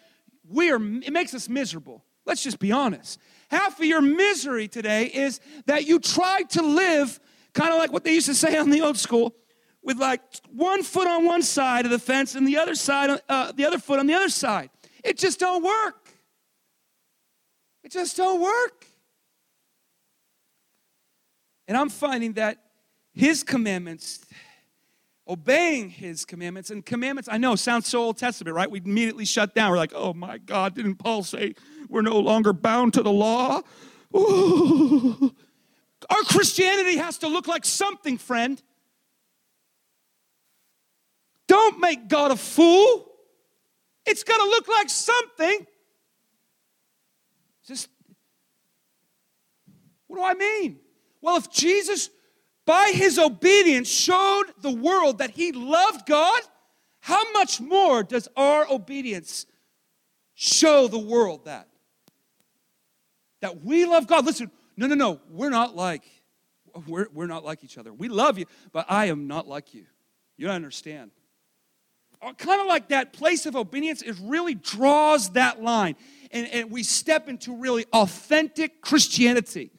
we 0.48 0.70
are 0.70 0.76
it 0.76 1.12
makes 1.12 1.34
us 1.34 1.48
miserable. 1.48 2.04
Let's 2.26 2.42
just 2.42 2.58
be 2.58 2.72
honest. 2.72 3.18
Half 3.50 3.78
of 3.78 3.84
your 3.84 4.00
misery 4.00 4.68
today 4.68 5.06
is 5.06 5.40
that 5.66 5.86
you 5.86 5.98
tried 5.98 6.50
to 6.50 6.62
live 6.62 7.20
kind 7.52 7.72
of 7.72 7.78
like 7.78 7.92
what 7.92 8.04
they 8.04 8.14
used 8.14 8.26
to 8.26 8.34
say 8.34 8.56
on 8.56 8.70
the 8.70 8.80
old 8.80 8.96
school, 8.96 9.34
with 9.84 9.98
like 9.98 10.22
one 10.50 10.82
foot 10.82 11.06
on 11.06 11.24
one 11.24 11.42
side 11.42 11.84
of 11.84 11.90
the 11.90 11.98
fence 11.98 12.34
and 12.34 12.48
the 12.48 12.56
other 12.56 12.74
side, 12.74 13.20
uh, 13.28 13.52
the 13.52 13.66
other 13.66 13.78
foot 13.78 14.00
on 14.00 14.06
the 14.06 14.14
other 14.14 14.30
side. 14.30 14.70
It 15.04 15.18
just 15.18 15.38
don't 15.38 15.62
work. 15.62 16.08
It 17.84 17.92
just 17.92 18.16
don't 18.16 18.40
work. 18.40 18.86
And 21.68 21.76
I'm 21.76 21.90
finding 21.90 22.32
that 22.34 22.58
his 23.12 23.42
commandments, 23.42 24.24
obeying 25.28 25.90
his 25.90 26.24
commandments. 26.24 26.70
And 26.70 26.84
commandments, 26.84 27.28
I 27.30 27.36
know, 27.36 27.54
sounds 27.54 27.86
so 27.86 28.00
Old 28.00 28.16
Testament, 28.16 28.56
right? 28.56 28.70
We 28.70 28.80
immediately 28.80 29.26
shut 29.26 29.54
down. 29.54 29.70
We're 29.70 29.76
like, 29.76 29.92
oh 29.94 30.14
my 30.14 30.38
God, 30.38 30.74
didn't 30.74 30.96
Paul 30.96 31.22
say 31.22 31.54
we're 31.88 32.02
no 32.02 32.18
longer 32.18 32.54
bound 32.54 32.94
to 32.94 33.02
the 33.02 33.12
law? 33.12 33.60
Ooh. 34.16 35.34
Our 36.08 36.22
Christianity 36.22 36.96
has 36.96 37.18
to 37.18 37.28
look 37.28 37.46
like 37.46 37.64
something, 37.64 38.16
friend. 38.18 38.62
Don't 41.54 41.78
make 41.78 42.08
God 42.08 42.32
a 42.32 42.36
fool. 42.36 43.06
It's 44.04 44.24
going 44.24 44.40
to 44.40 44.46
look 44.46 44.66
like 44.66 44.90
something. 44.90 45.64
Just, 47.64 47.88
what 50.08 50.16
do 50.16 50.24
I 50.24 50.34
mean? 50.34 50.80
Well, 51.20 51.36
if 51.36 51.48
Jesus, 51.52 52.10
by 52.66 52.90
his 52.92 53.20
obedience, 53.20 53.88
showed 53.88 54.46
the 54.62 54.72
world 54.72 55.18
that 55.18 55.30
he 55.30 55.52
loved 55.52 56.06
God, 56.06 56.40
how 56.98 57.30
much 57.30 57.60
more 57.60 58.02
does 58.02 58.26
our 58.36 58.66
obedience 58.68 59.46
show 60.34 60.88
the 60.88 60.98
world 60.98 61.44
that? 61.44 61.68
That 63.42 63.62
we 63.62 63.84
love 63.84 64.08
God. 64.08 64.26
Listen, 64.26 64.50
no, 64.76 64.88
no, 64.88 64.96
no, 64.96 65.20
we're 65.30 65.50
not 65.50 65.76
like, 65.76 66.02
we're, 66.88 67.06
we're 67.14 67.28
not 67.28 67.44
like 67.44 67.62
each 67.62 67.78
other. 67.78 67.92
We 67.92 68.08
love 68.08 68.40
you, 68.40 68.46
but 68.72 68.86
I 68.88 69.04
am 69.04 69.28
not 69.28 69.46
like 69.46 69.72
you. 69.72 69.84
You 70.36 70.48
don't 70.48 70.56
understand. 70.56 71.12
Uh, 72.24 72.32
kind 72.32 72.60
of 72.60 72.66
like 72.66 72.88
that 72.88 73.12
place 73.12 73.44
of 73.44 73.54
obedience, 73.54 74.00
it 74.00 74.16
really 74.22 74.54
draws 74.54 75.30
that 75.30 75.62
line. 75.62 75.94
And, 76.30 76.46
and 76.48 76.70
we 76.70 76.82
step 76.82 77.28
into 77.28 77.54
really 77.54 77.84
authentic 77.92 78.80
Christianity. 78.80 79.70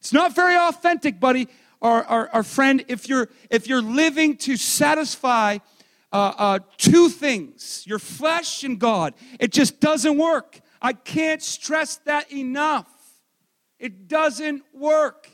It's 0.00 0.12
not 0.12 0.34
very 0.34 0.56
authentic, 0.56 1.20
buddy, 1.20 1.48
our, 1.80 2.02
our, 2.04 2.28
our 2.30 2.42
friend, 2.42 2.84
if 2.88 3.08
you're, 3.08 3.28
if 3.48 3.68
you're 3.68 3.82
living 3.82 4.36
to 4.38 4.56
satisfy 4.56 5.58
uh, 6.12 6.32
uh, 6.36 6.58
two 6.78 7.08
things 7.08 7.84
your 7.86 7.98
flesh 7.98 8.64
and 8.64 8.78
God. 8.78 9.14
It 9.38 9.52
just 9.52 9.78
doesn't 9.78 10.16
work. 10.16 10.60
I 10.80 10.94
can't 10.94 11.42
stress 11.42 11.96
that 11.98 12.32
enough. 12.32 12.88
It 13.78 14.08
doesn't 14.08 14.62
work. 14.74 15.28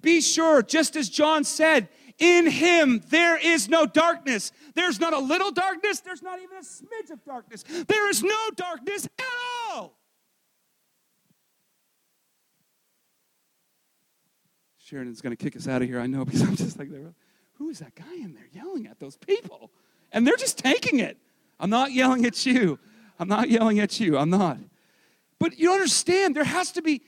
Be 0.00 0.20
sure, 0.20 0.62
just 0.62 0.96
as 0.96 1.08
John 1.08 1.44
said, 1.44 1.88
in 2.18 2.46
him 2.50 3.02
there 3.08 3.36
is 3.36 3.68
no 3.68 3.86
darkness. 3.86 4.52
There's 4.74 5.00
not 5.00 5.12
a 5.12 5.18
little 5.18 5.50
darkness, 5.50 6.00
there's 6.00 6.22
not 6.22 6.40
even 6.40 6.56
a 6.56 6.60
smidge 6.60 7.10
of 7.12 7.24
darkness. 7.24 7.64
There 7.86 8.08
is 8.08 8.22
no 8.22 8.50
darkness 8.54 9.06
at 9.18 9.24
all. 9.70 9.96
Sheridan's 14.78 15.20
going 15.20 15.36
to 15.36 15.42
kick 15.42 15.56
us 15.56 15.66
out 15.66 15.82
of 15.82 15.88
here, 15.88 15.98
I 15.98 16.06
know, 16.06 16.24
because 16.24 16.42
I'm 16.42 16.56
just 16.56 16.78
like, 16.78 16.88
who 17.54 17.70
is 17.70 17.80
that 17.80 17.94
guy 17.94 18.14
in 18.14 18.34
there 18.34 18.48
yelling 18.52 18.86
at 18.86 19.00
those 19.00 19.16
people? 19.16 19.70
And 20.12 20.26
they're 20.26 20.36
just 20.36 20.58
taking 20.58 21.00
it. 21.00 21.18
I'm 21.58 21.70
not 21.70 21.92
yelling 21.92 22.24
at 22.24 22.46
you. 22.46 22.78
I'm 23.18 23.28
not 23.28 23.48
yelling 23.50 23.80
at 23.80 23.98
you. 23.98 24.16
I'm 24.16 24.30
not. 24.30 24.58
But 25.38 25.58
you 25.58 25.72
understand, 25.72 26.36
there 26.36 26.44
has 26.44 26.72
to 26.72 26.82
be, 26.82 27.02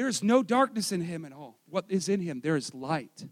there 0.00 0.08
is 0.08 0.22
no 0.22 0.42
darkness 0.42 0.92
in 0.92 1.02
him 1.02 1.26
at 1.26 1.32
all. 1.34 1.58
What 1.68 1.84
is 1.90 2.08
in 2.08 2.22
him? 2.22 2.40
There 2.40 2.56
is 2.56 2.72
light. 2.72 3.26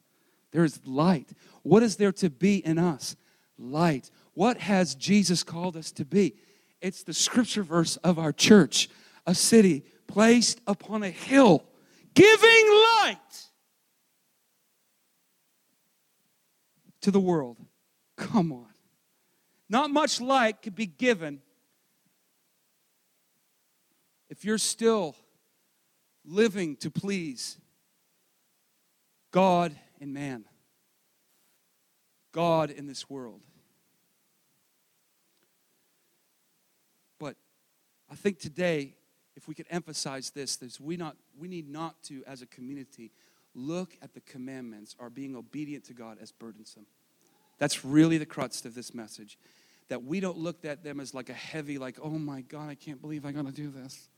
There 0.50 0.64
is 0.64 0.86
light. 0.86 1.30
What 1.62 1.82
is 1.82 1.96
there 1.96 2.12
to 2.12 2.28
be 2.28 2.58
in 2.58 2.78
us? 2.78 3.16
Light. 3.56 4.10
What 4.34 4.58
has 4.58 4.94
Jesus 4.94 5.42
called 5.42 5.78
us 5.78 5.90
to 5.92 6.04
be? 6.04 6.34
It's 6.82 7.04
the 7.04 7.14
scripture 7.14 7.62
verse 7.62 7.96
of 7.96 8.18
our 8.18 8.34
church 8.34 8.90
a 9.26 9.34
city 9.34 9.82
placed 10.08 10.60
upon 10.66 11.04
a 11.04 11.10
hill, 11.10 11.64
giving 12.12 12.66
light 13.00 13.16
to 17.00 17.10
the 17.10 17.18
world. 17.18 17.56
Come 18.18 18.52
on. 18.52 18.74
Not 19.70 19.88
much 19.88 20.20
light 20.20 20.60
could 20.60 20.74
be 20.74 20.84
given 20.84 21.40
if 24.28 24.44
you're 24.44 24.58
still 24.58 25.16
living 26.28 26.76
to 26.76 26.90
please 26.90 27.58
God 29.30 29.74
and 30.00 30.12
man, 30.12 30.44
God 32.32 32.70
in 32.70 32.86
this 32.86 33.08
world. 33.08 33.40
But 37.18 37.36
I 38.10 38.14
think 38.14 38.38
today, 38.38 38.94
if 39.36 39.48
we 39.48 39.54
could 39.54 39.66
emphasize 39.70 40.30
this, 40.30 40.56
this 40.56 40.80
we, 40.80 40.96
not, 40.96 41.16
we 41.38 41.48
need 41.48 41.68
not 41.68 42.02
to, 42.04 42.22
as 42.26 42.42
a 42.42 42.46
community, 42.46 43.12
look 43.54 43.96
at 44.02 44.14
the 44.14 44.20
commandments 44.20 44.94
or 44.98 45.10
being 45.10 45.34
obedient 45.34 45.84
to 45.84 45.94
God 45.94 46.18
as 46.20 46.30
burdensome. 46.30 46.86
That's 47.58 47.84
really 47.84 48.18
the 48.18 48.26
crux 48.26 48.64
of 48.64 48.74
this 48.74 48.94
message. 48.94 49.38
That 49.88 50.04
we 50.04 50.20
don't 50.20 50.36
look 50.36 50.64
at 50.64 50.84
them 50.84 51.00
as 51.00 51.14
like 51.14 51.30
a 51.30 51.34
heavy, 51.34 51.78
like, 51.78 51.98
oh 52.02 52.10
my 52.10 52.42
God, 52.42 52.68
I 52.68 52.74
can't 52.74 53.00
believe 53.00 53.24
I 53.24 53.32
gotta 53.32 53.52
do 53.52 53.70
this. 53.70 54.08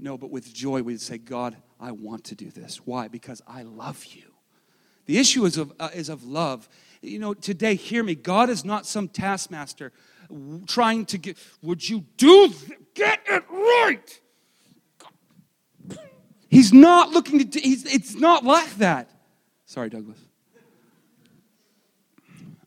No, 0.00 0.16
but 0.16 0.30
with 0.30 0.52
joy, 0.52 0.82
we'd 0.82 1.00
say, 1.00 1.18
God, 1.18 1.56
I 1.78 1.92
want 1.92 2.24
to 2.24 2.34
do 2.34 2.50
this. 2.50 2.78
Why? 2.86 3.08
Because 3.08 3.42
I 3.46 3.62
love 3.62 4.04
you. 4.06 4.22
The 5.06 5.18
issue 5.18 5.44
is 5.44 5.56
of, 5.56 5.72
uh, 5.78 5.90
is 5.94 6.08
of 6.08 6.24
love. 6.24 6.68
You 7.02 7.18
know, 7.18 7.34
today, 7.34 7.74
hear 7.74 8.02
me. 8.02 8.14
God 8.14 8.48
is 8.48 8.64
not 8.64 8.86
some 8.86 9.08
taskmaster 9.08 9.92
trying 10.66 11.04
to 11.06 11.18
get, 11.18 11.36
would 11.62 11.86
you 11.86 12.04
do, 12.16 12.48
th- 12.48 12.78
get 12.94 13.20
it 13.26 13.44
right? 13.50 14.20
He's 16.48 16.72
not 16.72 17.10
looking 17.10 17.38
to, 17.38 17.44
do, 17.44 17.60
he's, 17.62 17.84
it's 17.84 18.14
not 18.14 18.44
like 18.44 18.76
that. 18.76 19.10
Sorry, 19.66 19.90
Douglas. 19.90 20.18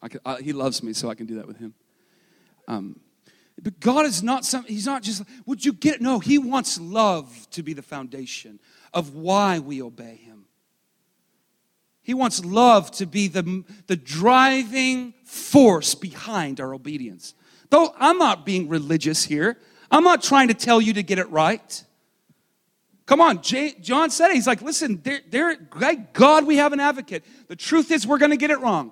I 0.01 0.09
can, 0.09 0.19
I, 0.25 0.41
he 0.41 0.53
loves 0.53 0.83
me, 0.83 0.93
so 0.93 1.09
I 1.09 1.15
can 1.15 1.25
do 1.25 1.35
that 1.35 1.47
with 1.47 1.57
him. 1.57 1.73
Um, 2.67 2.99
but 3.63 3.79
God 3.79 4.05
is 4.05 4.21
not 4.21 4.45
some, 4.45 4.65
He's 4.65 4.85
not 4.85 5.01
just, 5.01 5.23
would 5.45 5.63
you 5.63 5.73
get 5.73 5.95
it? 5.95 6.01
No, 6.01 6.19
He 6.19 6.37
wants 6.37 6.79
love 6.79 7.47
to 7.51 7.63
be 7.63 7.73
the 7.73 7.81
foundation 7.81 8.59
of 8.93 9.15
why 9.15 9.59
we 9.59 9.81
obey 9.81 10.17
Him. 10.17 10.45
He 12.03 12.13
wants 12.13 12.43
love 12.43 12.91
to 12.91 13.05
be 13.05 13.29
the, 13.29 13.63
the 13.87 13.95
driving 13.95 15.13
force 15.23 15.95
behind 15.95 16.59
our 16.59 16.73
obedience. 16.73 17.33
Though 17.69 17.95
I'm 17.97 18.17
not 18.17 18.45
being 18.45 18.67
religious 18.67 19.23
here, 19.23 19.57
I'm 19.89 20.03
not 20.03 20.21
trying 20.21 20.49
to 20.49 20.53
tell 20.53 20.81
you 20.81 20.93
to 20.93 21.03
get 21.03 21.17
it 21.17 21.29
right. 21.29 21.83
Come 23.05 23.21
on, 23.21 23.41
J- 23.41 23.75
John 23.81 24.09
said 24.09 24.31
it. 24.31 24.35
He's 24.35 24.47
like, 24.47 24.61
listen, 24.61 24.99
there, 25.03 25.21
there, 25.29 25.55
God, 26.13 26.45
we 26.45 26.57
have 26.57 26.73
an 26.73 26.79
advocate. 26.81 27.23
The 27.47 27.55
truth 27.55 27.91
is, 27.91 28.05
we're 28.05 28.17
going 28.17 28.31
to 28.31 28.37
get 28.37 28.51
it 28.51 28.59
wrong. 28.59 28.91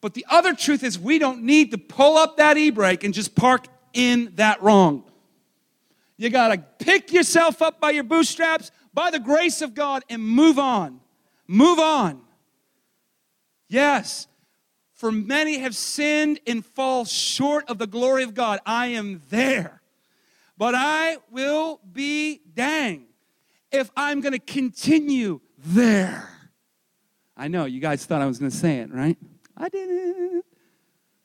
But 0.00 0.14
the 0.14 0.26
other 0.28 0.54
truth 0.54 0.82
is, 0.82 0.98
we 0.98 1.18
don't 1.18 1.42
need 1.42 1.70
to 1.72 1.78
pull 1.78 2.16
up 2.16 2.36
that 2.36 2.56
e 2.56 2.70
brake 2.70 3.04
and 3.04 3.14
just 3.14 3.34
park 3.34 3.66
in 3.92 4.32
that 4.36 4.62
wrong. 4.62 5.04
You 6.16 6.30
got 6.30 6.48
to 6.48 6.58
pick 6.84 7.12
yourself 7.12 7.60
up 7.60 7.80
by 7.80 7.90
your 7.90 8.04
bootstraps, 8.04 8.70
by 8.94 9.10
the 9.10 9.18
grace 9.18 9.62
of 9.62 9.74
God, 9.74 10.04
and 10.08 10.22
move 10.22 10.58
on. 10.58 11.00
Move 11.46 11.78
on. 11.78 12.20
Yes, 13.68 14.26
for 14.94 15.12
many 15.12 15.58
have 15.58 15.76
sinned 15.76 16.40
and 16.46 16.64
fall 16.64 17.04
short 17.04 17.68
of 17.68 17.78
the 17.78 17.86
glory 17.86 18.22
of 18.22 18.34
God. 18.34 18.60
I 18.64 18.88
am 18.88 19.20
there. 19.28 19.82
But 20.56 20.74
I 20.74 21.18
will 21.30 21.80
be 21.92 22.40
dang 22.54 23.06
if 23.70 23.90
I'm 23.96 24.20
going 24.20 24.32
to 24.32 24.38
continue 24.38 25.40
there. 25.58 26.30
I 27.36 27.48
know 27.48 27.66
you 27.66 27.80
guys 27.80 28.06
thought 28.06 28.22
I 28.22 28.26
was 28.26 28.38
going 28.38 28.50
to 28.50 28.56
say 28.56 28.78
it, 28.78 28.90
right? 28.90 29.18
I 29.56 29.68
didn't. 29.68 30.44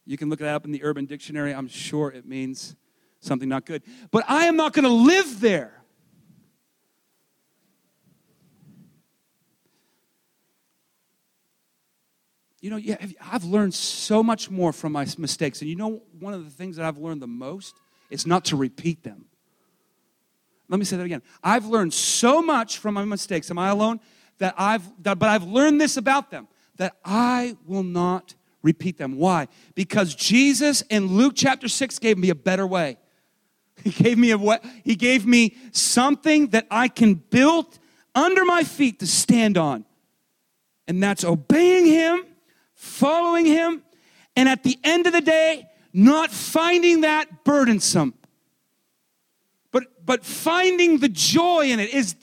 You 0.06 0.18
can 0.18 0.30
look 0.30 0.40
that 0.40 0.54
up 0.54 0.66
in 0.66 0.72
the 0.72 0.84
Urban 0.84 1.06
Dictionary. 1.06 1.54
I'm 1.54 1.68
sure 1.68 2.12
it 2.12 2.26
means 2.26 2.76
something 3.20 3.50
not 3.50 3.66
good. 3.66 3.84
But 4.10 4.26
I 4.28 4.46
am 4.46 4.56
not 4.56 4.74
going 4.74 4.84
to 4.84 4.90
live 4.90 5.40
there. 5.40 5.82
You 12.62 12.70
know, 12.70 12.78
yeah, 12.78 12.98
I've 13.20 13.44
learned 13.44 13.74
so 13.74 14.22
much 14.22 14.52
more 14.52 14.72
from 14.72 14.92
my 14.92 15.08
mistakes. 15.18 15.62
And 15.62 15.70
you 15.70 15.76
know, 15.76 16.04
one 16.20 16.34
of 16.34 16.46
the 16.46 16.52
things 16.52 16.76
that 16.76 16.86
I've 16.86 17.00
learned 17.00 17.22
the 17.22 17.28
most 17.28 17.76
is 18.12 18.28
not 18.28 18.46
to 18.46 18.56
repeat 18.56 19.04
them. 19.04 19.26
Let 20.70 20.78
me 20.78 20.86
say 20.86 20.96
that 20.96 21.04
again. 21.04 21.24
I've 21.44 21.66
learned 21.66 21.94
so 21.94 22.42
much 22.42 22.78
from 22.78 22.94
my 22.94 23.04
mistakes. 23.04 23.50
Am 23.50 23.58
I 23.58 23.70
alone? 23.70 24.00
That 24.38 24.54
I've, 24.58 24.84
that, 25.04 25.20
but 25.20 25.30
I've 25.30 25.44
learned 25.44 25.82
this 25.82 25.98
about 25.98 26.30
them 26.32 26.48
that 26.82 26.98
I 27.06 27.58
will 27.68 27.84
not 27.84 28.34
repeat 28.64 28.98
them. 28.98 29.16
Why? 29.18 29.50
Because 29.76 30.16
Jesus 30.16 30.82
in 30.90 31.06
Luke 31.06 31.34
chapter 31.36 31.68
6 31.68 32.00
gave 32.00 32.18
me 32.18 32.32
a 32.32 32.36
better 32.36 32.66
way. 32.66 32.98
He 33.84 33.92
gave 33.92 34.18
me 34.18 34.32
a 34.32 34.38
what? 34.40 34.66
He 34.84 34.96
gave 34.96 35.24
me 35.24 35.56
something 35.72 36.48
that 36.48 36.66
I 36.72 36.88
can 36.88 37.14
build 37.14 37.78
under 38.16 38.46
my 38.46 38.64
feet 38.64 38.98
to 39.02 39.06
stand 39.06 39.60
on. 39.60 39.86
And 40.88 41.04
that's 41.04 41.24
obeying 41.24 41.86
him, 41.86 42.26
following 42.74 43.46
him, 43.46 43.84
and 44.36 44.50
at 44.50 44.64
the 44.64 44.80
end 44.84 45.06
of 45.06 45.14
the 45.14 45.22
day, 45.22 45.70
not 45.94 46.32
finding 46.32 47.02
that 47.02 47.44
burdensome. 47.44 48.16
But 49.72 50.04
but 50.04 50.26
finding 50.26 50.98
the 50.98 51.10
joy 51.10 51.68
in 51.68 51.80
it 51.80 51.94
is 51.94 52.16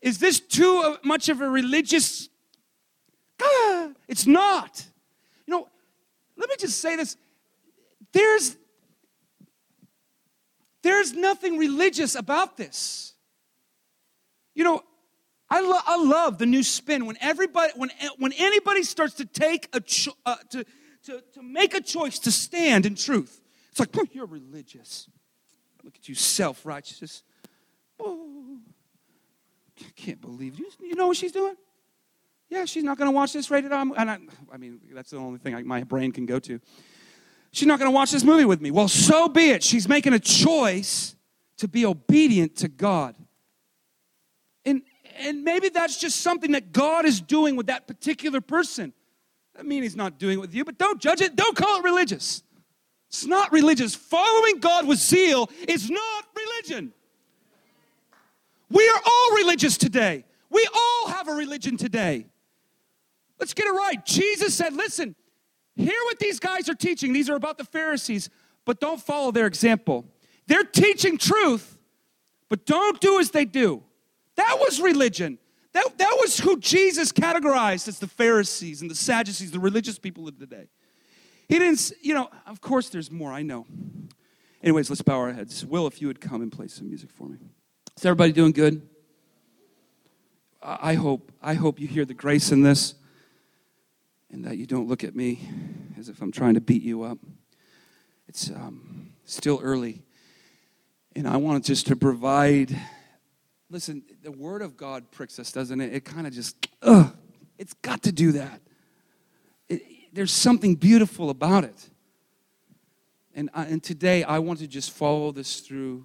is 0.00 0.18
this 0.18 0.38
too 0.38 0.98
much 1.02 1.28
of 1.28 1.40
a 1.40 1.50
religious? 1.50 2.29
It's 4.08 4.26
not. 4.26 4.84
You 5.46 5.52
know, 5.54 5.68
let 6.36 6.48
me 6.48 6.56
just 6.58 6.80
say 6.80 6.96
this. 6.96 7.16
There's 8.12 8.56
there's 10.82 11.12
nothing 11.12 11.58
religious 11.58 12.14
about 12.14 12.56
this. 12.56 13.14
You 14.54 14.64
know, 14.64 14.82
I, 15.48 15.60
lo- 15.60 15.86
I 15.86 15.96
love 16.02 16.38
the 16.38 16.46
new 16.46 16.62
spin 16.62 17.06
when 17.06 17.16
everybody 17.20 17.72
when 17.76 17.90
when 18.18 18.32
anybody 18.32 18.82
starts 18.82 19.14
to 19.14 19.24
take 19.24 19.68
a 19.72 19.80
cho- 19.80 20.16
uh, 20.24 20.36
to, 20.50 20.64
to 21.04 21.22
to 21.34 21.42
make 21.42 21.74
a 21.74 21.80
choice 21.80 22.18
to 22.20 22.32
stand 22.32 22.86
in 22.86 22.94
truth. 22.94 23.40
It's 23.70 23.80
like, 23.80 23.94
you're 24.12 24.26
religious. 24.26 25.08
Look 25.84 25.96
at 25.96 26.08
you, 26.08 26.14
self-righteous. 26.14 27.22
Oh, 27.98 28.58
I 29.80 29.90
can't 29.96 30.20
believe 30.20 30.58
you. 30.58 30.70
You 30.80 30.94
know 30.94 31.06
what 31.06 31.16
she's 31.16 31.32
doing? 31.32 31.54
Yeah, 32.50 32.64
she's 32.64 32.82
not 32.82 32.98
going 32.98 33.06
to 33.06 33.14
watch 33.14 33.32
this 33.32 33.48
rated 33.50 33.72
R. 33.72 33.86
And 33.96 34.10
I, 34.10 34.18
I 34.52 34.56
mean, 34.56 34.80
that's 34.92 35.10
the 35.10 35.18
only 35.18 35.38
thing 35.38 35.54
I, 35.54 35.62
my 35.62 35.84
brain 35.84 36.10
can 36.10 36.26
go 36.26 36.40
to. 36.40 36.60
She's 37.52 37.66
not 37.66 37.78
going 37.78 37.90
to 37.90 37.94
watch 37.94 38.10
this 38.10 38.24
movie 38.24 38.44
with 38.44 38.60
me. 38.60 38.72
Well, 38.72 38.88
so 38.88 39.28
be 39.28 39.50
it. 39.50 39.62
She's 39.62 39.88
making 39.88 40.12
a 40.12 40.18
choice 40.18 41.14
to 41.58 41.68
be 41.68 41.86
obedient 41.86 42.56
to 42.56 42.68
God. 42.68 43.14
And, 44.64 44.82
and 45.18 45.44
maybe 45.44 45.68
that's 45.68 45.98
just 45.98 46.20
something 46.20 46.52
that 46.52 46.72
God 46.72 47.04
is 47.04 47.20
doing 47.20 47.54
with 47.54 47.66
that 47.66 47.86
particular 47.86 48.40
person. 48.40 48.92
I 49.58 49.62
mean, 49.62 49.84
He's 49.84 49.96
not 49.96 50.18
doing 50.18 50.38
it 50.38 50.40
with 50.40 50.54
you, 50.54 50.64
but 50.64 50.76
don't 50.76 51.00
judge 51.00 51.20
it. 51.20 51.36
Don't 51.36 51.56
call 51.56 51.78
it 51.78 51.84
religious. 51.84 52.42
It's 53.08 53.26
not 53.26 53.52
religious. 53.52 53.94
Following 53.94 54.58
God 54.58 54.86
with 54.86 54.98
zeal 54.98 55.50
is 55.68 55.88
not 55.88 56.24
religion. 56.36 56.92
We 58.70 58.88
are 58.88 59.00
all 59.04 59.36
religious 59.36 59.76
today. 59.76 60.24
We 60.48 60.66
all 60.74 61.08
have 61.08 61.28
a 61.28 61.32
religion 61.32 61.76
today. 61.76 62.26
Let's 63.40 63.54
get 63.54 63.66
it 63.66 63.72
right. 63.72 64.04
Jesus 64.04 64.54
said, 64.54 64.74
listen, 64.74 65.16
hear 65.74 65.98
what 66.04 66.18
these 66.18 66.38
guys 66.38 66.68
are 66.68 66.74
teaching. 66.74 67.14
These 67.14 67.30
are 67.30 67.36
about 67.36 67.56
the 67.56 67.64
Pharisees, 67.64 68.28
but 68.66 68.78
don't 68.78 69.00
follow 69.00 69.32
their 69.32 69.46
example. 69.46 70.04
They're 70.46 70.62
teaching 70.62 71.16
truth, 71.16 71.78
but 72.50 72.66
don't 72.66 73.00
do 73.00 73.18
as 73.18 73.30
they 73.30 73.46
do. 73.46 73.82
That 74.36 74.58
was 74.60 74.80
religion. 74.80 75.38
That, 75.72 75.86
that 75.98 76.16
was 76.20 76.38
who 76.38 76.58
Jesus 76.58 77.12
categorized 77.12 77.88
as 77.88 77.98
the 77.98 78.06
Pharisees 78.06 78.82
and 78.82 78.90
the 78.90 78.94
Sadducees, 78.94 79.52
the 79.52 79.60
religious 79.60 79.98
people 79.98 80.28
of 80.28 80.38
the 80.38 80.46
day. 80.46 80.68
He 81.48 81.58
didn't, 81.58 81.92
you 82.02 82.14
know, 82.14 82.28
of 82.46 82.60
course 82.60 82.90
there's 82.90 83.10
more, 83.10 83.32
I 83.32 83.42
know. 83.42 83.66
Anyways, 84.62 84.90
let's 84.90 85.02
bow 85.02 85.18
our 85.18 85.32
heads. 85.32 85.64
Will, 85.64 85.86
if 85.86 86.02
you 86.02 86.08
would 86.08 86.20
come 86.20 86.42
and 86.42 86.52
play 86.52 86.68
some 86.68 86.88
music 86.88 87.10
for 87.10 87.28
me. 87.28 87.38
Is 87.96 88.04
everybody 88.04 88.32
doing 88.32 88.52
good? 88.52 88.86
I 90.62 90.94
hope, 90.94 91.32
I 91.40 91.54
hope 91.54 91.80
you 91.80 91.88
hear 91.88 92.04
the 92.04 92.14
grace 92.14 92.52
in 92.52 92.62
this 92.62 92.94
and 94.32 94.44
that 94.44 94.56
you 94.56 94.66
don't 94.66 94.88
look 94.88 95.04
at 95.04 95.14
me 95.14 95.40
as 95.98 96.08
if 96.08 96.22
I'm 96.22 96.32
trying 96.32 96.54
to 96.54 96.60
beat 96.60 96.82
you 96.82 97.02
up. 97.02 97.18
It's 98.28 98.50
um, 98.50 99.12
still 99.24 99.60
early, 99.62 100.02
and 101.16 101.26
I 101.26 101.36
want 101.36 101.64
just 101.64 101.86
to 101.88 101.96
provide. 101.96 102.76
Listen, 103.70 104.02
the 104.22 104.32
Word 104.32 104.62
of 104.62 104.76
God 104.76 105.10
pricks 105.10 105.38
us, 105.38 105.52
doesn't 105.52 105.80
it? 105.80 105.94
It 105.94 106.04
kind 106.04 106.26
of 106.26 106.32
just, 106.32 106.68
ugh, 106.82 107.14
it's 107.58 107.72
got 107.74 108.02
to 108.02 108.12
do 108.12 108.32
that. 108.32 108.60
It, 109.68 109.82
there's 110.12 110.32
something 110.32 110.74
beautiful 110.74 111.30
about 111.30 111.64
it. 111.64 111.90
And, 113.34 113.48
I, 113.54 113.64
and 113.66 113.82
today, 113.82 114.24
I 114.24 114.40
want 114.40 114.58
to 114.58 114.66
just 114.66 114.90
follow 114.90 115.30
this 115.30 115.60
through 115.60 116.04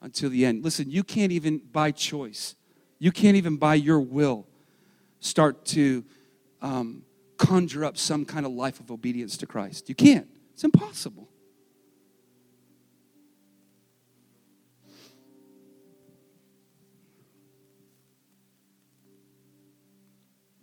until 0.00 0.30
the 0.30 0.44
end. 0.44 0.64
Listen, 0.64 0.90
you 0.90 1.04
can't 1.04 1.32
even 1.32 1.58
by 1.58 1.90
choice, 1.90 2.54
you 2.98 3.12
can't 3.12 3.36
even 3.36 3.56
by 3.56 3.74
your 3.74 4.00
will 4.00 4.46
start 5.20 5.64
to 5.66 6.04
um, 6.60 7.02
conjure 7.42 7.84
up 7.84 7.98
some 7.98 8.24
kind 8.24 8.46
of 8.46 8.52
life 8.52 8.78
of 8.78 8.90
obedience 8.90 9.36
to 9.38 9.46
Christ. 9.46 9.88
You 9.88 9.94
can't, 9.94 10.28
it's 10.52 10.64
impossible. 10.64 11.28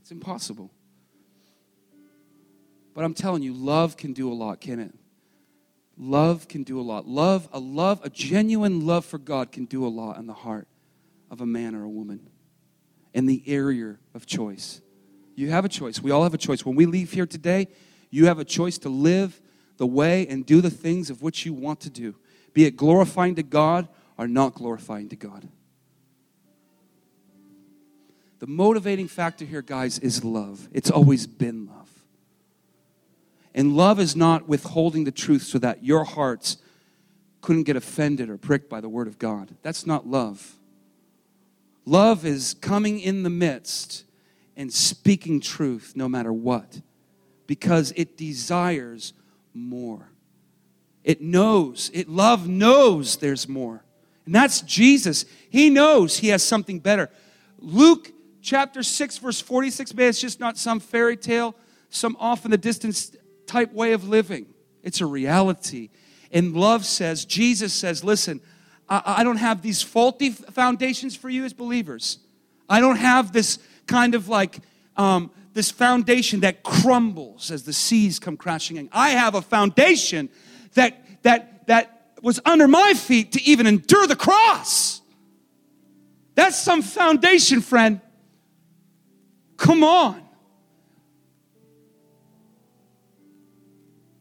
It's 0.01 0.11
impossible. 0.11 0.71
But 2.95 3.03
I'm 3.03 3.13
telling 3.13 3.43
you, 3.43 3.53
love 3.53 3.97
can 3.97 4.13
do 4.13 4.31
a 4.31 4.33
lot, 4.33 4.59
can 4.61 4.79
it? 4.79 4.93
Love 5.97 6.47
can 6.47 6.63
do 6.63 6.79
a 6.79 6.81
lot. 6.81 7.05
Love, 7.05 7.49
a 7.51 7.59
love, 7.59 7.99
a 8.03 8.09
genuine 8.09 8.85
love 8.85 9.05
for 9.05 9.17
God 9.17 9.51
can 9.51 9.65
do 9.65 9.85
a 9.85 9.89
lot 9.89 10.17
in 10.17 10.27
the 10.27 10.33
heart 10.33 10.67
of 11.29 11.41
a 11.41 11.45
man 11.45 11.75
or 11.75 11.83
a 11.83 11.89
woman 11.89 12.29
in 13.13 13.25
the 13.25 13.43
area 13.45 13.97
of 14.13 14.25
choice. 14.25 14.81
You 15.39 15.51
have 15.51 15.63
a 15.63 15.69
choice. 15.69 16.01
We 16.01 16.11
all 16.11 16.23
have 16.23 16.33
a 16.33 16.37
choice. 16.37 16.65
When 16.65 16.75
we 16.75 16.85
leave 16.85 17.13
here 17.13 17.25
today, 17.25 17.69
you 18.09 18.25
have 18.25 18.39
a 18.39 18.43
choice 18.43 18.77
to 18.79 18.89
live 18.89 19.41
the 19.77 19.87
way 19.87 20.27
and 20.27 20.45
do 20.45 20.59
the 20.59 20.69
things 20.69 21.09
of 21.09 21.21
which 21.21 21.45
you 21.45 21.53
want 21.53 21.79
to 21.81 21.89
do, 21.89 22.13
be 22.53 22.65
it 22.65 22.75
glorifying 22.75 23.35
to 23.35 23.43
God 23.43 23.87
or 24.17 24.27
not 24.27 24.53
glorifying 24.53 25.07
to 25.07 25.15
God. 25.15 25.47
The 28.39 28.47
motivating 28.47 29.07
factor 29.07 29.45
here, 29.45 29.61
guys, 29.61 29.97
is 29.99 30.25
love. 30.25 30.67
It's 30.73 30.91
always 30.91 31.25
been 31.25 31.67
love. 31.67 31.89
And 33.55 33.77
love 33.77 33.97
is 33.97 34.17
not 34.17 34.49
withholding 34.49 35.05
the 35.05 35.11
truth 35.11 35.43
so 35.43 35.57
that 35.59 35.85
your 35.85 36.03
hearts 36.03 36.57
couldn't 37.39 37.63
get 37.63 37.77
offended 37.77 38.29
or 38.29 38.37
pricked 38.37 38.69
by 38.69 38.81
the 38.81 38.89
word 38.89 39.07
of 39.07 39.17
God. 39.17 39.55
That's 39.61 39.87
not 39.87 40.05
love. 40.05 40.57
Love 41.85 42.25
is 42.25 42.55
coming 42.55 42.99
in 42.99 43.23
the 43.23 43.29
midst 43.29 44.03
and 44.59 44.71
speaking 44.73 45.39
truth 45.39 45.93
no 45.95 46.09
matter 46.09 46.33
what 46.33 46.81
because 47.47 47.93
it 47.95 48.17
desires 48.17 49.13
more. 49.53 50.11
It 51.05 51.21
knows, 51.21 51.89
it 51.93 52.09
love 52.09 52.47
knows 52.47 53.15
there's 53.17 53.47
more. 53.47 53.85
And 54.25 54.35
that's 54.35 54.59
Jesus. 54.61 55.23
He 55.49 55.69
knows 55.69 56.17
he 56.17 56.27
has 56.27 56.43
something 56.43 56.79
better. 56.79 57.09
Luke 57.57 58.11
chapter 58.41 58.83
6 58.83 59.17
verse 59.19 59.39
46 59.39 59.93
man 59.93 60.09
it's 60.09 60.19
just 60.19 60.41
not 60.41 60.57
some 60.57 60.81
fairy 60.81 61.15
tale, 61.15 61.55
some 61.89 62.17
off 62.19 62.43
in 62.43 62.51
the 62.51 62.57
distance 62.57 63.15
type 63.47 63.71
way 63.71 63.93
of 63.93 64.09
living. 64.09 64.45
It's 64.83 64.99
a 64.99 65.05
reality. 65.05 65.89
And 66.31 66.53
love 66.53 66.85
says, 66.85 67.23
Jesus 67.23 67.71
says, 67.71 68.03
listen, 68.03 68.41
I, 68.89 69.01
I 69.05 69.23
don't 69.23 69.37
have 69.37 69.61
these 69.61 69.81
faulty 69.81 70.31
foundations 70.31 71.15
for 71.15 71.29
you 71.29 71.45
as 71.45 71.53
believers. 71.53 72.19
I 72.69 72.81
don't 72.81 72.97
have 72.97 73.31
this 73.31 73.57
kind 73.89 74.15
of 74.15 74.29
like 74.29 74.59
um, 74.95 75.31
this 75.53 75.71
foundation 75.71 76.41
that 76.41 76.63
crumbles 76.63 77.51
as 77.51 77.63
the 77.63 77.73
seas 77.73 78.19
come 78.19 78.37
crashing 78.37 78.77
in. 78.77 78.87
I 78.91 79.09
have 79.09 79.35
a 79.35 79.41
foundation 79.41 80.29
that 80.75 81.23
that 81.23 81.67
that 81.67 82.13
was 82.21 82.39
under 82.45 82.67
my 82.67 82.93
feet 82.93 83.33
to 83.33 83.41
even 83.41 83.67
endure 83.67 84.07
the 84.07 84.15
cross. 84.15 85.01
That's 86.35 86.57
some 86.57 86.81
foundation, 86.81 87.61
friend. 87.61 87.99
Come 89.57 89.83
on. 89.83 90.29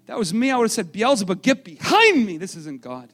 that 0.08 0.18
was 0.18 0.32
me, 0.32 0.50
I 0.50 0.56
would 0.56 0.64
have 0.64 0.72
said, 0.72 0.90
Beelzebub, 0.90 1.42
get 1.42 1.64
behind 1.64 2.24
me. 2.24 2.38
This 2.38 2.56
isn't 2.56 2.80
God. 2.80 3.12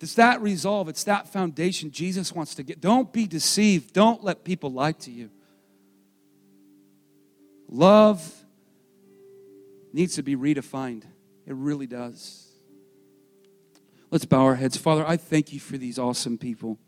It's 0.00 0.14
that 0.14 0.40
resolve, 0.40 0.88
it's 0.88 1.04
that 1.04 1.28
foundation 1.28 1.90
Jesus 1.90 2.32
wants 2.32 2.54
to 2.54 2.62
get. 2.62 2.80
Don't 2.80 3.12
be 3.12 3.26
deceived. 3.26 3.92
Don't 3.92 4.22
let 4.22 4.44
people 4.44 4.70
lie 4.70 4.92
to 4.92 5.10
you. 5.10 5.30
Love 7.68 8.44
needs 9.92 10.14
to 10.14 10.22
be 10.22 10.36
redefined. 10.36 11.02
It 11.46 11.54
really 11.54 11.86
does. 11.86 12.46
Let's 14.10 14.24
bow 14.24 14.42
our 14.44 14.54
heads. 14.54 14.76
Father, 14.76 15.04
I 15.06 15.16
thank 15.16 15.52
you 15.52 15.60
for 15.60 15.76
these 15.76 15.98
awesome 15.98 16.38
people. 16.38 16.78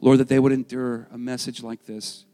Lord, 0.00 0.18
that 0.18 0.28
they 0.28 0.38
would 0.38 0.52
endure 0.52 1.08
a 1.10 1.18
message 1.18 1.62
like 1.62 1.86
this. 1.86 2.24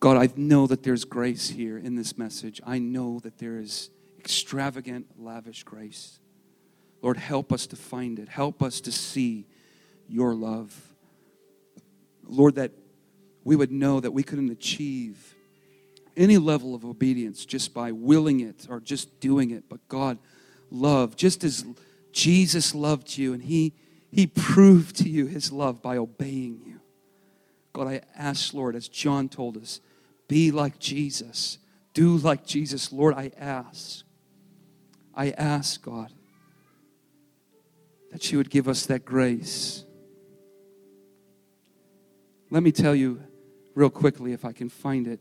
God, 0.00 0.16
I 0.16 0.28
know 0.36 0.66
that 0.66 0.82
there's 0.82 1.04
grace 1.04 1.50
here 1.50 1.78
in 1.78 1.94
this 1.94 2.18
message. 2.18 2.60
I 2.66 2.78
know 2.78 3.20
that 3.20 3.38
there 3.38 3.58
is 3.58 3.90
extravagant, 4.18 5.06
lavish 5.18 5.62
grace. 5.62 6.18
Lord, 7.02 7.16
help 7.16 7.52
us 7.52 7.66
to 7.68 7.76
find 7.76 8.18
it. 8.18 8.28
Help 8.28 8.62
us 8.62 8.80
to 8.82 8.92
see 8.92 9.46
your 10.08 10.34
love. 10.34 10.94
Lord, 12.24 12.56
that 12.56 12.72
we 13.44 13.56
would 13.56 13.70
know 13.70 14.00
that 14.00 14.10
we 14.10 14.22
couldn't 14.22 14.50
achieve 14.50 15.34
any 16.16 16.38
level 16.38 16.74
of 16.74 16.84
obedience 16.84 17.44
just 17.44 17.74
by 17.74 17.92
willing 17.92 18.40
it 18.40 18.66
or 18.68 18.80
just 18.80 19.20
doing 19.20 19.50
it. 19.50 19.68
But 19.68 19.86
God, 19.88 20.18
love, 20.70 21.16
just 21.16 21.44
as 21.44 21.64
Jesus 22.12 22.74
loved 22.74 23.16
you 23.16 23.32
and 23.34 23.42
he, 23.42 23.74
he 24.10 24.26
proved 24.26 24.96
to 24.96 25.08
you 25.08 25.26
his 25.26 25.52
love 25.52 25.82
by 25.82 25.96
obeying 25.96 26.62
you. 26.64 26.80
God, 27.72 27.88
I 27.88 28.00
ask, 28.16 28.54
Lord, 28.54 28.74
as 28.74 28.88
John 28.88 29.28
told 29.28 29.58
us, 29.58 29.80
be 30.28 30.50
like 30.50 30.78
Jesus. 30.78 31.58
Do 31.92 32.16
like 32.16 32.46
Jesus. 32.46 32.92
Lord, 32.92 33.14
I 33.14 33.30
ask. 33.38 34.02
I 35.14 35.30
ask, 35.30 35.82
God, 35.82 36.12
that 38.12 38.30
you 38.30 38.38
would 38.38 38.50
give 38.50 38.68
us 38.68 38.86
that 38.86 39.04
grace. 39.04 39.84
Let 42.50 42.62
me 42.62 42.72
tell 42.72 42.94
you 42.94 43.22
real 43.74 43.90
quickly 43.90 44.32
if 44.32 44.44
I 44.44 44.52
can 44.52 44.68
find 44.68 45.06
it. 45.06 45.20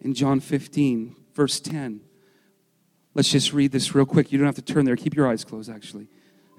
In 0.00 0.14
John 0.14 0.40
15, 0.40 1.16
verse 1.34 1.60
10. 1.60 2.00
Let's 3.14 3.30
just 3.30 3.52
read 3.52 3.72
this 3.72 3.94
real 3.94 4.04
quick. 4.04 4.30
You 4.30 4.38
don't 4.38 4.46
have 4.46 4.56
to 4.56 4.62
turn 4.62 4.84
there. 4.84 4.96
Keep 4.96 5.14
your 5.14 5.26
eyes 5.26 5.42
closed, 5.42 5.70
actually. 5.70 6.08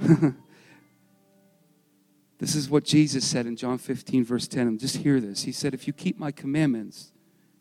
this 2.40 2.56
is 2.56 2.70
what 2.70 2.84
Jesus 2.84 3.26
said 3.28 3.46
in 3.46 3.56
John 3.56 3.78
15, 3.78 4.26
verse 4.26 4.48
10. 4.48 4.68
And 4.68 4.80
just 4.80 4.98
hear 4.98 5.20
this. 5.20 5.44
He 5.44 5.52
said, 5.52 5.76
If 5.76 5.86
you 5.86 5.94
keep 5.94 6.18
my 6.18 6.32
commandments, 6.32 7.12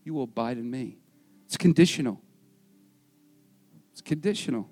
you 0.02 0.14
will 0.14 0.22
abide 0.22 0.56
in 0.56 0.70
me. 0.70 0.96
It's 1.44 1.58
conditional. 1.58 2.22
It's 3.92 4.00
conditional. 4.00 4.70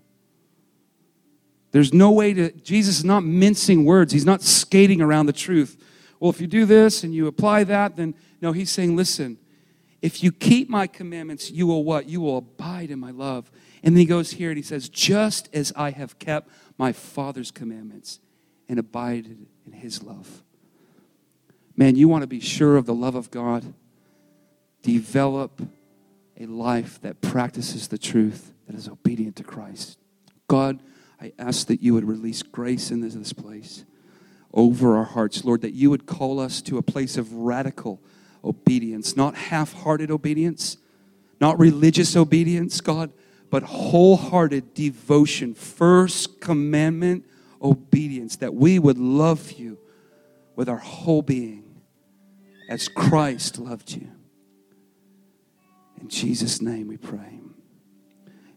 There's 1.74 1.92
no 1.92 2.12
way 2.12 2.32
to, 2.34 2.52
Jesus 2.52 2.98
is 2.98 3.04
not 3.04 3.24
mincing 3.24 3.84
words. 3.84 4.12
He's 4.12 4.24
not 4.24 4.42
skating 4.42 5.00
around 5.00 5.26
the 5.26 5.32
truth. 5.32 5.76
Well, 6.20 6.30
if 6.30 6.40
you 6.40 6.46
do 6.46 6.66
this 6.66 7.02
and 7.02 7.12
you 7.12 7.26
apply 7.26 7.64
that, 7.64 7.96
then 7.96 8.14
no, 8.40 8.52
he's 8.52 8.70
saying, 8.70 8.94
listen, 8.94 9.38
if 10.00 10.22
you 10.22 10.30
keep 10.30 10.70
my 10.70 10.86
commandments, 10.86 11.50
you 11.50 11.66
will 11.66 11.82
what? 11.82 12.08
You 12.08 12.20
will 12.20 12.36
abide 12.36 12.92
in 12.92 13.00
my 13.00 13.10
love. 13.10 13.50
And 13.82 13.96
then 13.96 13.98
he 13.98 14.06
goes 14.06 14.30
here 14.30 14.50
and 14.50 14.56
he 14.56 14.62
says, 14.62 14.88
just 14.88 15.48
as 15.52 15.72
I 15.74 15.90
have 15.90 16.20
kept 16.20 16.48
my 16.78 16.92
Father's 16.92 17.50
commandments 17.50 18.20
and 18.68 18.78
abided 18.78 19.44
in 19.66 19.72
his 19.72 20.00
love. 20.00 20.44
Man, 21.74 21.96
you 21.96 22.06
want 22.06 22.22
to 22.22 22.28
be 22.28 22.38
sure 22.38 22.76
of 22.76 22.86
the 22.86 22.94
love 22.94 23.16
of 23.16 23.32
God? 23.32 23.74
Develop 24.82 25.60
a 26.38 26.46
life 26.46 27.00
that 27.00 27.20
practices 27.20 27.88
the 27.88 27.98
truth, 27.98 28.52
that 28.68 28.76
is 28.76 28.86
obedient 28.86 29.34
to 29.34 29.42
Christ. 29.42 29.98
God, 30.46 30.78
I 31.20 31.32
ask 31.38 31.66
that 31.68 31.82
you 31.82 31.94
would 31.94 32.04
release 32.04 32.42
grace 32.42 32.90
in 32.90 33.00
this, 33.00 33.14
this 33.14 33.32
place 33.32 33.84
over 34.52 34.96
our 34.96 35.04
hearts, 35.04 35.44
Lord, 35.44 35.62
that 35.62 35.72
you 35.72 35.90
would 35.90 36.06
call 36.06 36.38
us 36.38 36.62
to 36.62 36.78
a 36.78 36.82
place 36.82 37.16
of 37.16 37.32
radical 37.32 38.00
obedience, 38.42 39.16
not 39.16 39.34
half 39.34 39.72
hearted 39.72 40.10
obedience, 40.10 40.76
not 41.40 41.58
religious 41.58 42.14
obedience, 42.16 42.80
God, 42.80 43.12
but 43.50 43.62
wholehearted 43.62 44.74
devotion, 44.74 45.54
first 45.54 46.40
commandment 46.40 47.24
obedience, 47.60 48.36
that 48.36 48.54
we 48.54 48.78
would 48.78 48.98
love 48.98 49.52
you 49.52 49.78
with 50.56 50.68
our 50.68 50.78
whole 50.78 51.22
being 51.22 51.80
as 52.68 52.88
Christ 52.88 53.58
loved 53.58 53.92
you. 53.92 54.10
In 56.00 56.08
Jesus' 56.08 56.60
name 56.60 56.88
we 56.88 56.96
pray. 56.96 57.40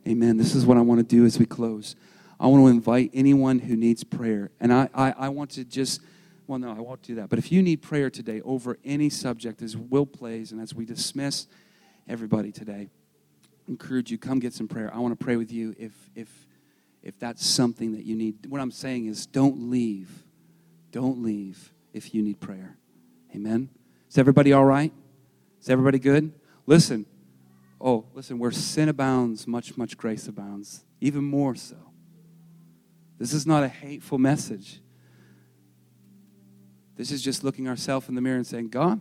Amen. 0.07 0.37
This 0.37 0.55
is 0.55 0.65
what 0.65 0.77
I 0.77 0.81
want 0.81 0.99
to 0.99 1.03
do 1.03 1.25
as 1.25 1.39
we 1.39 1.45
close. 1.45 1.95
I 2.39 2.47
want 2.47 2.63
to 2.63 2.67
invite 2.67 3.11
anyone 3.13 3.59
who 3.59 3.75
needs 3.75 4.03
prayer. 4.03 4.51
And 4.59 4.71
I, 4.71 4.89
I, 4.93 5.11
I, 5.17 5.29
want 5.29 5.51
to 5.51 5.63
just, 5.63 6.01
well, 6.45 6.59
no, 6.59 6.71
I 6.71 6.79
won't 6.79 7.01
do 7.01 7.15
that. 7.15 7.29
But 7.29 7.39
if 7.39 7.51
you 7.51 7.63
need 7.63 7.81
prayer 7.81 8.09
today 8.09 8.41
over 8.41 8.77
any 8.85 9.09
subject, 9.09 9.61
as 9.61 9.75
Will 9.75 10.05
plays 10.05 10.51
and 10.51 10.61
as 10.61 10.73
we 10.73 10.85
dismiss 10.85 11.47
everybody 12.07 12.51
today, 12.51 12.89
I 13.67 13.71
encourage 13.71 14.11
you, 14.11 14.17
come 14.17 14.39
get 14.39 14.53
some 14.53 14.67
prayer. 14.67 14.93
I 14.93 14.99
want 14.99 15.17
to 15.17 15.23
pray 15.23 15.35
with 15.35 15.51
you 15.51 15.75
if, 15.79 15.93
if, 16.15 16.29
if 17.01 17.17
that's 17.17 17.45
something 17.45 17.93
that 17.93 18.05
you 18.05 18.15
need. 18.15 18.45
What 18.47 18.61
I'm 18.61 18.71
saying 18.71 19.07
is 19.07 19.25
don't 19.25 19.71
leave. 19.71 20.09
Don't 20.91 21.23
leave 21.23 21.73
if 21.93 22.13
you 22.13 22.21
need 22.21 22.39
prayer. 22.39 22.77
Amen? 23.35 23.69
Is 24.09 24.17
everybody 24.17 24.53
all 24.53 24.65
right? 24.65 24.93
Is 25.59 25.69
everybody 25.69 25.99
good? 25.99 26.31
Listen. 26.67 27.05
Oh, 27.79 28.05
listen, 28.13 28.39
where 28.39 28.51
sin 28.51 28.89
abounds, 28.89 29.47
much, 29.47 29.77
much 29.77 29.97
grace 29.97 30.27
abounds. 30.27 30.83
Even 30.99 31.23
more 31.23 31.55
so. 31.55 31.86
This 33.17 33.33
is 33.33 33.45
not 33.47 33.63
a 33.63 33.67
hateful 33.67 34.17
message. 34.17 34.79
This 36.95 37.11
is 37.11 37.21
just 37.21 37.43
looking 37.43 37.67
ourselves 37.67 38.09
in 38.09 38.15
the 38.15 38.21
mirror 38.21 38.37
and 38.37 38.47
saying, 38.47 38.69
God, 38.69 38.99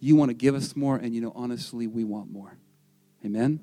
you 0.00 0.16
want 0.16 0.30
to 0.30 0.34
give 0.34 0.54
us 0.54 0.74
more, 0.74 0.96
and 0.96 1.14
you 1.14 1.20
know, 1.20 1.32
honestly, 1.34 1.86
we 1.86 2.02
want 2.02 2.30
more. 2.30 2.58
Amen? 3.24 3.60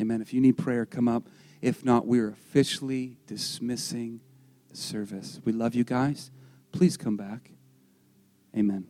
Amen. 0.00 0.20
If 0.20 0.32
you 0.32 0.40
need 0.40 0.56
prayer, 0.56 0.86
come 0.86 1.08
up. 1.08 1.28
If 1.60 1.84
not, 1.84 2.06
we're 2.06 2.28
officially 2.28 3.18
dismissing 3.26 4.20
the 4.70 4.76
service. 4.76 5.40
We 5.44 5.52
love 5.52 5.74
you 5.74 5.84
guys. 5.84 6.30
Please 6.72 6.96
come 6.96 7.16
back. 7.16 7.50
Amen. 8.56 8.86